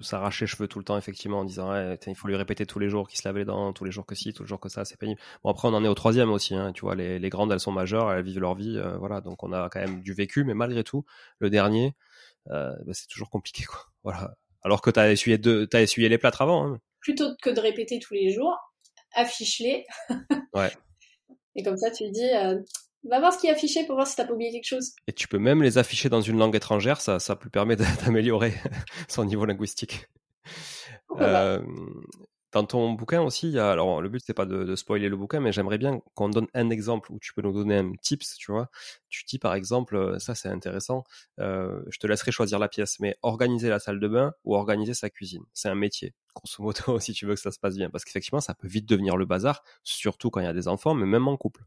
s'arrache 0.02 0.42
les 0.42 0.46
cheveux 0.46 0.68
tout 0.68 0.78
le 0.78 0.86
temps 0.86 1.00
effectivement 1.00 1.40
en 1.40 1.44
disant 1.44 1.74
il 2.06 2.14
faut 2.14 2.28
lui 2.28 2.36
répéter 2.36 2.68
tous 2.68 2.78
les 2.78 2.90
jours 2.90 3.08
qu'il 3.08 3.18
se 3.18 3.28
lave 3.28 3.38
les 3.38 3.46
dents, 3.46 3.74
tous 3.74 3.86
les 3.86 3.92
jours 3.92 4.06
que 4.06 4.14
ci, 4.14 4.34
tous 4.34 4.44
les 4.44 4.48
jours 4.48 4.60
que 4.60 4.70
ça, 4.70 4.86
c'est 4.86 4.96
pénible. 4.96 5.20
Bon 5.44 5.50
après 5.50 5.68
on 5.68 5.74
en 5.74 5.84
est 5.84 5.88
au 5.88 5.96
troisième 5.96 6.30
aussi. 6.30 6.54
Hein, 6.54 6.72
tu 6.72 6.82
vois, 6.82 6.94
les, 6.94 7.18
les, 7.18 7.30
grandes 7.30 7.52
elles 7.52 7.60
sont 7.60 7.72
majeures, 7.72 8.12
elles 8.12 8.24
vivent 8.24 8.40
leur 8.40 8.54
vie, 8.54 8.78
euh, 8.78 8.98
voilà. 8.98 9.20
Donc 9.20 9.42
on 9.42 9.52
a 9.52 9.68
quand 9.70 9.80
même 9.80 10.02
du 10.02 10.14
vécu, 10.14 10.44
mais 10.44 10.54
malgré 10.54 10.84
tout, 10.84 11.06
le 11.40 11.50
dernier, 11.50 11.96
euh, 12.52 12.76
bah, 12.86 12.94
c'est 12.94 13.08
toujours 13.08 13.32
compliqué 13.32 13.64
quoi. 13.64 13.80
Voilà. 14.04 14.36
Alors 14.62 14.82
que 14.82 14.92
t'as 14.92 15.12
essuyé 15.12 15.40
deux, 15.40 15.66
t'as 15.66 15.82
essuyé 15.82 16.08
les 16.08 16.20
plâtres 16.20 16.44
avant. 16.44 16.68
Hein. 16.68 16.80
Plutôt 17.00 17.36
que 17.42 17.50
de 17.50 17.60
répéter 17.60 17.98
tous 17.98 18.14
les 18.14 18.32
jours, 18.32 18.56
affiche-les. 19.16 19.88
ouais. 20.54 20.72
Et 21.56 21.64
comme 21.64 21.78
ça 21.78 21.92
tu 21.92 22.10
dis 22.10 22.30
Va 23.06 23.20
voir 23.20 23.34
ce 23.34 23.40
qui 23.40 23.48
est 23.48 23.52
affiché 23.52 23.86
pour 23.86 23.96
voir 23.96 24.08
si 24.08 24.16
t'as 24.16 24.26
pas 24.26 24.34
oublié 24.34 24.52
quelque 24.52 24.68
chose. 24.68 24.92
Et 25.08 25.14
tu 25.14 25.28
peux 25.28 25.40
même 25.40 25.64
les 25.64 25.78
afficher 25.78 26.10
dans 26.10 26.20
une 26.20 26.38
langue 26.38 26.56
étrangère, 26.56 27.00
ça, 27.00 27.20
ça 27.20 27.36
peut 27.36 27.50
permettre 27.50 27.84
d'améliorer 28.06 28.54
son 29.08 29.24
niveau 29.24 29.46
linguistique. 29.46 30.08
Euh, 31.20 31.62
dans 32.52 32.66
ton 32.66 32.94
bouquin 32.94 33.22
aussi, 33.22 33.58
alors 33.60 34.02
le 34.02 34.10
but 34.10 34.24
c'est 34.26 34.34
pas 34.34 34.46
de, 34.46 34.76
spoiler 34.76 35.08
le 35.08 35.16
bouquin, 35.16 35.40
mais 35.40 35.52
j'aimerais 35.52 35.78
bien 35.78 36.02
qu'on 36.16 36.30
donne 36.30 36.48
un 36.56 36.70
exemple 36.72 37.12
où 37.12 37.20
tu 37.20 37.34
peux 37.34 37.42
nous 37.42 37.54
donner 37.54 37.78
un 37.78 37.92
tips, 38.02 38.36
tu 38.38 38.52
vois. 38.52 38.70
Tu 39.10 39.24
dis 39.26 39.38
par 39.38 39.54
exemple, 39.54 39.96
euh, 39.96 40.20
ça 40.20 40.34
c'est 40.34 40.50
intéressant, 40.50 41.04
euh, 41.40 41.82
je 41.90 42.00
te 42.00 42.08
laisserai 42.08 42.32
choisir 42.32 42.58
la 42.58 42.68
pièce, 42.68 43.00
mais 43.00 43.18
organiser 43.22 43.70
la 43.70 43.80
salle 43.80 44.00
de 44.00 44.08
bain 44.08 44.34
ou 44.46 44.56
organiser 44.56 44.96
sa 44.96 45.10
cuisine, 45.10 45.44
c'est 45.54 45.70
un 45.70 45.76
métier. 45.76 46.14
Grosso 46.36 46.64
modo, 46.64 47.00
si 47.00 47.14
tu 47.14 47.26
veux 47.28 47.36
que 47.36 47.42
ça 47.42 47.52
se 47.52 47.60
passe 47.60 47.76
bien, 47.76 47.90
parce 47.92 48.04
qu'effectivement 48.04 48.42
ça 48.42 48.56
peut 48.56 48.68
vite 48.68 48.88
devenir 48.88 49.16
le 49.16 49.26
bazar, 49.26 49.64
surtout 49.84 50.32
quand 50.32 50.40
il 50.40 50.46
y 50.46 50.48
a 50.48 50.54
des 50.54 50.68
enfants, 50.68 50.96
mais 50.96 51.06
même 51.06 51.28
en 51.28 51.38
couple. 51.38 51.66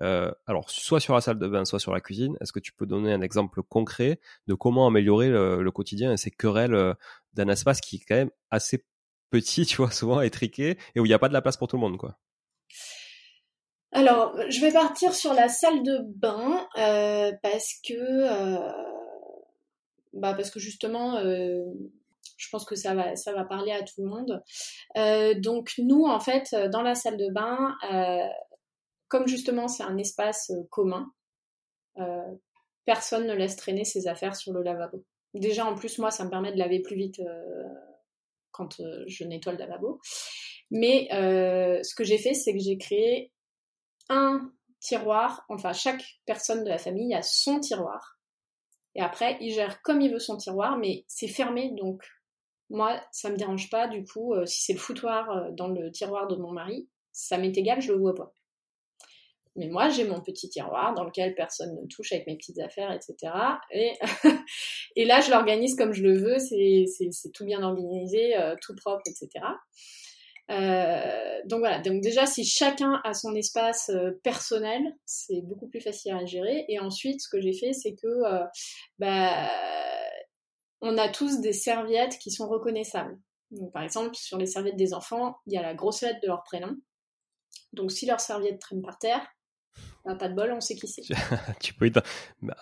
Euh, 0.00 0.30
alors, 0.46 0.70
soit 0.70 1.00
sur 1.00 1.14
la 1.14 1.20
salle 1.20 1.38
de 1.38 1.48
bain, 1.48 1.64
soit 1.64 1.80
sur 1.80 1.92
la 1.92 2.00
cuisine, 2.00 2.36
est-ce 2.40 2.52
que 2.52 2.60
tu 2.60 2.72
peux 2.72 2.86
donner 2.86 3.12
un 3.12 3.20
exemple 3.20 3.62
concret 3.62 4.20
de 4.46 4.54
comment 4.54 4.86
améliorer 4.86 5.28
le, 5.28 5.70
quotidien 5.70 6.12
et 6.12 6.16
ces 6.16 6.30
querelles 6.30 6.94
d'un 7.34 7.48
espace 7.48 7.80
qui 7.80 7.96
est 7.96 8.04
quand 8.06 8.16
même 8.16 8.30
assez 8.50 8.84
petit, 9.30 9.66
tu 9.66 9.76
vois, 9.76 9.90
souvent 9.90 10.20
étriqué, 10.20 10.78
et 10.94 11.00
où 11.00 11.06
il 11.06 11.08
n'y 11.08 11.14
a 11.14 11.18
pas 11.18 11.28
de 11.28 11.32
la 11.32 11.42
place 11.42 11.56
pour 11.56 11.68
tout 11.68 11.76
le 11.76 11.80
monde, 11.80 11.96
quoi 11.96 12.18
alors, 13.92 14.36
je 14.48 14.60
vais 14.60 14.70
partir 14.70 15.12
sur 15.12 15.34
la 15.34 15.48
salle 15.48 15.82
de 15.82 15.98
bain 16.14 16.64
euh, 16.78 17.32
parce 17.42 17.74
que 17.84 18.54
bah 20.12 20.32
parce 20.32 20.52
que 20.52 20.60
justement, 20.60 21.20
je 21.20 22.48
pense 22.52 22.64
que 22.64 22.76
ça 22.76 22.94
va 22.94 23.16
ça 23.16 23.32
va 23.32 23.44
parler 23.44 23.72
à 23.72 23.82
tout 23.82 24.00
le 24.00 24.06
monde. 24.06 24.44
donc 25.42 25.72
nous, 25.78 26.04
en 26.04 26.20
fait, 26.20 26.54
dans 26.70 26.82
la 26.82 26.94
salle 26.94 27.16
de 27.16 27.28
bain, 27.32 27.74
comme 29.10 29.26
justement 29.26 29.68
c'est 29.68 29.82
un 29.82 29.98
espace 29.98 30.50
euh, 30.50 30.62
commun, 30.70 31.12
euh, 31.98 32.32
personne 32.86 33.26
ne 33.26 33.34
laisse 33.34 33.56
traîner 33.56 33.84
ses 33.84 34.08
affaires 34.08 34.36
sur 34.36 34.52
le 34.54 34.62
lavabo. 34.62 35.04
Déjà 35.34 35.66
en 35.66 35.74
plus 35.74 35.98
moi 35.98 36.10
ça 36.10 36.24
me 36.24 36.30
permet 36.30 36.52
de 36.52 36.58
laver 36.58 36.80
plus 36.80 36.96
vite 36.96 37.20
euh, 37.20 37.68
quand 38.52 38.80
je 39.06 39.24
nettoie 39.24 39.52
le 39.52 39.58
lavabo. 39.58 40.00
Mais 40.70 41.08
ce 41.10 41.94
que 41.94 42.04
j'ai 42.04 42.18
fait 42.18 42.34
c'est 42.34 42.52
que 42.52 42.60
j'ai 42.60 42.78
créé 42.78 43.32
un 44.08 44.50
tiroir, 44.80 45.44
enfin 45.48 45.72
chaque 45.72 46.02
personne 46.26 46.64
de 46.64 46.68
la 46.68 46.78
famille 46.78 47.14
a 47.14 47.22
son 47.22 47.60
tiroir. 47.60 48.18
Et 48.96 49.02
après, 49.02 49.36
il 49.40 49.52
gère 49.52 49.82
comme 49.82 50.00
il 50.00 50.12
veut 50.12 50.18
son 50.18 50.36
tiroir, 50.36 50.76
mais 50.76 51.04
c'est 51.06 51.28
fermé, 51.28 51.72
donc 51.76 52.02
moi, 52.70 53.00
ça 53.12 53.30
me 53.30 53.36
dérange 53.36 53.70
pas. 53.70 53.86
Du 53.86 54.04
coup, 54.04 54.34
si 54.46 54.62
c'est 54.62 54.72
le 54.72 54.78
foutoir 54.78 55.52
dans 55.52 55.68
le 55.68 55.92
tiroir 55.92 56.26
de 56.26 56.36
mon 56.36 56.50
mari, 56.50 56.88
ça 57.12 57.38
m'est 57.38 57.56
égal, 57.56 57.80
je 57.80 57.92
le 57.92 57.98
vois 57.98 58.14
pas. 58.14 58.32
Mais 59.56 59.68
moi, 59.68 59.88
j'ai 59.88 60.04
mon 60.04 60.20
petit 60.20 60.48
tiroir 60.48 60.94
dans 60.94 61.04
lequel 61.04 61.34
personne 61.34 61.74
ne 61.74 61.86
touche 61.86 62.12
avec 62.12 62.26
mes 62.26 62.36
petites 62.36 62.60
affaires, 62.60 62.92
etc. 62.92 63.32
Et, 63.72 63.92
et 64.96 65.04
là, 65.04 65.20
je 65.20 65.30
l'organise 65.30 65.74
comme 65.76 65.92
je 65.92 66.02
le 66.02 66.16
veux. 66.16 66.38
C'est 66.38 67.32
tout 67.32 67.44
bien 67.44 67.62
organisé, 67.62 68.36
euh, 68.36 68.54
tout 68.60 68.74
propre, 68.76 69.02
etc. 69.06 69.44
Euh, 70.50 71.40
donc 71.46 71.60
voilà. 71.60 71.80
Donc 71.80 72.00
déjà, 72.00 72.26
si 72.26 72.44
chacun 72.44 73.00
a 73.04 73.12
son 73.12 73.34
espace 73.34 73.90
euh, 73.90 74.12
personnel, 74.22 74.80
c'est 75.04 75.42
beaucoup 75.42 75.68
plus 75.68 75.80
facile 75.80 76.12
à 76.12 76.24
gérer. 76.24 76.64
Et 76.68 76.78
ensuite, 76.78 77.20
ce 77.20 77.28
que 77.28 77.40
j'ai 77.40 77.52
fait, 77.52 77.72
c'est 77.72 77.94
que 77.94 78.22
bah, 78.98 79.50
on 80.80 80.96
a 80.96 81.08
tous 81.08 81.40
des 81.40 81.52
serviettes 81.52 82.18
qui 82.18 82.30
sont 82.30 82.48
reconnaissables. 82.48 83.18
Donc, 83.50 83.72
par 83.72 83.82
exemple, 83.82 84.14
sur 84.14 84.38
les 84.38 84.46
serviettes 84.46 84.76
des 84.76 84.94
enfants, 84.94 85.38
il 85.46 85.54
y 85.54 85.56
a 85.56 85.62
la 85.62 85.74
grosse 85.74 86.02
lettre 86.02 86.20
de 86.22 86.28
leur 86.28 86.44
prénom. 86.44 86.76
Donc 87.72 87.92
si 87.92 88.06
leur 88.06 88.20
serviette 88.20 88.60
traîne 88.60 88.82
par 88.82 88.98
terre, 88.98 89.26
bah, 90.04 90.14
pas 90.14 90.28
de 90.28 90.34
bol, 90.34 90.50
on 90.52 90.60
sait 90.60 90.74
qui 90.74 90.88
c'est. 90.88 91.02
tu 91.60 91.74
peux. 91.78 91.90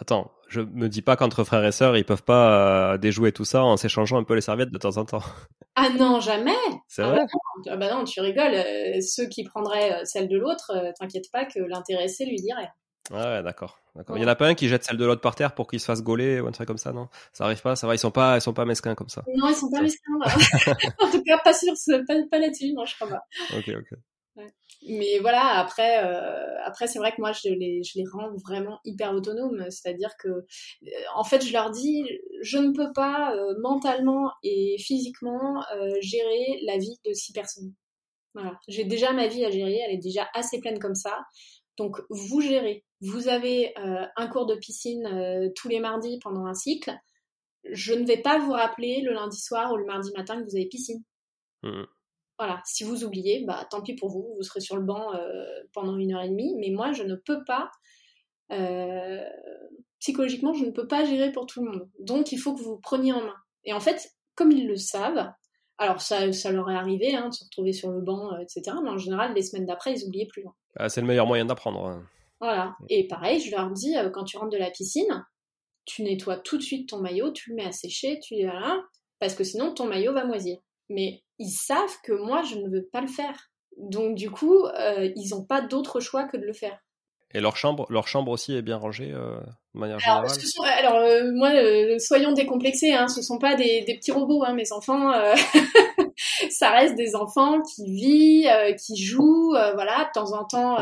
attends, 0.01 0.33
je 0.48 0.61
me 0.61 0.88
dis 0.88 1.03
pas 1.03 1.16
qu'entre 1.16 1.44
frères 1.44 1.64
et 1.64 1.72
sœurs, 1.72 1.96
ils 1.96 2.05
peuvent 2.05 2.24
pas 2.24 2.92
euh, 2.94 2.98
déjouer 2.98 3.33
tout 3.33 3.44
ça 3.44 3.63
en 3.63 3.77
s'échangeant 3.77 4.19
un 4.19 4.25
peu 4.25 4.35
les 4.35 4.40
serviettes 4.40 4.71
de 4.71 4.79
temps 4.79 4.96
en 4.96 5.04
temps. 5.04 5.23
Ah 5.81 5.90
non, 5.90 6.19
jamais. 6.19 6.56
C'est 6.88 7.02
ah 7.02 7.10
vrai. 7.10 7.21
Bah, 7.65 7.77
bah 7.77 7.94
non, 7.94 8.02
tu 8.02 8.21
rigoles. 8.21 8.52
Euh, 8.52 9.00
ceux 9.00 9.29
qui 9.29 9.44
prendraient 9.44 9.92
euh, 9.92 10.04
celle 10.04 10.27
de 10.27 10.37
l'autre, 10.37 10.73
t'inquiète 10.98 11.31
pas 11.33 11.44
que 11.44 11.60
l'intéressé 11.60 12.25
lui 12.25 12.35
dirait. 12.35 12.73
Ah 13.13 13.37
ouais, 13.37 13.42
d'accord. 13.44 13.79
Il 14.15 14.21
y 14.21 14.25
en 14.25 14.29
a 14.29 14.35
pas 14.35 14.48
un 14.48 14.54
qui 14.54 14.69
jette 14.69 14.83
celle 14.83 14.96
de 14.96 15.04
l'autre 15.04 15.21
par 15.21 15.37
terre 15.37 15.54
pour 15.54 15.69
qu'il 15.69 15.79
se 15.79 15.85
fasse 15.85 16.02
gauler 16.02 16.40
ou 16.40 16.48
un 16.48 16.50
truc 16.50 16.67
comme 16.67 16.79
ça, 16.79 16.92
non? 16.92 17.08
Ça 17.33 17.44
arrive 17.44 17.63
pas, 17.63 17.77
ça 17.77 17.87
va, 17.87 17.94
ils 17.94 17.98
sont 17.98 18.10
pas, 18.10 18.37
ils 18.37 18.40
sont 18.40 18.52
pas 18.52 18.65
mesquins 18.65 18.96
comme 18.96 19.08
ça. 19.08 19.23
Non, 19.37 19.48
ils 19.48 19.54
sont 19.54 19.71
pas 19.71 19.81
mesquins. 19.81 20.13
en 20.98 21.10
tout 21.10 21.23
cas, 21.23 21.38
pas 21.38 21.54
sur 21.54 21.77
ce, 21.77 22.04
pas, 22.29 22.38
là-dessus, 22.38 22.73
non, 22.73 22.85
je 22.85 22.94
crois 22.96 23.08
pas. 23.08 23.23
Ok, 23.56 23.69
ok. 23.69 23.98
Mais 24.87 25.19
voilà, 25.19 25.59
après, 25.59 26.05
euh, 26.05 26.57
après 26.65 26.87
c'est 26.87 26.99
vrai 26.99 27.11
que 27.13 27.21
moi, 27.21 27.33
je 27.33 27.49
les, 27.49 27.83
je 27.83 27.99
les 27.99 28.05
rends 28.11 28.33
vraiment 28.45 28.79
hyper 28.85 29.13
autonomes. 29.13 29.65
C'est-à-dire 29.71 30.11
que, 30.19 30.29
euh, 30.29 30.45
en 31.15 31.25
fait, 31.25 31.45
je 31.45 31.53
leur 31.53 31.71
dis, 31.71 32.09
je 32.43 32.59
ne 32.59 32.73
peux 32.73 32.93
pas 32.93 33.35
euh, 33.35 33.55
mentalement 33.61 34.31
et 34.43 34.77
physiquement 34.79 35.63
gérer 36.01 36.61
la 36.65 36.79
vie 36.79 36.99
de 37.05 37.13
six 37.13 37.33
personnes. 37.33 37.75
Voilà. 38.35 38.59
J'ai 38.69 38.85
déjà 38.85 39.13
ma 39.13 39.27
vie 39.27 39.45
à 39.45 39.51
gérer, 39.51 39.81
elle 39.85 39.95
est 39.95 40.03
déjà 40.03 40.29
assez 40.35 40.61
pleine 40.61 40.79
comme 40.79 40.95
ça. 40.95 41.19
Donc, 41.77 41.99
vous 42.11 42.41
gérez. 42.41 42.85
Vous 43.01 43.29
avez 43.29 43.75
un 43.77 44.27
cours 44.29 44.47
de 44.47 44.55
piscine 44.55 45.51
tous 45.57 45.69
les 45.69 45.81
mardis 45.81 46.19
pendant 46.23 46.47
un 46.47 46.55
cycle. 46.55 46.93
Je 47.71 47.95
ne 47.95 48.07
vais 48.07 48.21
pas 48.21 48.39
vous 48.39 48.53
rappeler 48.53 49.03
le 49.03 49.13
lundi 49.13 49.41
soir 49.41 49.73
ou 49.73 49.77
le 49.77 49.85
mardi 49.85 50.11
matin 50.17 50.41
que 50.41 50.45
vous 50.45 50.57
avez 50.57 50.67
piscine. 50.67 51.03
Mmh. 51.63 51.85
Voilà, 52.39 52.61
si 52.65 52.85
vous 52.85 53.05
oubliez, 53.05 53.45
bah 53.45 53.67
tant 53.69 53.83
pis 53.83 53.95
pour 53.95 54.11
vous, 54.11 54.35
vous 54.37 54.43
serez 54.43 54.61
sur 54.61 54.77
le 54.77 54.85
banc 54.85 55.13
euh, 55.15 55.45
pendant 55.73 55.97
une 55.97 56.15
heure 56.15 56.23
et 56.23 56.29
demie, 56.29 56.55
mais 56.59 56.71
moi 56.71 56.93
je 56.93 57.03
ne 57.03 57.17
peux 57.17 57.43
pas, 57.45 57.71
euh, 58.53 59.25
psychologiquement, 59.99 60.53
je 60.53 60.65
ne 60.65 60.71
peux 60.71 60.87
pas 60.87 61.05
gérer 61.05 61.33
pour 61.33 61.47
tout 61.47 61.65
le 61.65 61.71
monde. 61.71 61.89
Donc 61.99 62.31
il 62.31 62.39
faut 62.39 62.55
que 62.55 62.63
vous 62.63 62.79
preniez 62.79 63.13
en 63.13 63.23
main. 63.23 63.35
Et 63.65 63.73
en 63.73 63.81
fait, 63.81 64.13
comme 64.37 64.53
ils 64.53 64.69
le 64.69 64.77
savent, 64.77 65.33
alors 65.79 66.01
ça, 66.01 66.33
ça 66.33 66.53
leur 66.53 66.71
est 66.71 66.77
arrivé 66.77 67.15
hein, 67.15 67.29
de 67.29 67.35
se 67.35 67.45
retrouver 67.45 67.73
sur 67.73 67.91
le 67.91 68.01
banc, 68.01 68.33
euh, 68.33 68.39
etc. 68.39 68.77
Mais 68.85 68.91
en 68.91 68.99
général, 68.99 69.35
les 69.35 69.43
semaines 69.43 69.67
d'après, 69.67 69.95
ils 69.95 70.05
oubliaient 70.07 70.27
plus. 70.27 70.45
Ah, 70.77 70.89
c'est 70.89 71.01
le 71.01 71.09
meilleur 71.09 71.27
moyen 71.27 71.45
d'apprendre. 71.45 71.87
Hein. 71.87 72.07
Voilà. 72.41 72.77
Et 72.89 73.09
pareil, 73.09 73.41
je 73.41 73.51
leur 73.51 73.69
dis, 73.73 73.97
quand 74.13 74.23
tu 74.23 74.37
rentres 74.37 74.53
de 74.53 74.59
la 74.59 74.71
piscine, 74.71 75.25
tu 75.89 76.03
nettoies 76.05 76.37
tout 76.37 76.57
de 76.57 76.63
suite 76.63 76.89
ton 76.89 77.01
maillot, 77.01 77.33
tu 77.33 77.51
le 77.51 77.57
mets 77.57 77.65
à 77.65 77.73
sécher, 77.73 78.21
tu 78.21 78.37
voilà, 78.43 78.81
parce 79.19 79.35
que 79.35 79.43
sinon 79.43 79.75
ton 79.75 79.87
maillot 79.87 80.13
va 80.13 80.25
moisir. 80.25 80.59
Mais 80.89 81.23
ils 81.39 81.51
savent 81.51 81.97
que 82.03 82.13
moi, 82.13 82.43
je 82.43 82.57
ne 82.57 82.69
veux 82.69 82.89
pas 82.91 83.01
le 83.01 83.09
faire. 83.09 83.51
Donc 83.79 84.17
du 84.17 84.31
coup, 84.31 84.65
euh, 84.67 85.11
ils 85.17 85.31
n'ont 85.31 85.45
pas 85.45 85.61
d'autre 85.61 86.01
choix 86.01 86.25
que 86.25 86.37
de 86.37 86.45
le 86.45 86.53
faire. 86.53 86.79
Et 87.35 87.41
leur 87.41 87.57
chambre, 87.57 87.87
leur 87.91 88.09
chambre 88.09 88.33
aussi 88.33 88.55
est 88.55 88.63
bien 88.63 88.79
rangée 88.79 89.13
euh, 89.13 89.39
de 89.75 89.81
manière 89.81 89.99
générale? 89.99 90.27
Alors, 90.79 90.97
euh, 90.97 91.31
moi, 91.35 91.51
soyons 91.99 92.33
décomplexés, 92.33 92.93
hein, 92.93 93.07
ce 93.07 93.21
sont 93.21 93.39
pas 93.39 93.55
des, 93.55 93.85
petits 93.87 94.13
robots, 94.13 94.45
hein, 94.45 94.55
mes 94.55 94.73
enfants. 94.73 95.13
ça 96.51 96.71
reste 96.71 96.95
des 96.95 97.15
enfants 97.15 97.61
qui 97.61 97.85
vivent, 97.85 98.75
qui 98.83 98.97
jouent, 98.97 99.51
voilà. 99.51 100.07
De 100.07 100.13
temps 100.15 100.33
en 100.33 100.47
temps, 100.47 100.79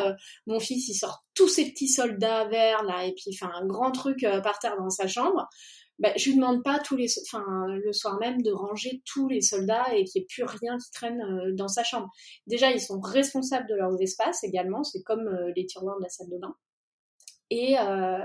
mon 0.46 0.60
fils 0.60 0.88
il 0.88 0.94
sort 0.94 1.24
tous 1.34 1.48
ses 1.48 1.68
petits 1.68 1.88
soldats 1.88 2.44
verts 2.44 2.84
là, 2.84 3.04
et 3.04 3.12
puis 3.12 3.24
il 3.26 3.34
fait 3.34 3.46
un 3.46 3.66
grand 3.66 3.90
truc 3.90 4.24
par 4.44 4.60
terre 4.60 4.76
dans 4.78 4.88
sa 4.88 5.08
chambre 5.08 5.48
bah, 5.98 6.12
je 6.16 6.28
lui 6.28 6.36
demande 6.36 6.62
pas 6.62 6.78
tous 6.78 6.96
les, 6.96 7.06
enfin, 7.22 7.44
le 7.68 7.92
soir 7.92 8.18
même 8.18 8.42
de 8.42 8.52
ranger 8.52 9.02
tous 9.06 9.28
les 9.28 9.40
soldats 9.40 9.94
et 9.94 10.04
qu'il 10.04 10.20
n'y 10.20 10.24
ait 10.24 10.28
plus 10.28 10.44
rien 10.44 10.76
qui 10.76 10.90
traîne 10.90 11.20
euh, 11.22 11.54
dans 11.54 11.68
sa 11.68 11.84
chambre. 11.84 12.10
Déjà, 12.46 12.70
ils 12.70 12.80
sont 12.80 13.00
responsables 13.00 13.66
de 13.68 13.74
leurs 13.74 14.00
espaces 14.02 14.44
également, 14.44 14.84
c'est 14.84 15.02
comme 15.02 15.26
euh, 15.26 15.52
les 15.56 15.64
tiroirs 15.64 15.96
de 15.96 16.02
la 16.02 16.08
salle 16.08 16.28
de 16.28 16.38
bain. 16.38 16.54
Et, 17.48 17.78
euh, 17.78 18.18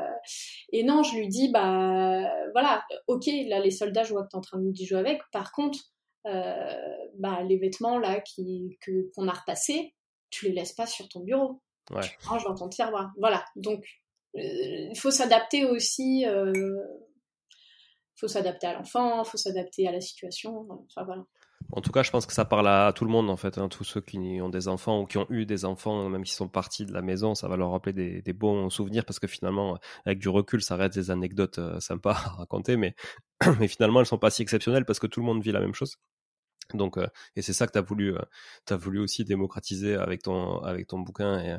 et 0.71 0.83
non, 0.83 1.03
je 1.03 1.15
lui 1.15 1.27
dis, 1.27 1.49
bah 1.49 2.27
voilà, 2.53 2.83
ok, 3.07 3.27
là 3.47 3.59
les 3.59 3.71
soldats, 3.71 4.03
je 4.03 4.13
vois 4.13 4.23
que 4.23 4.29
tu 4.29 4.35
es 4.35 4.39
en 4.39 4.41
train 4.41 4.59
de 4.59 4.75
jouer 4.75 4.97
avec. 4.97 5.21
Par 5.31 5.51
contre, 5.51 5.79
euh, 6.25 6.97
bah, 7.19 7.43
les 7.43 7.57
vêtements 7.57 7.99
là 7.99 8.19
qui, 8.19 8.79
que, 8.81 9.11
qu'on 9.15 9.27
a 9.27 9.33
repassés, 9.33 9.93
tu 10.31 10.47
les 10.47 10.53
laisses 10.53 10.73
pas 10.73 10.87
sur 10.87 11.07
ton 11.07 11.19
bureau. 11.19 11.61
Ouais. 11.91 12.01
Tu 12.01 12.27
ranges 12.27 12.45
dans 12.45 12.55
ton 12.55 12.67
tiroir. 12.67 13.11
Voilà, 13.19 13.45
donc 13.55 13.85
il 14.33 14.97
faut 14.97 15.11
s'adapter 15.11 15.65
aussi 15.65 16.25
faut 18.21 18.27
s'adapter 18.27 18.67
à 18.67 18.73
l'enfant, 18.73 19.23
faut 19.23 19.37
s'adapter 19.37 19.87
à 19.87 19.91
la 19.91 19.99
situation. 19.99 20.67
En 21.73 21.81
tout 21.81 21.91
cas, 21.91 22.03
je 22.03 22.11
pense 22.11 22.25
que 22.25 22.33
ça 22.33 22.45
parle 22.45 22.67
à 22.67 22.93
tout 22.93 23.03
le 23.03 23.11
monde 23.11 23.29
en 23.29 23.35
fait, 23.35 23.57
hein. 23.57 23.67
tous 23.67 23.83
ceux 23.83 24.01
qui 24.01 24.39
ont 24.41 24.49
des 24.49 24.67
enfants 24.67 25.01
ou 25.01 25.05
qui 25.05 25.17
ont 25.17 25.25
eu 25.29 25.45
des 25.45 25.65
enfants, 25.65 26.07
même 26.07 26.23
qui 26.23 26.33
sont 26.33 26.47
partis 26.47 26.85
de 26.85 26.93
la 26.93 27.01
maison, 27.01 27.33
ça 27.33 27.47
va 27.47 27.57
leur 27.57 27.71
rappeler 27.71 28.21
des, 28.21 28.33
bons 28.33 28.69
souvenirs 28.69 29.05
parce 29.05 29.19
que 29.19 29.27
finalement, 29.27 29.77
avec 30.05 30.19
du 30.19 30.29
recul, 30.29 30.61
ça 30.61 30.75
reste 30.75 30.95
des 30.95 31.09
anecdotes 31.09 31.57
euh, 31.57 31.79
sympas 31.79 32.11
à 32.25 32.29
raconter, 32.29 32.77
mais, 32.77 32.93
finalement, 33.67 34.01
elles 34.01 34.05
sont 34.05 34.19
pas 34.19 34.29
si 34.29 34.43
exceptionnelles 34.43 34.85
parce 34.85 34.99
que 34.99 35.07
tout 35.07 35.19
le 35.19 35.25
monde 35.25 35.41
vit 35.41 35.51
la 35.51 35.59
même 35.59 35.73
chose. 35.73 35.97
Donc, 36.73 36.97
euh, 36.97 37.07
et 37.35 37.41
c'est 37.41 37.53
ça 37.53 37.67
que 37.67 37.71
tu 37.71 37.77
as 37.77 37.81
voulu, 37.81 38.15
euh, 38.15 38.21
as 38.69 38.75
voulu 38.75 38.99
aussi 38.99 39.23
démocratiser 39.23 39.95
avec 39.95 40.23
ton, 40.23 40.59
avec 40.59 40.87
ton 40.87 40.99
bouquin 40.99 41.39
et, 41.39 41.57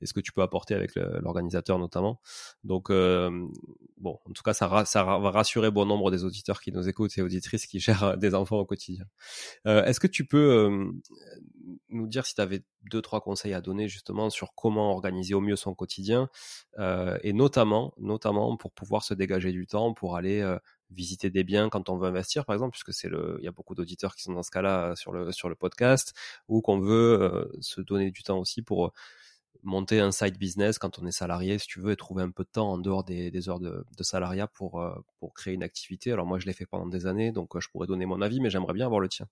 et 0.00 0.06
ce 0.06 0.12
que 0.12 0.20
tu 0.20 0.32
peux 0.32 0.42
apporter 0.42 0.74
avec 0.74 0.94
l'organisateur 0.94 1.78
notamment. 1.78 2.20
Donc, 2.64 2.90
euh, 2.90 3.30
bon, 3.98 4.18
en 4.24 4.32
tout 4.32 4.42
cas, 4.42 4.54
ça, 4.54 4.84
ça 4.84 5.04
va 5.04 5.30
rassurer 5.30 5.70
bon 5.70 5.86
nombre 5.86 6.10
des 6.10 6.24
auditeurs 6.24 6.60
qui 6.60 6.72
nous 6.72 6.88
écoutent 6.88 7.16
et 7.18 7.22
auditrices 7.22 7.66
qui 7.66 7.80
gèrent 7.84 8.16
des 8.16 8.34
enfants 8.34 8.58
au 8.58 8.66
quotidien. 8.66 9.04
Est-ce 9.64 10.00
que 10.00 10.06
tu 10.06 10.26
peux 10.26 10.92
nous 11.88 12.06
dire 12.06 12.26
si 12.26 12.34
tu 12.34 12.40
avais 12.40 12.62
deux, 12.90 13.00
trois 13.00 13.20
conseils 13.20 13.54
à 13.54 13.60
donner 13.60 13.88
justement 13.88 14.30
sur 14.30 14.54
comment 14.54 14.92
organiser 14.92 15.34
au 15.34 15.40
mieux 15.40 15.56
son 15.56 15.74
quotidien 15.74 16.28
et 16.78 17.32
notamment, 17.32 17.94
notamment 17.98 18.56
pour 18.56 18.72
pouvoir 18.72 19.02
se 19.02 19.14
dégager 19.14 19.52
du 19.52 19.66
temps 19.66 19.94
pour 19.94 20.16
aller 20.16 20.42
visiter 20.90 21.30
des 21.30 21.44
biens 21.44 21.68
quand 21.68 21.88
on 21.88 21.96
veut 21.96 22.08
investir, 22.08 22.44
par 22.44 22.54
exemple, 22.54 22.72
puisque 22.72 22.92
c'est 22.92 23.08
le, 23.08 23.36
il 23.40 23.44
y 23.44 23.48
a 23.48 23.52
beaucoup 23.52 23.74
d'auditeurs 23.74 24.14
qui 24.14 24.22
sont 24.22 24.32
dans 24.32 24.42
ce 24.42 24.50
cas-là 24.50 24.90
euh, 24.90 24.96
sur 24.96 25.12
le 25.12 25.32
sur 25.32 25.48
le 25.48 25.54
podcast, 25.54 26.14
ou 26.48 26.60
qu'on 26.60 26.78
veut 26.78 27.20
euh, 27.20 27.52
se 27.60 27.80
donner 27.80 28.10
du 28.10 28.22
temps 28.22 28.38
aussi 28.38 28.62
pour 28.62 28.86
euh, 28.86 28.90
monter 29.62 30.00
un 30.00 30.12
side 30.12 30.38
business 30.38 30.78
quand 30.78 30.98
on 30.98 31.06
est 31.06 31.12
salarié, 31.12 31.58
si 31.58 31.66
tu 31.66 31.80
veux, 31.80 31.92
et 31.92 31.96
trouver 31.96 32.22
un 32.22 32.30
peu 32.30 32.44
de 32.44 32.50
temps 32.50 32.72
en 32.72 32.78
dehors 32.78 33.04
des, 33.04 33.48
heures 33.48 33.60
de, 33.60 33.84
salariat 34.00 34.46
pour 34.46 34.84
pour 35.18 35.32
créer 35.34 35.54
une 35.54 35.62
activité. 35.62 36.12
Alors 36.12 36.26
moi, 36.26 36.38
je 36.38 36.46
l'ai 36.46 36.52
fait 36.52 36.66
pendant 36.66 36.86
des 36.86 37.06
années, 37.06 37.32
donc 37.32 37.58
je 37.58 37.68
pourrais 37.70 37.86
donner 37.86 38.06
mon 38.06 38.20
avis, 38.20 38.40
mais 38.40 38.50
j'aimerais 38.50 38.74
bien 38.74 38.86
avoir 38.86 39.00
le 39.00 39.08
tien. 39.08 39.26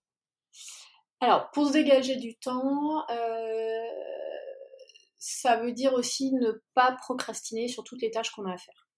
Alors, 1.20 1.50
pour 1.50 1.68
se 1.68 1.72
dégager 1.72 2.16
du 2.16 2.36
temps, 2.36 3.04
ça 5.18 5.56
veut 5.58 5.72
dire 5.72 5.92
aussi 5.92 6.32
ne 6.32 6.52
pas 6.74 6.92
procrastiner 6.92 7.68
sur 7.68 7.84
toutes 7.84 8.02
les 8.02 8.10
tâches 8.10 8.30
qu'on 8.30 8.46
a 8.46 8.54
à 8.54 8.58
faire. 8.58 8.88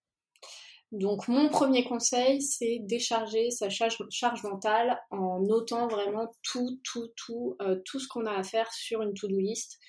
Donc 0.94 1.26
mon 1.26 1.48
premier 1.48 1.82
conseil, 1.82 2.40
c'est 2.40 2.78
décharger 2.82 3.50
sa 3.50 3.68
charge, 3.68 3.98
mentale 4.44 4.96
en 5.10 5.40
notant 5.40 5.88
vraiment 5.88 6.32
tout, 6.44 6.78
tout, 6.84 7.08
tout, 7.16 7.56
euh, 7.62 7.80
tout 7.84 7.98
ce 7.98 8.06
qu'on 8.06 8.26
a 8.26 8.32
à 8.32 8.44
faire 8.44 8.72
sur 8.72 9.02
une 9.02 9.12
to-do 9.12 9.36
list 9.36 9.80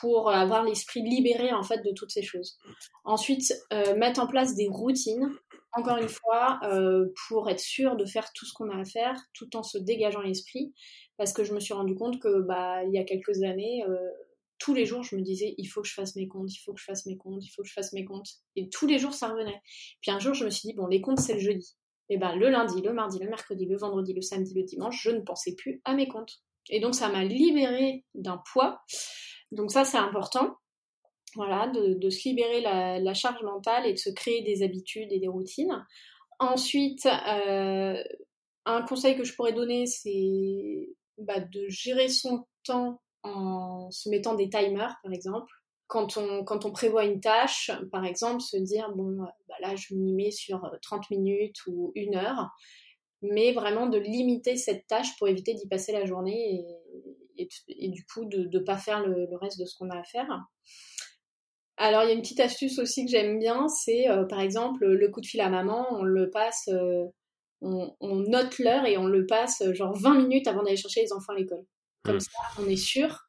pour 0.00 0.30
avoir 0.30 0.62
l'esprit 0.62 1.02
libéré 1.02 1.52
en 1.52 1.62
fait 1.62 1.82
de 1.84 1.92
toutes 1.92 2.10
ces 2.10 2.22
choses. 2.22 2.56
Ensuite, 3.04 3.52
euh, 3.74 3.94
mettre 3.96 4.20
en 4.20 4.26
place 4.26 4.54
des 4.54 4.68
routines, 4.68 5.28
encore 5.72 5.98
une 5.98 6.08
fois, 6.08 6.60
euh, 6.62 7.12
pour 7.28 7.50
être 7.50 7.60
sûr 7.60 7.96
de 7.96 8.06
faire 8.06 8.32
tout 8.32 8.46
ce 8.46 8.54
qu'on 8.54 8.70
a 8.70 8.80
à 8.80 8.84
faire 8.86 9.20
tout 9.34 9.54
en 9.54 9.62
se 9.62 9.76
dégageant 9.76 10.22
l'esprit, 10.22 10.72
parce 11.18 11.34
que 11.34 11.44
je 11.44 11.52
me 11.52 11.60
suis 11.60 11.74
rendu 11.74 11.94
compte 11.94 12.20
que 12.20 12.40
bah 12.40 12.84
il 12.84 12.94
y 12.94 12.98
a 12.98 13.04
quelques 13.04 13.42
années 13.42 13.84
tous 14.58 14.74
les 14.74 14.86
jours, 14.86 15.02
je 15.02 15.16
me 15.16 15.22
disais, 15.22 15.54
il 15.56 15.66
faut 15.66 15.82
que 15.82 15.88
je 15.88 15.94
fasse 15.94 16.16
mes 16.16 16.28
comptes, 16.28 16.52
il 16.52 16.58
faut 16.58 16.72
que 16.72 16.80
je 16.80 16.84
fasse 16.84 17.06
mes 17.06 17.16
comptes, 17.16 17.44
il 17.44 17.50
faut 17.50 17.62
que 17.62 17.68
je 17.68 17.72
fasse 17.72 17.92
mes 17.92 18.04
comptes. 18.04 18.28
Et 18.56 18.68
tous 18.68 18.86
les 18.86 18.98
jours, 18.98 19.14
ça 19.14 19.28
revenait. 19.28 19.60
Puis 20.00 20.10
un 20.10 20.18
jour, 20.18 20.34
je 20.34 20.44
me 20.44 20.50
suis 20.50 20.68
dit, 20.68 20.74
bon, 20.74 20.86
les 20.86 21.00
comptes, 21.00 21.20
c'est 21.20 21.34
le 21.34 21.40
jeudi. 21.40 21.76
Et 22.10 22.16
ben, 22.16 22.34
le 22.36 22.48
lundi, 22.48 22.80
le 22.80 22.92
mardi, 22.92 23.18
le 23.18 23.28
mercredi, 23.28 23.66
le 23.66 23.76
vendredi, 23.76 24.14
le 24.14 24.22
samedi, 24.22 24.54
le 24.54 24.62
dimanche, 24.62 25.00
je 25.02 25.10
ne 25.10 25.20
pensais 25.20 25.54
plus 25.54 25.80
à 25.84 25.94
mes 25.94 26.08
comptes. 26.08 26.40
Et 26.70 26.80
donc, 26.80 26.94
ça 26.94 27.08
m'a 27.08 27.24
libéré 27.24 28.04
d'un 28.14 28.42
poids. 28.52 28.80
Donc 29.52 29.70
ça, 29.70 29.84
c'est 29.84 29.98
important. 29.98 30.56
Voilà, 31.34 31.68
de, 31.68 32.10
se 32.10 32.28
libérer 32.28 32.60
la, 32.60 33.14
charge 33.14 33.42
mentale 33.42 33.86
et 33.86 33.92
de 33.92 33.98
se 33.98 34.10
créer 34.10 34.42
des 34.42 34.62
habitudes 34.62 35.12
et 35.12 35.18
des 35.18 35.28
routines. 35.28 35.84
Ensuite, 36.38 37.06
euh, 37.06 38.02
un 38.64 38.82
conseil 38.82 39.16
que 39.16 39.24
je 39.24 39.34
pourrais 39.34 39.52
donner, 39.52 39.86
c'est 39.86 40.88
bah, 41.18 41.40
de 41.40 41.68
gérer 41.68 42.08
son 42.08 42.46
temps 42.64 43.00
en 43.22 43.90
se 43.90 44.08
mettant 44.08 44.34
des 44.34 44.48
timers, 44.48 44.96
par 45.02 45.12
exemple. 45.12 45.52
Quand 45.86 46.18
on, 46.18 46.44
quand 46.44 46.66
on 46.66 46.72
prévoit 46.72 47.04
une 47.04 47.20
tâche, 47.20 47.70
par 47.90 48.04
exemple, 48.04 48.42
se 48.42 48.58
dire, 48.58 48.92
bon, 48.94 49.16
bah 49.48 49.54
là, 49.60 49.74
je 49.74 49.94
m'y 49.94 50.12
mets 50.12 50.30
sur 50.30 50.70
30 50.82 51.00
euh, 51.00 51.16
minutes 51.16 51.66
ou 51.66 51.92
une 51.94 52.14
heure, 52.14 52.50
mais 53.22 53.52
vraiment 53.52 53.86
de 53.86 53.98
limiter 53.98 54.56
cette 54.56 54.86
tâche 54.86 55.16
pour 55.18 55.28
éviter 55.28 55.54
d'y 55.54 55.66
passer 55.66 55.92
la 55.92 56.04
journée 56.04 56.64
et, 57.38 57.88
du 57.88 58.04
coup 58.04 58.24
de 58.24 58.48
ne 58.52 58.58
pas 58.58 58.76
faire 58.76 59.06
le, 59.06 59.28
reste 59.40 59.58
de 59.58 59.64
ce 59.64 59.76
qu'on 59.78 59.90
a 59.90 59.98
à 59.98 60.04
faire. 60.04 60.28
Alors, 61.78 62.02
il 62.02 62.08
y 62.08 62.10
a 62.10 62.14
une 62.14 62.22
petite 62.22 62.40
astuce 62.40 62.78
aussi 62.80 63.04
que 63.04 63.10
j'aime 63.10 63.38
bien, 63.38 63.68
c'est 63.68 64.10
euh, 64.10 64.24
par 64.24 64.40
exemple 64.40 64.84
le 64.84 65.08
coup 65.08 65.20
de 65.20 65.26
fil 65.26 65.40
à 65.40 65.48
maman, 65.48 65.86
on 65.92 66.02
le 66.02 66.28
passe, 66.28 66.68
euh, 66.68 67.04
on, 67.62 67.94
on, 68.00 68.16
note 68.16 68.58
l'heure 68.58 68.84
et 68.84 68.98
on 68.98 69.06
le 69.06 69.26
passe 69.26 69.62
genre 69.72 69.96
20 69.96 70.14
minutes 70.22 70.48
avant 70.48 70.64
d'aller 70.64 70.76
chercher 70.76 71.02
les 71.02 71.12
enfants 71.12 71.32
à 71.32 71.36
l'école. 71.36 71.64
Comme 72.08 72.16
hmm. 72.16 72.20
ça, 72.20 72.30
on 72.58 72.68
est 72.68 72.76
sûr. 72.76 73.28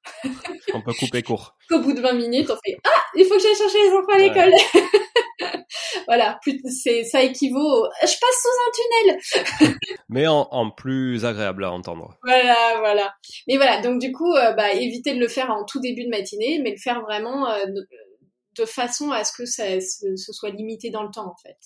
on 0.73 0.81
peut 0.81 0.93
couper 0.93 1.21
court. 1.21 1.55
Qu'au 1.69 1.79
bout 1.79 1.93
de 1.93 2.01
20 2.01 2.13
minutes, 2.13 2.49
on 2.49 2.55
fait 2.65 2.77
Ah, 2.83 2.89
il 3.15 3.25
faut 3.25 3.35
que 3.35 3.41
j'aille 3.41 3.55
chercher 3.55 3.77
les 3.83 3.91
enfants 3.91 4.13
à 4.13 4.17
l'école. 4.17 5.63
voilà, 6.07 6.39
c'est, 6.69 7.03
ça 7.03 7.21
équivaut 7.21 7.87
Je 8.01 8.05
passe 8.05 8.41
sous 8.41 8.57
un 8.65 9.67
tunnel. 9.67 9.77
Mais 10.09 10.27
en, 10.27 10.71
plus 10.71 11.25
agréable 11.25 11.65
à 11.65 11.71
entendre. 11.71 12.17
Voilà, 12.23 12.79
voilà. 12.79 13.13
Mais 13.47 13.57
voilà, 13.57 13.81
donc 13.81 13.99
du 13.99 14.11
coup, 14.11 14.33
euh, 14.33 14.53
bah, 14.53 14.71
éviter 14.71 15.13
de 15.13 15.19
le 15.19 15.27
faire 15.27 15.51
en 15.51 15.65
tout 15.65 15.79
début 15.79 16.05
de 16.05 16.09
matinée, 16.09 16.59
mais 16.63 16.71
le 16.71 16.77
faire 16.77 17.01
vraiment 17.01 17.49
euh, 17.49 17.65
de 18.59 18.65
façon 18.65 19.11
à 19.11 19.23
ce 19.23 19.31
que 19.35 19.45
ça, 19.45 19.63
ce, 19.79 20.15
soit 20.15 20.49
limité 20.49 20.89
dans 20.89 21.03
le 21.03 21.11
temps 21.11 21.27
en 21.27 21.35
fait. 21.41 21.57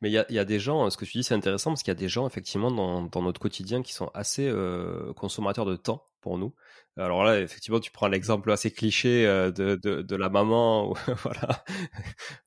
Mais 0.00 0.10
il 0.10 0.24
y 0.28 0.38
a, 0.38 0.44
des 0.44 0.58
gens, 0.58 0.88
ce 0.90 0.96
que 0.96 1.04
tu 1.04 1.18
dis 1.18 1.24
c'est 1.24 1.34
intéressant 1.34 1.70
parce 1.70 1.82
qu'il 1.82 1.90
y 1.90 1.96
a 1.96 2.00
des 2.00 2.08
gens 2.08 2.26
effectivement 2.26 2.70
dans, 2.70 3.22
notre 3.22 3.40
quotidien 3.40 3.82
qui 3.82 3.92
sont 3.92 4.10
assez 4.14 4.46
euh, 4.46 5.12
consommateurs 5.14 5.64
de 5.64 5.76
temps 5.76 6.04
pour 6.20 6.38
nous. 6.38 6.54
Alors 6.96 7.24
là, 7.24 7.40
effectivement, 7.40 7.80
tu 7.80 7.90
prends 7.90 8.08
l'exemple 8.08 8.50
assez 8.52 8.70
cliché 8.70 9.24
de, 9.24 9.76
de, 9.76 10.02
de, 10.02 10.16
la 10.16 10.28
maman, 10.28 10.92
voilà, 11.22 11.64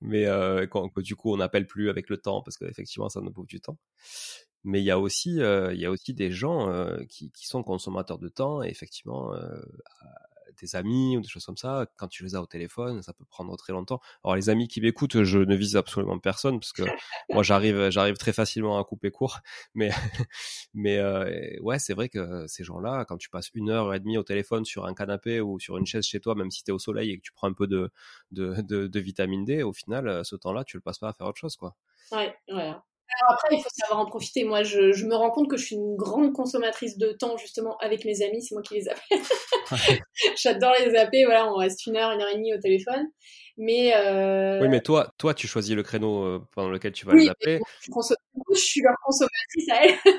mais 0.01 0.27
euh, 0.27 0.67
que 0.67 1.01
du 1.01 1.15
coup 1.15 1.33
on 1.33 1.37
n'appelle 1.37 1.65
plus 1.65 1.89
avec 1.89 2.09
le 2.09 2.17
temps 2.17 2.41
parce 2.43 2.57
qu'effectivement 2.57 3.09
ça 3.09 3.21
nous 3.21 3.31
bouffe 3.31 3.47
du 3.47 3.59
temps. 3.59 3.77
Mais 4.63 4.81
il 4.81 4.85
y 4.85 4.91
a 4.91 4.99
aussi, 4.99 5.37
il 5.37 5.79
y 5.79 5.85
a 5.85 5.91
aussi 5.91 6.13
des 6.13 6.31
gens 6.31 6.69
qui, 7.09 7.31
qui, 7.31 7.47
sont 7.47 7.63
consommateurs 7.63 8.19
de 8.19 8.29
temps 8.29 8.63
et 8.63 8.67
effectivement 8.67 9.31
des 10.59 10.75
amis 10.75 11.17
ou 11.17 11.21
des 11.21 11.27
choses 11.27 11.45
comme 11.45 11.57
ça, 11.57 11.87
quand 11.97 12.07
tu 12.07 12.23
les 12.23 12.35
as 12.35 12.41
au 12.41 12.45
téléphone, 12.45 13.01
ça 13.01 13.13
peut 13.13 13.25
prendre 13.25 13.55
très 13.57 13.73
longtemps. 13.73 13.99
Alors 14.23 14.35
les 14.35 14.49
amis 14.49 14.67
qui 14.67 14.81
m'écoutent, 14.81 15.23
je 15.23 15.39
ne 15.39 15.55
vise 15.55 15.75
absolument 15.75 16.17
personne 16.19 16.59
parce 16.59 16.73
que 16.73 16.83
moi 17.31 17.43
j'arrive 17.43 17.89
j'arrive 17.89 18.17
très 18.17 18.33
facilement 18.33 18.79
à 18.79 18.83
couper 18.83 19.11
court, 19.11 19.39
mais 19.75 19.91
mais 20.73 20.97
euh, 20.97 21.57
ouais 21.61 21.79
c'est 21.79 21.93
vrai 21.93 22.09
que 22.09 22.45
ces 22.47 22.63
gens-là, 22.63 23.05
quand 23.05 23.17
tu 23.17 23.29
passes 23.29 23.49
une 23.53 23.69
heure 23.69 23.93
et 23.93 23.99
demie 23.99 24.17
au 24.17 24.23
téléphone 24.23 24.65
sur 24.65 24.85
un 24.85 24.93
canapé 24.93 25.41
ou 25.41 25.59
sur 25.59 25.77
une 25.77 25.85
chaise 25.85 26.05
chez 26.05 26.19
toi, 26.19 26.35
même 26.35 26.51
si 26.51 26.63
tu 26.63 26.71
es 26.71 26.73
au 26.73 26.79
soleil 26.79 27.11
et 27.11 27.17
que 27.17 27.23
tu 27.23 27.31
prends 27.33 27.47
un 27.47 27.53
peu 27.53 27.67
de 27.67 27.89
de, 28.31 28.55
de, 28.61 28.87
de 28.87 28.99
vitamine 28.99 29.45
D, 29.45 29.63
au 29.63 29.73
final 29.73 30.23
ce 30.25 30.35
temps-là 30.35 30.63
tu 30.63 30.77
le 30.77 30.81
passes 30.81 30.99
pas 30.99 31.09
à 31.09 31.13
faire 31.13 31.27
autre 31.27 31.39
chose 31.39 31.55
quoi. 31.55 31.75
Ouais, 32.11 32.35
voilà 32.49 32.83
après, 33.29 33.55
il 33.55 33.61
faut 33.61 33.69
savoir 33.69 33.99
en 33.99 34.05
profiter. 34.05 34.43
Moi, 34.43 34.63
je, 34.63 34.91
je, 34.91 35.05
me 35.05 35.15
rends 35.15 35.31
compte 35.31 35.49
que 35.49 35.57
je 35.57 35.65
suis 35.65 35.75
une 35.75 35.95
grande 35.95 36.33
consommatrice 36.33 36.97
de 36.97 37.11
temps, 37.11 37.37
justement, 37.37 37.77
avec 37.77 38.05
mes 38.05 38.21
amis. 38.21 38.41
C'est 38.41 38.55
moi 38.55 38.61
qui 38.61 38.75
les 38.75 38.87
appelle. 38.87 39.21
J'adore 40.37 40.73
les 40.79 40.95
appeler. 40.95 41.25
Voilà, 41.25 41.51
on 41.51 41.55
reste 41.55 41.85
une 41.85 41.95
heure, 41.97 42.11
une 42.11 42.21
heure 42.21 42.29
et 42.29 42.35
demie 42.35 42.53
au 42.53 42.59
téléphone. 42.59 43.07
Mais 43.57 43.93
euh... 43.95 44.59
Oui, 44.61 44.67
mais 44.67 44.81
toi, 44.81 45.13
toi, 45.17 45.33
tu 45.33 45.47
choisis 45.47 45.75
le 45.75 45.83
créneau 45.83 46.23
euh, 46.23 46.47
pendant 46.51 46.69
lequel 46.69 46.91
tu 46.91 47.05
vas 47.05 47.13
les 47.13 47.29
appeler. 47.29 47.59
je, 47.81 47.89
je 48.53 48.59
suis 48.59 48.81
leur 48.81 48.95
consommatrice 49.03 49.69
à 49.71 49.85
elles. 49.85 50.13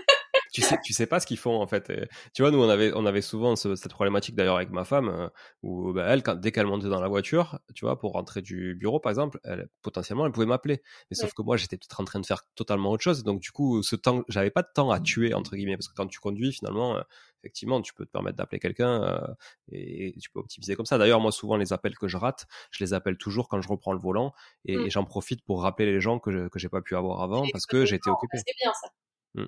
tu 0.53 0.63
sais, 0.63 0.79
tu 0.83 0.93
sais 0.93 1.07
pas 1.07 1.21
ce 1.21 1.27
qu'ils 1.27 1.39
font 1.39 1.61
en 1.61 1.67
fait. 1.67 1.93
tu 2.33 2.43
vois, 2.43 2.51
nous 2.51 2.63
on 2.63 2.69
avait, 2.69 2.93
on 2.95 3.05
avait 3.05 3.21
souvent 3.21 3.57
cette 3.57 3.89
problématique 3.89 4.35
d'ailleurs 4.35 4.57
avec 4.57 4.71
ma 4.71 4.85
femme, 4.85 5.09
euh, 5.09 5.29
où 5.63 5.93
bah, 5.93 6.07
elle, 6.09 6.23
quand, 6.23 6.35
dès 6.35 6.53
qu'elle 6.53 6.67
montait 6.67 6.89
dans 6.89 7.01
la 7.01 7.09
voiture, 7.09 7.59
tu 7.75 7.85
vois, 7.85 7.99
pour 7.99 8.13
rentrer 8.13 8.41
du 8.43 8.75
bureau 8.75 9.01
par 9.01 9.11
exemple, 9.11 9.39
elle, 9.45 9.69
potentiellement 9.83 10.25
elle 10.27 10.33
pouvait 10.33 10.47
m'appeler. 10.47 10.83
Mais 11.11 11.17
sauf 11.17 11.33
que 11.35 11.43
moi 11.43 11.57
j'étais 11.57 11.77
peut-être 11.77 12.01
en 12.01 12.05
train 12.05 12.21
de 12.21 12.27
faire 12.27 12.43
totalement 12.55 12.91
autre 12.91 13.03
chose, 13.03 13.23
donc 13.23 13.41
du 13.41 13.51
coup 13.51 13.83
ce 13.83 13.97
temps, 13.97 14.25
j'avais 14.29 14.51
pas 14.51 14.63
de 14.63 14.69
temps 14.75 14.91
à 14.91 15.01
tuer 15.01 15.35
entre 15.35 15.57
guillemets, 15.57 15.77
parce 15.77 15.89
que 15.89 15.95
quand 15.95 16.07
tu 16.07 16.21
conduis 16.21 16.53
finalement, 16.53 16.97
euh, 16.97 17.03
effectivement, 17.47 17.81
tu 17.81 17.95
peux 17.95 18.05
te 18.05 18.11
permettre 18.11 18.37
d'appeler 18.37 18.59
quelqu'un 18.59 19.03
euh, 19.05 19.35
et, 19.71 20.15
tu 20.21 20.31
peux 20.31 20.41
optimiser 20.41 20.75
comme 20.75 20.87
ça. 20.87 20.99
D'ailleurs, 20.99 21.21
moi, 21.21 21.31
souvent, 21.31 21.57
les 21.57 21.73
appels 21.73 21.97
que 21.97 22.09
je 22.09 22.17
rate, 22.17 22.47
je 22.73 22.83
les 22.83 22.93
appelle 22.93 23.17
toujours 23.17 23.49
quand 23.49 23.61
je 23.61 23.69
reprends 23.69 23.93
le 23.93 24.01
volant 24.01 24.33
et, 24.65 24.77
mmh. 24.77 24.91
j'en 24.91 25.05
profite 25.05 25.45
pour 25.45 25.63
rappeler 25.63 25.87
les 25.87 26.01
gens 26.01 26.19
que 26.19 26.33
je, 26.33 26.49
que 26.49 26.59
j'ai 26.59 26.69
pas 26.69 26.83
pu 26.83 26.97
avoir 26.97 27.23
avant 27.23 27.45
parce 27.53 27.67
que 27.67 27.85
j'étais 27.85 28.11
occupé. 28.11 28.39
C'est 28.39 28.55
bien 28.61 28.73
ça. 28.73 28.89
Mmh. 29.35 29.45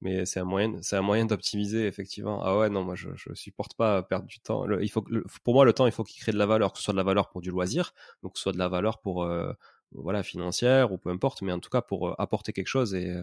Mais 0.00 0.26
c'est 0.26 0.40
un 0.40 0.44
moyen, 0.44 0.82
c'est 0.82 0.96
un 0.96 1.02
moyen 1.02 1.24
d'optimiser 1.24 1.86
effectivement. 1.86 2.42
Ah 2.42 2.58
ouais, 2.58 2.68
non, 2.68 2.82
moi 2.82 2.96
je, 2.96 3.10
je 3.14 3.32
supporte 3.34 3.74
pas 3.76 4.02
perdre 4.02 4.26
du 4.26 4.40
temps. 4.40 4.68
il 4.80 4.90
faut, 4.90 5.04
pour 5.44 5.54
moi, 5.54 5.64
le 5.64 5.72
temps, 5.72 5.86
il 5.86 5.92
faut 5.92 6.04
qu'il 6.04 6.20
crée 6.20 6.32
de 6.32 6.38
la 6.38 6.46
valeur, 6.46 6.72
que 6.72 6.78
ce 6.78 6.84
soit 6.84 6.94
de 6.94 6.98
la 6.98 7.04
valeur 7.04 7.28
pour 7.28 7.42
du 7.42 7.50
loisir, 7.50 7.92
donc 8.22 8.32
que 8.32 8.38
ce 8.38 8.44
soit 8.44 8.52
de 8.52 8.58
la 8.58 8.68
valeur 8.68 9.00
pour 9.00 9.22
euh, 9.22 9.52
voilà 9.92 10.22
financière 10.24 10.92
ou 10.92 10.98
peu 10.98 11.10
importe, 11.10 11.42
mais 11.42 11.52
en 11.52 11.60
tout 11.60 11.70
cas 11.70 11.82
pour 11.82 12.08
euh, 12.08 12.14
apporter 12.18 12.52
quelque 12.52 12.66
chose 12.66 12.94
et, 12.94 13.14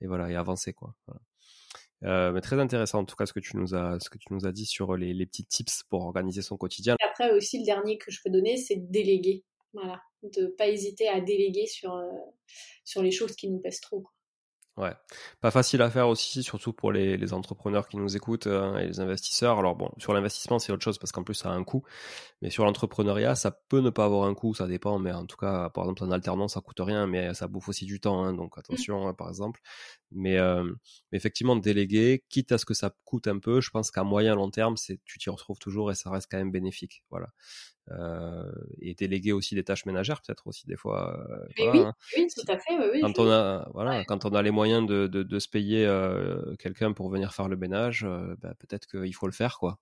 et 0.00 0.06
voilà 0.06 0.30
et 0.30 0.36
avancer 0.36 0.74
quoi. 0.74 0.94
Mais 2.02 2.40
très 2.40 2.58
intéressant 2.58 3.00
en 3.00 3.04
tout 3.04 3.16
cas 3.16 3.26
ce 3.26 3.32
que 3.32 3.40
tu 3.40 3.56
nous 3.56 3.74
as 3.74 3.98
ce 4.00 4.10
que 4.10 4.18
tu 4.18 4.32
nous 4.32 4.46
as 4.46 4.52
dit 4.52 4.66
sur 4.66 4.96
les, 4.96 5.12
les 5.12 5.26
petits 5.26 5.44
tips 5.44 5.84
pour 5.88 6.02
organiser 6.02 6.42
son 6.42 6.56
quotidien. 6.56 6.96
Après 7.10 7.32
aussi 7.32 7.58
le 7.58 7.64
dernier 7.64 7.98
que 7.98 8.10
je 8.10 8.20
peux 8.24 8.30
donner 8.30 8.56
c'est 8.56 8.90
déléguer. 8.90 9.44
Voilà, 9.72 10.00
de 10.22 10.46
pas 10.58 10.68
hésiter 10.68 11.08
à 11.08 11.20
déléguer 11.20 11.66
sur 11.66 12.00
sur 12.84 13.02
les 13.02 13.10
choses 13.12 13.36
qui 13.36 13.48
nous 13.48 13.60
pèsent 13.60 13.80
trop. 13.80 14.04
Ouais, 14.76 14.94
pas 15.40 15.50
facile 15.50 15.82
à 15.82 15.90
faire 15.90 16.08
aussi, 16.08 16.42
surtout 16.42 16.72
pour 16.72 16.90
les, 16.92 17.16
les 17.18 17.32
entrepreneurs 17.34 17.88
qui 17.88 17.98
nous 17.98 18.16
écoutent 18.16 18.46
hein, 18.46 18.78
et 18.78 18.86
les 18.86 19.00
investisseurs. 19.00 19.58
Alors 19.58 19.74
bon, 19.76 19.90
sur 19.98 20.14
l'investissement 20.14 20.58
c'est 20.58 20.72
autre 20.72 20.84
chose 20.84 20.96
parce 20.96 21.12
qu'en 21.12 21.22
plus 21.24 21.34
ça 21.34 21.50
a 21.50 21.52
un 21.52 21.64
coût, 21.64 21.82
mais 22.40 22.50
sur 22.50 22.64
l'entrepreneuriat 22.64 23.34
ça 23.34 23.50
peut 23.50 23.80
ne 23.80 23.90
pas 23.90 24.04
avoir 24.06 24.26
un 24.26 24.34
coût, 24.34 24.54
ça 24.54 24.66
dépend. 24.66 24.98
Mais 24.98 25.12
en 25.12 25.26
tout 25.26 25.36
cas, 25.36 25.68
par 25.70 25.84
exemple 25.84 26.04
en 26.04 26.12
alternance 26.12 26.54
ça 26.54 26.60
coûte 26.60 26.80
rien, 26.80 27.06
mais 27.06 27.34
ça 27.34 27.46
bouffe 27.48 27.68
aussi 27.68 27.84
du 27.84 28.00
temps, 28.00 28.24
hein, 28.24 28.32
donc 28.32 28.56
mmh. 28.56 28.60
attention 28.60 29.08
hein, 29.08 29.12
par 29.12 29.28
exemple. 29.28 29.60
Mais, 30.12 30.38
euh, 30.38 30.64
effectivement 31.12 31.56
déléguer, 31.56 32.24
quitte 32.30 32.52
à 32.52 32.58
ce 32.58 32.64
que 32.64 32.74
ça 32.74 32.94
coûte 33.04 33.26
un 33.26 33.38
peu, 33.38 33.60
je 33.60 33.70
pense 33.70 33.90
qu'à 33.90 34.04
moyen 34.04 34.34
long 34.34 34.50
terme 34.50 34.76
c'est 34.76 35.00
tu 35.04 35.18
t'y 35.18 35.30
retrouves 35.30 35.58
toujours 35.58 35.90
et 35.90 35.94
ça 35.94 36.10
reste 36.10 36.28
quand 36.30 36.38
même 36.38 36.52
bénéfique. 36.52 37.04
Voilà. 37.10 37.28
Euh, 37.92 38.44
et 38.80 38.94
déléguer 38.94 39.32
aussi 39.32 39.54
des 39.54 39.64
tâches 39.64 39.84
ménagères 39.84 40.22
peut-être 40.22 40.46
aussi 40.46 40.66
des 40.66 40.76
fois. 40.76 41.18
Euh, 41.28 41.70
oui, 41.72 41.80
hein. 41.80 41.94
oui, 42.16 42.28
tout 42.34 42.44
à 42.46 42.56
fait. 42.56 42.78
Oui, 42.92 43.00
quand 43.00 43.18
on 43.18 43.28
a 43.30 43.68
voilà, 43.74 44.04
quand 44.04 44.24
on 44.24 44.34
a 44.34 44.42
les 44.42 44.52
moyens 44.52 44.86
de, 44.86 45.06
de, 45.08 45.22
de 45.22 45.38
se 45.38 45.48
payer 45.48 45.84
euh, 45.86 46.54
quelqu'un 46.56 46.92
pour 46.92 47.10
venir 47.10 47.34
faire 47.34 47.48
le 47.48 47.56
ménage, 47.56 48.06
bah, 48.38 48.54
peut-être 48.58 48.86
qu'il 48.86 49.14
faut 49.14 49.26
le 49.26 49.32
faire 49.32 49.58
quoi. 49.58 49.78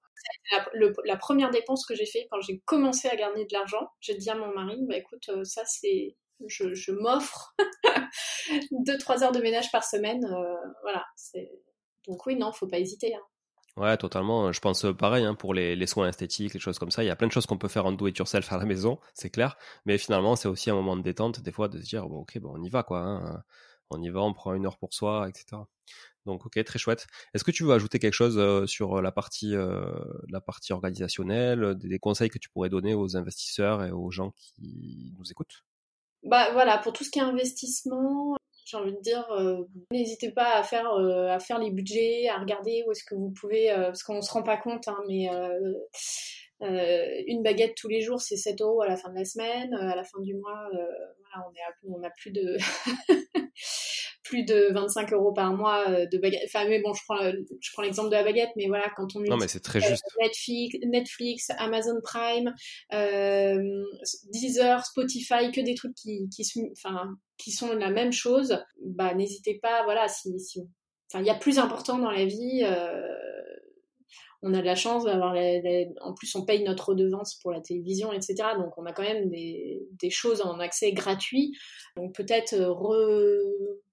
La, 0.52 0.90
la 1.04 1.16
première 1.16 1.50
dépense 1.50 1.84
que 1.86 1.94
j'ai 1.94 2.06
fait 2.06 2.26
quand 2.30 2.40
j'ai 2.40 2.60
commencé 2.64 3.08
à 3.08 3.16
gagner 3.16 3.44
de 3.44 3.52
l'argent, 3.52 3.90
j'ai 4.00 4.14
dit 4.14 4.30
à 4.30 4.34
mon 4.34 4.52
mari, 4.54 4.78
bah 4.88 4.96
écoute, 4.96 5.30
ça 5.44 5.62
c'est 5.66 6.16
je, 6.46 6.74
je 6.74 6.92
m'offre 6.92 7.54
2-3 8.72 9.24
heures 9.24 9.32
de 9.32 9.40
ménage 9.40 9.70
par 9.70 9.84
semaine. 9.84 10.26
voilà, 10.82 11.04
donc 12.06 12.24
oui, 12.26 12.36
non, 12.36 12.52
faut 12.52 12.66
pas 12.66 12.78
hésiter. 12.78 13.14
Hein. 13.14 13.22
Ouais, 13.78 13.96
totalement. 13.96 14.52
Je 14.52 14.60
pense 14.60 14.84
euh, 14.84 14.92
pareil 14.92 15.24
hein, 15.24 15.34
pour 15.34 15.54
les, 15.54 15.86
soins 15.86 16.08
esthétiques, 16.08 16.52
les 16.52 16.60
choses 16.60 16.78
comme 16.80 16.90
ça. 16.90 17.04
Il 17.04 17.06
y 17.06 17.10
a 17.10 17.16
plein 17.16 17.28
de 17.28 17.32
choses 17.32 17.46
qu'on 17.46 17.58
peut 17.58 17.68
faire 17.68 17.86
en 17.86 17.92
do 17.92 18.08
it 18.08 18.18
yourself 18.18 18.52
à 18.52 18.58
la 18.58 18.64
maison, 18.64 18.98
c'est 19.14 19.30
clair. 19.30 19.56
Mais 19.86 19.98
finalement, 19.98 20.34
c'est 20.34 20.48
aussi 20.48 20.68
un 20.70 20.74
moment 20.74 20.96
de 20.96 21.02
détente, 21.02 21.40
des 21.40 21.52
fois, 21.52 21.68
de 21.68 21.80
se 21.80 21.88
dire 21.88 22.08
bon, 22.08 22.18
ok, 22.20 22.38
bon, 22.38 22.54
on 22.56 22.62
y 22.62 22.68
va, 22.70 22.82
quoi. 22.82 23.00
Hein. 23.00 23.44
On 23.90 24.02
y 24.02 24.08
va, 24.10 24.20
on 24.20 24.34
prend 24.34 24.52
une 24.54 24.66
heure 24.66 24.78
pour 24.78 24.92
soi, 24.92 25.28
etc. 25.28 25.62
Donc, 26.26 26.44
ok, 26.44 26.62
très 26.64 26.78
chouette. 26.78 27.06
Est-ce 27.34 27.44
que 27.44 27.52
tu 27.52 27.62
veux 27.64 27.72
ajouter 27.72 28.00
quelque 28.00 28.12
chose 28.12 28.36
euh, 28.38 28.66
sur 28.66 29.00
la 29.00 29.12
partie, 29.12 29.54
euh, 29.54 29.92
la 30.28 30.40
partie 30.40 30.72
organisationnelle, 30.72 31.76
des, 31.76 31.88
des, 31.88 31.98
conseils 32.00 32.30
que 32.30 32.38
tu 32.38 32.50
pourrais 32.50 32.68
donner 32.68 32.94
aux 32.94 33.16
investisseurs 33.16 33.84
et 33.84 33.92
aux 33.92 34.10
gens 34.10 34.32
qui 34.32 35.14
nous 35.16 35.30
écoutent? 35.30 35.64
Bah 36.24 36.50
voilà, 36.52 36.78
pour 36.78 36.92
tout 36.92 37.04
ce 37.04 37.10
qui 37.10 37.20
est 37.20 37.22
investissement, 37.22 38.36
j'ai 38.68 38.76
envie 38.76 38.92
de 38.92 39.00
dire, 39.00 39.26
euh, 39.30 39.64
n'hésitez 39.90 40.30
pas 40.30 40.56
à 40.56 40.62
faire, 40.62 40.92
euh, 40.92 41.28
à 41.28 41.40
faire 41.40 41.58
les 41.58 41.70
budgets, 41.70 42.28
à 42.28 42.38
regarder 42.38 42.84
où 42.86 42.92
est-ce 42.92 43.02
que 43.02 43.14
vous 43.14 43.30
pouvez, 43.30 43.70
euh, 43.70 43.84
parce 43.86 44.02
qu'on 44.02 44.20
se 44.20 44.30
rend 44.30 44.42
pas 44.42 44.58
compte, 44.58 44.88
hein, 44.88 44.98
mais 45.08 45.28
une 46.60 47.42
baguette 47.42 47.76
tous 47.76 47.88
les 47.88 48.02
jours, 48.02 48.20
c'est 48.20 48.36
7 48.36 48.60
euros 48.60 48.82
à 48.82 48.88
la 48.88 48.96
fin 48.96 49.08
de 49.08 49.14
la 49.14 49.24
semaine, 49.24 49.72
à 49.72 49.96
la 49.96 50.04
fin 50.04 50.20
du 50.20 50.34
mois, 50.34 50.68
voilà, 50.70 51.48
on, 51.84 52.02
est 52.02 52.10
plus 52.18 52.30
de 52.30 52.58
plus 54.28 54.44
de 54.44 54.68
25 54.72 55.12
euros 55.14 55.32
par 55.32 55.54
mois 55.54 55.88
euh, 55.88 56.06
de 56.06 56.18
baguette. 56.18 56.42
Enfin, 56.44 56.68
mais 56.68 56.80
bon, 56.80 56.92
je 56.92 57.02
prends, 57.04 57.18
je 57.20 57.72
prends 57.72 57.82
l'exemple 57.82 58.10
de 58.10 58.14
la 58.14 58.22
baguette, 58.22 58.50
mais 58.56 58.66
voilà, 58.66 58.90
quand 58.94 59.16
on 59.16 59.20
non, 59.20 59.38
mais 59.38 59.48
c'est 59.48 59.60
très 59.60 59.80
juste. 59.80 60.04
Netflix, 60.20 60.76
Netflix, 60.86 61.50
Amazon 61.58 61.98
Prime, 62.02 62.54
euh, 62.92 63.84
Deezer, 64.30 64.84
Spotify, 64.84 65.50
que 65.50 65.62
des 65.62 65.74
trucs 65.74 65.94
qui, 65.94 66.28
qui, 66.28 66.44
enfin, 66.72 67.16
qui 67.38 67.52
sont 67.52 67.74
la 67.74 67.90
même 67.90 68.12
chose, 68.12 68.62
bah, 68.84 69.14
n'hésitez 69.14 69.58
pas, 69.62 69.82
voilà, 69.84 70.08
si, 70.08 70.38
si 70.38 70.60
enfin, 71.10 71.22
il 71.22 71.26
y 71.26 71.30
a 71.30 71.34
plus 71.34 71.58
important 71.58 71.98
dans 71.98 72.10
la 72.10 72.26
vie. 72.26 72.62
Euh, 72.64 73.02
on 74.40 74.54
a 74.54 74.60
de 74.60 74.66
la 74.66 74.76
chance 74.76 75.02
d'avoir, 75.02 75.34
en 76.00 76.14
plus 76.14 76.32
on 76.36 76.44
paye 76.44 76.62
notre 76.62 76.90
redevance 76.90 77.34
pour 77.42 77.50
la 77.50 77.60
télévision, 77.60 78.12
etc. 78.12 78.36
Donc 78.56 78.72
on 78.76 78.86
a 78.86 78.92
quand 78.92 79.02
même 79.02 79.28
des, 79.28 79.82
des 80.00 80.10
choses 80.10 80.42
en 80.42 80.60
accès 80.60 80.92
gratuit. 80.92 81.56
Donc 81.96 82.14
peut-être 82.14 82.54
re, 82.56 82.94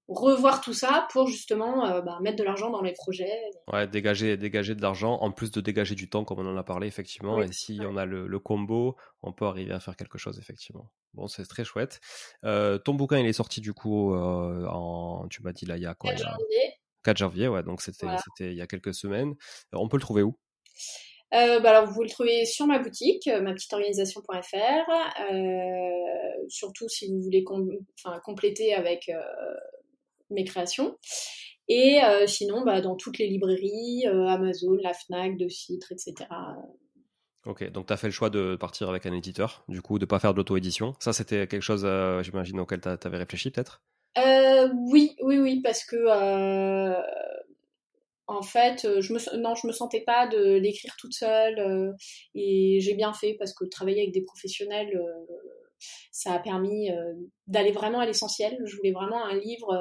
revoir 0.07 0.61
tout 0.61 0.73
ça 0.73 1.07
pour 1.11 1.27
justement 1.27 1.85
euh, 1.87 2.01
bah, 2.01 2.19
mettre 2.21 2.37
de 2.37 2.43
l'argent 2.43 2.69
dans 2.69 2.81
les 2.81 2.93
projets. 2.93 3.41
Ouais, 3.71 3.87
dégager, 3.87 4.37
dégager 4.37 4.75
de 4.75 4.81
l'argent 4.81 5.17
en 5.19 5.31
plus 5.31 5.51
de 5.51 5.61
dégager 5.61 5.95
du 5.95 6.09
temps 6.09 6.23
comme 6.23 6.39
on 6.39 6.47
en 6.47 6.57
a 6.57 6.63
parlé 6.63 6.87
effectivement. 6.87 7.41
et 7.41 7.51
si 7.51 7.79
on 7.81 7.97
a 7.97 8.05
le, 8.05 8.39
combo, 8.39 8.95
on 9.23 9.33
peut 9.33 9.45
arriver 9.45 9.73
à 9.73 9.79
faire 9.79 9.95
quelque 9.95 10.17
chose 10.17 10.37
effectivement. 10.39 10.91
Bon, 11.13 11.27
c'est 11.27 11.45
très 11.45 11.63
chouette. 11.63 11.99
Euh, 12.43 12.77
ton 12.77 12.93
bouquin, 12.93 13.19
il 13.19 13.25
est 13.25 13.33
sorti 13.33 13.61
du 13.61 13.73
coup 13.73 14.13
euh, 14.13 14.67
en, 14.69 15.27
tu 15.29 15.41
m'as 15.41 15.53
dit 15.53 15.65
là, 15.65 15.77
il 15.77 15.83
y 15.83 15.87
a 15.87 15.95
quoi 15.95 16.11
4 16.11 16.23
janvier. 16.23 16.73
4 17.03 17.17
janvier, 17.17 17.47
ouais, 17.47 17.63
donc 17.63 17.81
c'était 17.81 18.07
c'était 18.23 18.51
il 18.51 18.57
y 18.57 18.61
a 18.61 18.67
quelques 18.67 18.93
semaines. 18.93 19.35
on 19.73 19.87
peut 19.87 19.97
le 19.97 20.01
trouver 20.01 20.23
où? 20.23 20.37
Euh, 21.33 21.59
bah 21.59 21.71
alors 21.71 21.87
vous 21.87 21.93
pouvez 21.93 22.05
le 22.05 22.11
trouver 22.11 22.45
sur 22.45 22.67
ma 22.67 22.79
boutique, 22.79 23.27
ma 23.27 23.53
petite 23.53 23.73
organisation.fr, 23.73 25.31
euh, 25.31 26.45
surtout 26.47 26.87
si 26.87 27.11
vous 27.11 27.19
voulez 27.21 27.43
compléter 28.23 28.73
avec 28.75 29.11
mes 30.29 30.43
créations. 30.43 30.97
Et 31.67 32.03
euh, 32.03 32.27
sinon, 32.27 32.63
bah, 32.63 32.81
dans 32.81 32.95
toutes 32.95 33.17
les 33.17 33.27
librairies, 33.27 34.03
euh, 34.07 34.27
Amazon, 34.27 34.77
la 34.81 34.93
FNAC, 34.93 35.37
De 35.37 35.47
Citre, 35.47 35.91
etc. 35.91 36.29
Ok, 37.45 37.69
donc 37.71 37.87
tu 37.87 37.93
as 37.93 37.97
fait 37.97 38.07
le 38.07 38.13
choix 38.13 38.29
de 38.29 38.55
partir 38.55 38.89
avec 38.89 39.05
un 39.05 39.13
éditeur, 39.13 39.63
du 39.67 39.81
coup, 39.81 39.99
de 39.99 40.05
pas 40.05 40.19
faire 40.19 40.33
d'auto-édition. 40.33 40.93
Ça, 40.99 41.13
c'était 41.13 41.47
quelque 41.47 41.61
chose, 41.61 41.83
euh, 41.85 42.21
j'imagine, 42.23 42.59
auquel 42.59 42.81
tu 42.81 42.87
avais 42.89 43.17
réfléchi 43.17 43.51
peut-être? 43.51 43.81
Oui, 44.17 45.15
oui, 45.21 45.37
oui, 45.39 45.61
parce 45.61 45.83
que 45.83 46.07
en 48.27 48.41
fait, 48.41 48.87
je 49.01 49.13
me, 49.13 49.37
non, 49.37 49.53
je 49.53 49.67
me 49.67 49.71
sentais 49.71 50.01
pas 50.01 50.27
de 50.27 50.55
l'écrire 50.55 50.95
toute 50.97 51.13
seule 51.13 51.93
et 52.33 52.79
j'ai 52.79 52.95
bien 52.95 53.13
fait 53.13 53.35
parce 53.37 53.53
que 53.53 53.65
travailler 53.65 54.01
avec 54.01 54.13
des 54.13 54.23
professionnels, 54.23 54.99
ça 56.11 56.33
a 56.33 56.39
permis 56.39 56.89
d'aller 57.45 57.71
vraiment 57.71 57.99
à 57.99 58.05
l'essentiel. 58.05 58.57
Je 58.63 58.77
voulais 58.77 58.93
vraiment 58.93 59.23
un 59.23 59.35
livre 59.35 59.77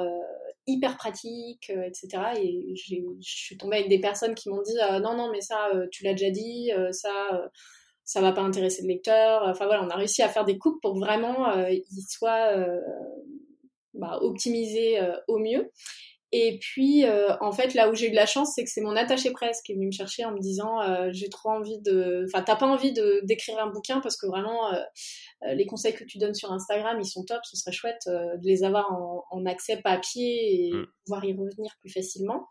hyper 0.67 0.97
pratique, 0.97 1.69
etc. 1.69 2.07
Et 2.41 2.73
je 2.75 2.95
suis 3.21 3.57
tombée 3.57 3.77
avec 3.77 3.89
des 3.89 3.99
personnes 3.99 4.35
qui 4.35 4.49
m'ont 4.49 4.61
dit 4.61 4.75
non, 5.01 5.15
non, 5.15 5.31
mais 5.31 5.41
ça, 5.41 5.71
tu 5.91 6.03
l'as 6.03 6.13
déjà 6.13 6.31
dit, 6.31 6.71
ça, 6.91 7.49
ça 8.03 8.21
va 8.21 8.31
pas 8.31 8.41
intéresser 8.41 8.81
le 8.81 8.87
lecteur. 8.89 9.43
Enfin 9.45 9.65
voilà, 9.65 9.83
on 9.83 9.89
a 9.89 9.95
réussi 9.95 10.21
à 10.21 10.29
faire 10.29 10.45
des 10.45 10.57
coupes 10.57 10.81
pour 10.81 10.97
vraiment 10.97 11.53
il 11.67 11.83
soit 12.07 12.55
bah, 13.93 14.19
au 14.21 15.37
mieux. 15.39 15.71
Et 16.37 16.57
puis, 16.59 17.05
euh, 17.05 17.33
en 17.39 17.53
fait, 17.53 17.73
là 17.75 17.89
où 17.89 17.95
j'ai 17.95 18.07
eu 18.07 18.09
de 18.09 18.15
la 18.15 18.25
chance, 18.25 18.51
c'est 18.53 18.65
que 18.65 18.69
c'est 18.69 18.81
mon 18.81 18.97
attaché 18.97 19.31
presse 19.31 19.61
qui 19.61 19.71
est 19.71 19.75
venu 19.75 19.85
me 19.85 19.91
chercher 19.93 20.25
en 20.25 20.33
me 20.33 20.39
disant 20.41 20.81
euh, 20.81 21.07
j'ai 21.13 21.29
trop 21.29 21.47
envie 21.47 21.79
de. 21.79 22.25
Enfin, 22.27 22.43
t'as 22.43 22.57
pas 22.57 22.65
envie 22.65 22.91
de 22.91 23.21
d'écrire 23.23 23.57
un 23.57 23.71
bouquin 23.71 24.01
parce 24.01 24.17
que 24.17 24.27
vraiment, 24.27 24.73
euh, 24.73 25.53
les 25.53 25.65
conseils 25.65 25.93
que 25.93 26.03
tu 26.03 26.17
donnes 26.17 26.33
sur 26.33 26.51
Instagram, 26.51 26.99
ils 26.99 27.05
sont 27.05 27.23
top. 27.23 27.39
Ce 27.45 27.55
serait 27.55 27.71
chouette 27.71 28.01
de 28.07 28.45
les 28.45 28.65
avoir 28.65 28.91
en, 29.31 29.45
accès 29.45 29.77
papier 29.77 30.65
et 30.65 30.73
mm. 30.73 30.87
pouvoir 31.05 31.23
y 31.23 31.31
revenir 31.31 31.71
plus 31.79 31.89
facilement. 31.89 32.49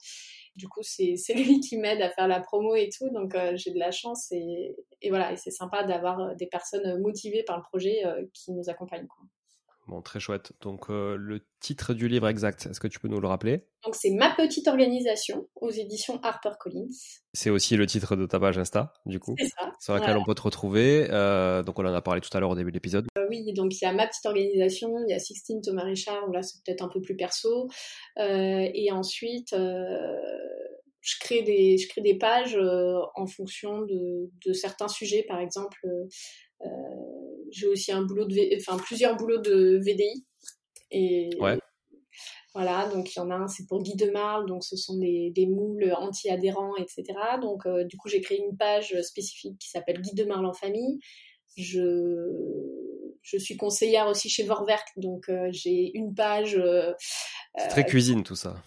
Du 0.56 0.66
coup, 0.66 0.80
c'est 0.82 1.34
lui 1.34 1.60
qui 1.60 1.76
m'aide 1.76 2.00
à 2.00 2.08
faire 2.08 2.26
la 2.26 2.40
promo 2.40 2.74
et 2.76 2.88
tout. 2.88 3.10
Donc, 3.10 3.36
j'ai 3.52 3.70
de 3.70 3.78
la 3.78 3.90
chance 3.90 4.32
et, 4.32 4.74
et 5.02 5.10
voilà. 5.10 5.30
Et 5.30 5.36
c'est 5.36 5.50
sympa 5.50 5.84
d'avoir 5.84 6.34
des 6.36 6.46
personnes 6.46 7.02
motivées 7.02 7.42
par 7.42 7.58
le 7.58 7.62
projet 7.64 8.02
qui 8.32 8.50
nous 8.52 8.70
accompagnent. 8.70 9.08
Quoi. 9.08 9.26
Bon, 9.86 10.00
très 10.00 10.18
chouette. 10.18 10.52
Donc, 10.62 10.88
euh, 10.88 11.16
le 11.16 11.40
titre 11.60 11.92
du 11.92 12.08
livre 12.08 12.26
exact, 12.28 12.66
est-ce 12.66 12.80
que 12.80 12.88
tu 12.88 12.98
peux 12.98 13.08
nous 13.08 13.20
le 13.20 13.28
rappeler? 13.28 13.66
Donc, 13.84 13.94
c'est 13.94 14.10
Ma 14.10 14.30
petite 14.34 14.66
organisation 14.66 15.46
aux 15.56 15.70
éditions 15.70 16.18
HarperCollins. 16.22 16.88
C'est 17.34 17.50
aussi 17.50 17.76
le 17.76 17.86
titre 17.86 18.16
de 18.16 18.24
ta 18.24 18.40
page 18.40 18.56
Insta, 18.56 18.94
du 19.04 19.20
coup, 19.20 19.36
sur 19.80 19.92
laquelle 19.92 20.16
on 20.16 20.24
peut 20.24 20.34
te 20.34 20.40
retrouver. 20.40 21.06
Euh, 21.10 21.62
donc, 21.62 21.78
on 21.78 21.84
en 21.84 21.92
a 21.92 22.00
parlé 22.00 22.22
tout 22.22 22.34
à 22.34 22.40
l'heure 22.40 22.50
au 22.50 22.54
début 22.54 22.70
de 22.70 22.76
l'épisode. 22.76 23.06
Euh, 23.18 23.26
oui, 23.28 23.52
donc 23.52 23.74
il 23.74 23.84
y 23.84 23.86
a 23.86 23.92
Ma 23.92 24.06
petite 24.06 24.24
organisation, 24.24 24.90
il 25.06 25.10
y 25.10 25.14
a 25.14 25.18
Sixtine 25.18 25.60
Thomas 25.60 25.84
Richard, 25.84 26.30
là, 26.30 26.42
c'est 26.42 26.62
peut-être 26.64 26.82
un 26.82 26.88
peu 26.88 27.02
plus 27.02 27.16
perso. 27.16 27.68
et 28.16 28.88
ensuite, 28.90 29.54
je 29.54 31.14
crée 31.20 31.42
des, 31.42 31.76
je 31.76 31.88
crée 31.88 32.00
des 32.00 32.16
pages 32.16 32.58
en 33.14 33.26
fonction 33.26 33.82
de, 33.82 34.30
de, 34.46 34.52
certains 34.54 34.88
sujets, 34.88 35.24
par 35.28 35.40
exemple 35.40 35.78
euh, 36.62 36.68
j'ai 37.54 37.66
aussi 37.66 37.92
un 37.92 38.02
boulot 38.02 38.26
de, 38.26 38.56
enfin 38.56 38.76
plusieurs 38.78 39.16
boulots 39.16 39.40
de 39.40 39.78
VDI. 39.78 40.24
Et 40.90 41.30
voilà, 42.54 42.88
donc 42.88 43.12
il 43.12 43.18
y 43.18 43.20
en 43.20 43.30
a 43.30 43.34
un, 43.34 43.48
c'est 43.48 43.66
pour 43.66 43.82
Guy 43.82 43.96
de 43.96 44.10
Marle, 44.12 44.46
donc 44.46 44.62
ce 44.62 44.76
sont 44.76 44.96
des, 44.96 45.32
des 45.34 45.46
moules 45.46 45.92
anti-adhérents, 45.98 46.76
etc. 46.76 47.04
Donc 47.42 47.66
euh, 47.66 47.82
du 47.84 47.96
coup, 47.96 48.08
j'ai 48.08 48.20
créé 48.20 48.38
une 48.38 48.56
page 48.56 48.94
spécifique 49.02 49.58
qui 49.58 49.68
s'appelle 49.68 50.00
Guy 50.00 50.14
de 50.14 50.24
Marle 50.24 50.46
en 50.46 50.52
famille. 50.52 51.00
Je, 51.56 52.30
je 53.22 53.38
suis 53.38 53.56
conseillère 53.56 54.06
aussi 54.06 54.28
chez 54.28 54.44
Vorwerk, 54.44 54.86
donc 54.96 55.28
euh, 55.28 55.48
j'ai 55.50 55.90
une 55.94 56.14
page. 56.14 56.60
c'est 57.58 57.68
très 57.68 57.84
cuisine 57.84 58.22
tout 58.22 58.36
ça. 58.36 58.62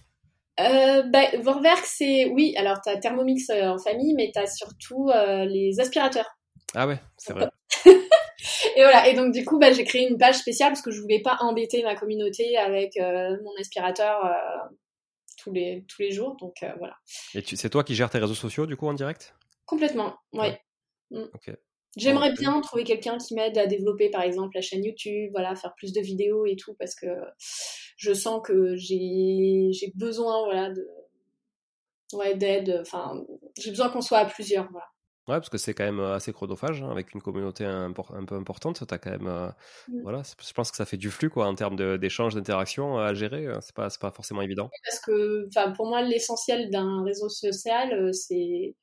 Euh, 0.60 1.04
bah, 1.04 1.38
Vorwerk, 1.42 1.86
c'est 1.86 2.26
oui. 2.26 2.56
Alors, 2.58 2.82
tu 2.82 2.90
as 2.90 2.98
Thermomix 2.98 3.50
en 3.52 3.78
famille, 3.78 4.16
mais 4.16 4.32
tu 4.34 4.40
as 4.40 4.48
surtout 4.48 5.10
les 5.48 5.80
aspirateurs. 5.80 6.37
Ah 6.80 6.86
ouais, 6.86 7.00
c'est 7.18 7.34
vrai. 7.34 7.50
et 7.86 8.84
voilà. 8.84 9.08
Et 9.08 9.16
donc 9.16 9.34
du 9.34 9.44
coup, 9.44 9.58
bah, 9.58 9.74
j'ai 9.74 9.84
créé 9.84 10.08
une 10.08 10.20
page 10.20 10.36
spéciale 10.36 10.70
parce 10.70 10.84
que 10.84 10.92
je 10.92 11.02
voulais 11.02 11.24
pas 11.24 11.38
embêter 11.40 11.82
ma 11.82 11.96
communauté 11.96 12.56
avec 12.56 12.98
euh, 12.98 13.36
mon 13.44 13.52
aspirateur 13.60 14.24
euh, 14.24 14.76
tous 15.42 15.52
les 15.52 15.84
tous 15.88 16.04
les 16.04 16.12
jours. 16.12 16.38
Donc 16.40 16.58
euh, 16.62 16.72
voilà. 16.78 16.96
Et 17.34 17.42
c'est 17.44 17.72
toi 17.72 17.84
qui 17.84 17.96
gères 17.96 18.12
tes 18.12 18.20
réseaux 18.20 18.36
sociaux 18.36 18.68
du 18.68 18.78
coup 18.78 18.88
en 18.88 18.94
direct? 18.94 19.34
Complètement. 19.66 20.18
Ouais. 20.34 20.62
Mm. 21.10 21.24
J'aimerais 21.98 22.32
bien 22.34 22.62
trouver 22.62 22.84
quelqu'un 22.84 23.18
qui 23.18 23.34
m'aide 23.34 23.58
à 23.58 23.66
développer 23.66 24.12
par 24.12 24.22
exemple 24.22 24.52
la 24.54 24.62
chaîne 24.62 24.84
YouTube, 24.84 25.32
voilà, 25.32 25.56
faire 25.56 25.74
plus 25.74 25.94
de 25.94 26.02
vidéos 26.02 26.46
et 26.46 26.56
tout 26.56 26.76
parce 26.78 26.94
que 26.94 27.08
je 27.98 28.14
sens 28.14 28.40
que 28.46 28.76
j'ai 28.76 29.72
j'ai 29.72 29.92
besoin 29.96 30.46
voilà 30.46 30.70
de 30.70 30.88
ouais 32.14 32.36
d'aide. 32.36 32.78
Enfin, 32.82 33.26
j'ai 33.58 33.72
besoin 33.72 33.90
qu'on 33.90 34.02
soit 34.02 34.20
à 34.20 34.26
plusieurs. 34.26 34.70
Voilà. 34.70 34.86
Ouais, 35.28 35.36
parce 35.36 35.50
que 35.50 35.58
c'est 35.58 35.74
quand 35.74 35.84
même 35.84 36.00
euh, 36.00 36.16
assez 36.16 36.32
chronophage, 36.32 36.82
hein, 36.82 36.90
avec 36.90 37.14
une 37.14 37.22
communauté 37.22 37.66
un, 37.66 37.90
un 37.90 38.26
peu 38.26 38.36
importante. 38.36 38.82
As 38.90 38.98
quand 38.98 39.12
même, 39.12 39.28
euh, 39.28 39.50
mmh. 39.90 40.02
voilà, 40.04 40.22
je 40.24 40.54
pense 40.54 40.72
que 40.72 40.78
ça 40.78 40.86
fait 40.86 40.96
du 40.96 41.12
flux 41.12 41.30
quoi, 41.30 41.48
en 41.48 41.54
termes 41.54 41.98
d'échanges, 41.98 42.34
d'interaction 42.34 42.98
à 42.98 43.14
gérer. 43.14 43.46
Euh, 43.46 43.60
c'est 43.60 43.76
pas, 43.76 43.90
pas 44.00 44.12
forcément 44.12 44.42
évident. 44.42 44.70
Parce 44.86 45.00
que, 45.02 45.50
pour 45.76 45.88
moi, 45.88 46.02
l'essentiel 46.02 46.70
d'un 46.70 47.04
réseau 47.04 47.28
social, 47.28 48.12
c'est 48.14 48.76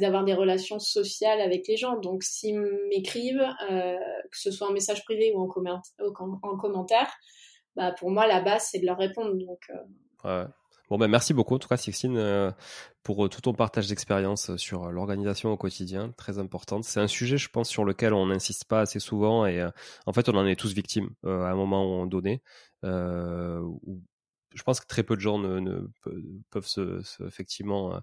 d'avoir 0.00 0.24
des 0.24 0.32
relations 0.32 0.78
sociales 0.78 1.42
avec 1.42 1.68
les 1.68 1.76
gens. 1.76 1.98
Donc, 1.98 2.22
s'ils 2.22 2.60
m'écrivent, 2.88 3.46
que 3.68 4.38
ce 4.38 4.50
soit 4.50 4.68
en 4.68 4.72
message 4.72 5.04
privé 5.04 5.32
ou 5.34 5.42
en, 5.42 5.48
en 6.42 6.56
commentaire, 6.56 7.12
bah, 7.76 7.92
pour 7.92 8.10
moi, 8.10 8.26
la 8.26 8.40
base, 8.40 8.68
c'est 8.70 8.78
de 8.78 8.86
leur 8.86 8.96
répondre. 8.96 9.34
Donc, 9.34 9.70
ouais. 10.24 10.44
Bon, 10.90 10.98
ben 10.98 11.06
merci 11.06 11.32
beaucoup, 11.34 11.54
en 11.54 11.58
tout 11.60 11.68
cas, 11.68 11.76
Sixtine, 11.76 12.16
euh, 12.16 12.50
pour 13.04 13.24
euh, 13.24 13.28
tout 13.28 13.40
ton 13.40 13.54
partage 13.54 13.86
d'expérience 13.86 14.50
euh, 14.50 14.56
sur 14.56 14.90
l'organisation 14.90 15.52
au 15.52 15.56
quotidien, 15.56 16.10
très 16.16 16.40
importante. 16.40 16.82
C'est 16.82 16.98
un 16.98 17.06
sujet, 17.06 17.38
je 17.38 17.48
pense, 17.48 17.68
sur 17.68 17.84
lequel 17.84 18.12
on 18.12 18.26
n'insiste 18.26 18.64
pas 18.64 18.80
assez 18.80 18.98
souvent 18.98 19.46
et 19.46 19.64
en 20.06 20.12
fait, 20.12 20.28
on 20.28 20.34
en 20.34 20.46
est 20.46 20.56
tous 20.56 20.74
victimes 20.74 21.10
à 21.24 21.28
un 21.28 21.54
moment 21.54 22.06
donné. 22.06 22.42
Où 22.82 24.02
je 24.52 24.62
pense 24.64 24.80
que 24.80 24.86
très 24.88 25.04
peu 25.04 25.14
de 25.14 25.20
gens 25.20 25.38
ne, 25.38 25.86
peuvent 26.50 26.66
se, 26.66 27.00
se 27.02 27.22
effectivement 27.22 28.00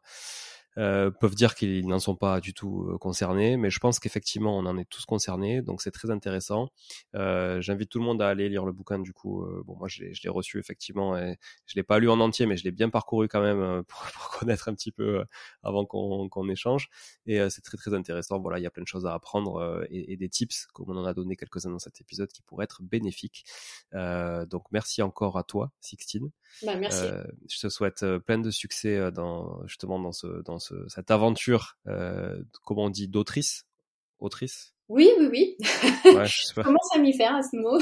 euh, 0.77 1.09
peuvent 1.09 1.35
dire 1.35 1.55
qu'ils 1.55 1.87
n'en 1.87 1.99
sont 1.99 2.15
pas 2.15 2.39
du 2.39 2.53
tout 2.53 2.87
euh, 2.89 2.97
concernés, 2.97 3.57
mais 3.57 3.69
je 3.69 3.79
pense 3.79 3.99
qu'effectivement 3.99 4.57
on 4.57 4.65
en 4.65 4.77
est 4.77 4.85
tous 4.85 5.05
concernés, 5.05 5.61
donc 5.61 5.81
c'est 5.81 5.91
très 5.91 6.11
intéressant. 6.11 6.69
Euh, 7.15 7.59
J'invite 7.61 7.89
tout 7.89 7.99
le 7.99 8.05
monde 8.05 8.21
à 8.21 8.27
aller 8.27 8.47
lire 8.47 8.63
le 8.65 8.71
bouquin 8.71 8.99
du 8.99 9.11
coup. 9.13 9.43
Euh, 9.43 9.63
bon 9.65 9.75
moi 9.75 9.87
je 9.87 10.03
l'ai 10.03 10.29
reçu 10.29 10.59
effectivement 10.59 11.17
et 11.17 11.37
je 11.65 11.75
l'ai 11.75 11.83
pas 11.83 11.97
lu 11.97 12.09
en 12.09 12.19
entier, 12.19 12.45
mais 12.45 12.57
je 12.57 12.63
l'ai 12.63 12.71
bien 12.71 12.89
parcouru 12.89 13.27
quand 13.27 13.41
même 13.41 13.83
pour, 13.85 14.01
pour, 14.13 14.29
connaître 14.39 14.69
un 14.69 14.75
petit 14.75 14.91
peu 14.91 15.23
avant 15.63 15.85
qu'on 15.85 16.29
qu'on 16.29 16.47
échange. 16.49 16.89
Et 17.25 17.39
c'est 17.49 17.61
très 17.61 17.77
très 17.77 17.93
intéressant. 17.93 18.39
Voilà, 18.39 18.59
il 18.59 18.63
y 18.63 18.67
a 18.67 18.71
plein 18.71 18.83
de 18.83 18.87
choses 18.87 19.05
à 19.05 19.13
apprendre 19.13 19.85
et, 19.89 20.13
et, 20.13 20.17
des 20.17 20.29
tips 20.29 20.67
comme 20.73 20.89
on 20.89 20.97
en 20.97 21.05
a 21.05 21.13
donné 21.13 21.35
quelques-uns 21.35 21.71
dans 21.71 21.79
cet 21.79 22.01
épisode 22.01 22.29
qui 22.29 22.41
pourraient 22.43 22.65
être 22.65 22.83
bénéfiques. 22.83 23.45
donc 23.93 24.65
merci 24.71 25.01
encore 25.01 25.37
à 25.37 25.43
toi, 25.43 25.71
Sixtine. 25.81 26.29
Bah, 26.63 26.75
merci. 26.75 27.05
je 27.49 27.59
te 27.59 27.69
souhaite 27.69 28.05
plein 28.19 28.37
de 28.37 28.51
succès 28.51 29.11
dans 29.11 29.65
justement 29.65 29.99
dans 29.99 30.11
ce 30.11 30.43
dans 30.43 30.59
ce 30.59 30.66
cette 30.87 31.11
aventure, 31.11 31.77
euh, 31.87 32.41
comment 32.63 32.85
on 32.85 32.89
dit, 32.89 33.07
d'autrice? 33.07 33.65
Autrice? 34.19 34.73
Oui, 34.89 35.09
oui, 35.19 35.27
oui. 35.29 35.57
Ouais, 36.05 36.25
je 36.25 36.53
Comment 36.63 36.79
ça 36.91 36.99
m'y 36.99 37.15
faire 37.15 37.35
à 37.35 37.43
ce 37.43 37.57
mot? 37.57 37.77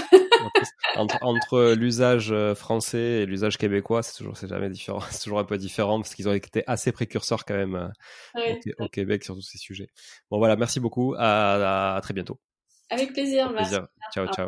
Entre, 0.96 1.74
l'usage 1.74 2.32
euh, 2.32 2.56
français 2.56 3.22
et 3.22 3.26
l'usage 3.26 3.58
québécois, 3.58 4.02
c'est 4.02 4.18
toujours, 4.18 4.36
c'est 4.38 4.48
jamais 4.48 4.70
différent. 4.70 5.00
C'est 5.12 5.24
toujours 5.24 5.40
un 5.40 5.44
peu 5.44 5.58
différent 5.58 6.02
parce 6.02 6.16
qu'ils 6.16 6.28
ont 6.28 6.34
été 6.34 6.64
assez 6.66 6.92
précurseurs 6.92 7.46
quand 7.46 7.56
même 7.56 7.92
euh, 8.36 8.56
au, 8.80 8.88
Québec 8.88 9.24
sur 9.24 9.36
tous 9.36 9.42
ces 9.42 9.60
sujets. 9.60 9.90
Bon 10.32 10.40
voilà, 10.40 10.56
merci 10.56 10.80
beaucoup. 10.80 11.16
À, 11.18 12.00
très 12.02 12.14
bientôt. 12.14 12.40
Avec 12.90 13.14
plaisir. 13.14 13.54
plaisir. 13.54 13.88
Ciao, 14.14 14.28
ciao. 14.28 14.48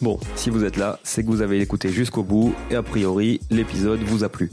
Bon, 0.00 0.20
si 0.36 0.48
vous 0.48 0.64
êtes 0.64 0.76
là, 0.76 1.00
c'est 1.02 1.24
que 1.24 1.28
vous 1.28 1.42
avez 1.42 1.60
écouté 1.60 1.88
jusqu'au 1.88 2.22
bout 2.22 2.54
et 2.70 2.76
a 2.76 2.84
priori, 2.84 3.40
l'épisode 3.50 3.98
vous 4.00 4.22
a 4.22 4.28
plu. 4.28 4.50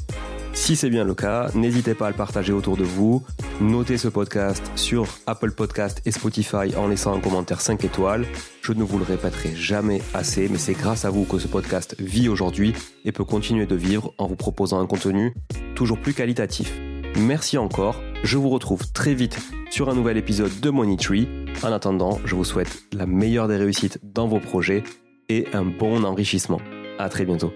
Si 0.53 0.75
c'est 0.75 0.89
bien 0.89 1.03
le 1.03 1.13
cas, 1.13 1.51
n'hésitez 1.53 1.93
pas 1.93 2.07
à 2.07 2.09
le 2.09 2.15
partager 2.15 2.51
autour 2.51 2.77
de 2.77 2.83
vous. 2.83 3.21
Notez 3.61 3.99
ce 3.99 4.07
podcast 4.07 4.71
sur 4.75 5.05
Apple 5.27 5.51
Podcast 5.51 6.01
et 6.05 6.11
Spotify 6.11 6.75
en 6.75 6.87
laissant 6.87 7.13
un 7.13 7.19
commentaire 7.19 7.61
5 7.61 7.83
étoiles. 7.83 8.25
Je 8.63 8.73
ne 8.73 8.81
vous 8.81 8.97
le 8.97 9.03
répéterai 9.03 9.53
jamais 9.53 10.01
assez, 10.15 10.49
mais 10.49 10.57
c'est 10.57 10.73
grâce 10.73 11.05
à 11.05 11.11
vous 11.11 11.25
que 11.25 11.37
ce 11.37 11.47
podcast 11.47 11.95
vit 11.99 12.27
aujourd'hui 12.27 12.73
et 13.03 13.11
peut 13.11 13.25
continuer 13.25 13.67
de 13.67 13.75
vivre 13.75 14.15
en 14.17 14.25
vous 14.25 14.37
proposant 14.37 14.79
un 14.79 14.87
contenu 14.87 15.35
toujours 15.75 15.99
plus 15.99 16.15
qualitatif. 16.15 16.73
Merci 17.17 17.59
encore. 17.59 18.01
Je 18.23 18.37
vous 18.37 18.49
retrouve 18.49 18.91
très 18.93 19.13
vite 19.13 19.37
sur 19.69 19.89
un 19.89 19.93
nouvel 19.93 20.17
épisode 20.17 20.59
de 20.59 20.69
Money 20.71 20.97
Tree. 20.97 21.27
En 21.61 21.71
attendant, 21.71 22.19
je 22.25 22.33
vous 22.33 22.45
souhaite 22.45 22.81
la 22.93 23.05
meilleure 23.05 23.47
des 23.47 23.57
réussites 23.57 23.99
dans 24.01 24.27
vos 24.27 24.39
projets 24.39 24.83
et 25.29 25.45
un 25.53 25.65
bon 25.65 26.03
enrichissement. 26.03 26.61
À 26.97 27.09
très 27.09 27.25
bientôt. 27.25 27.53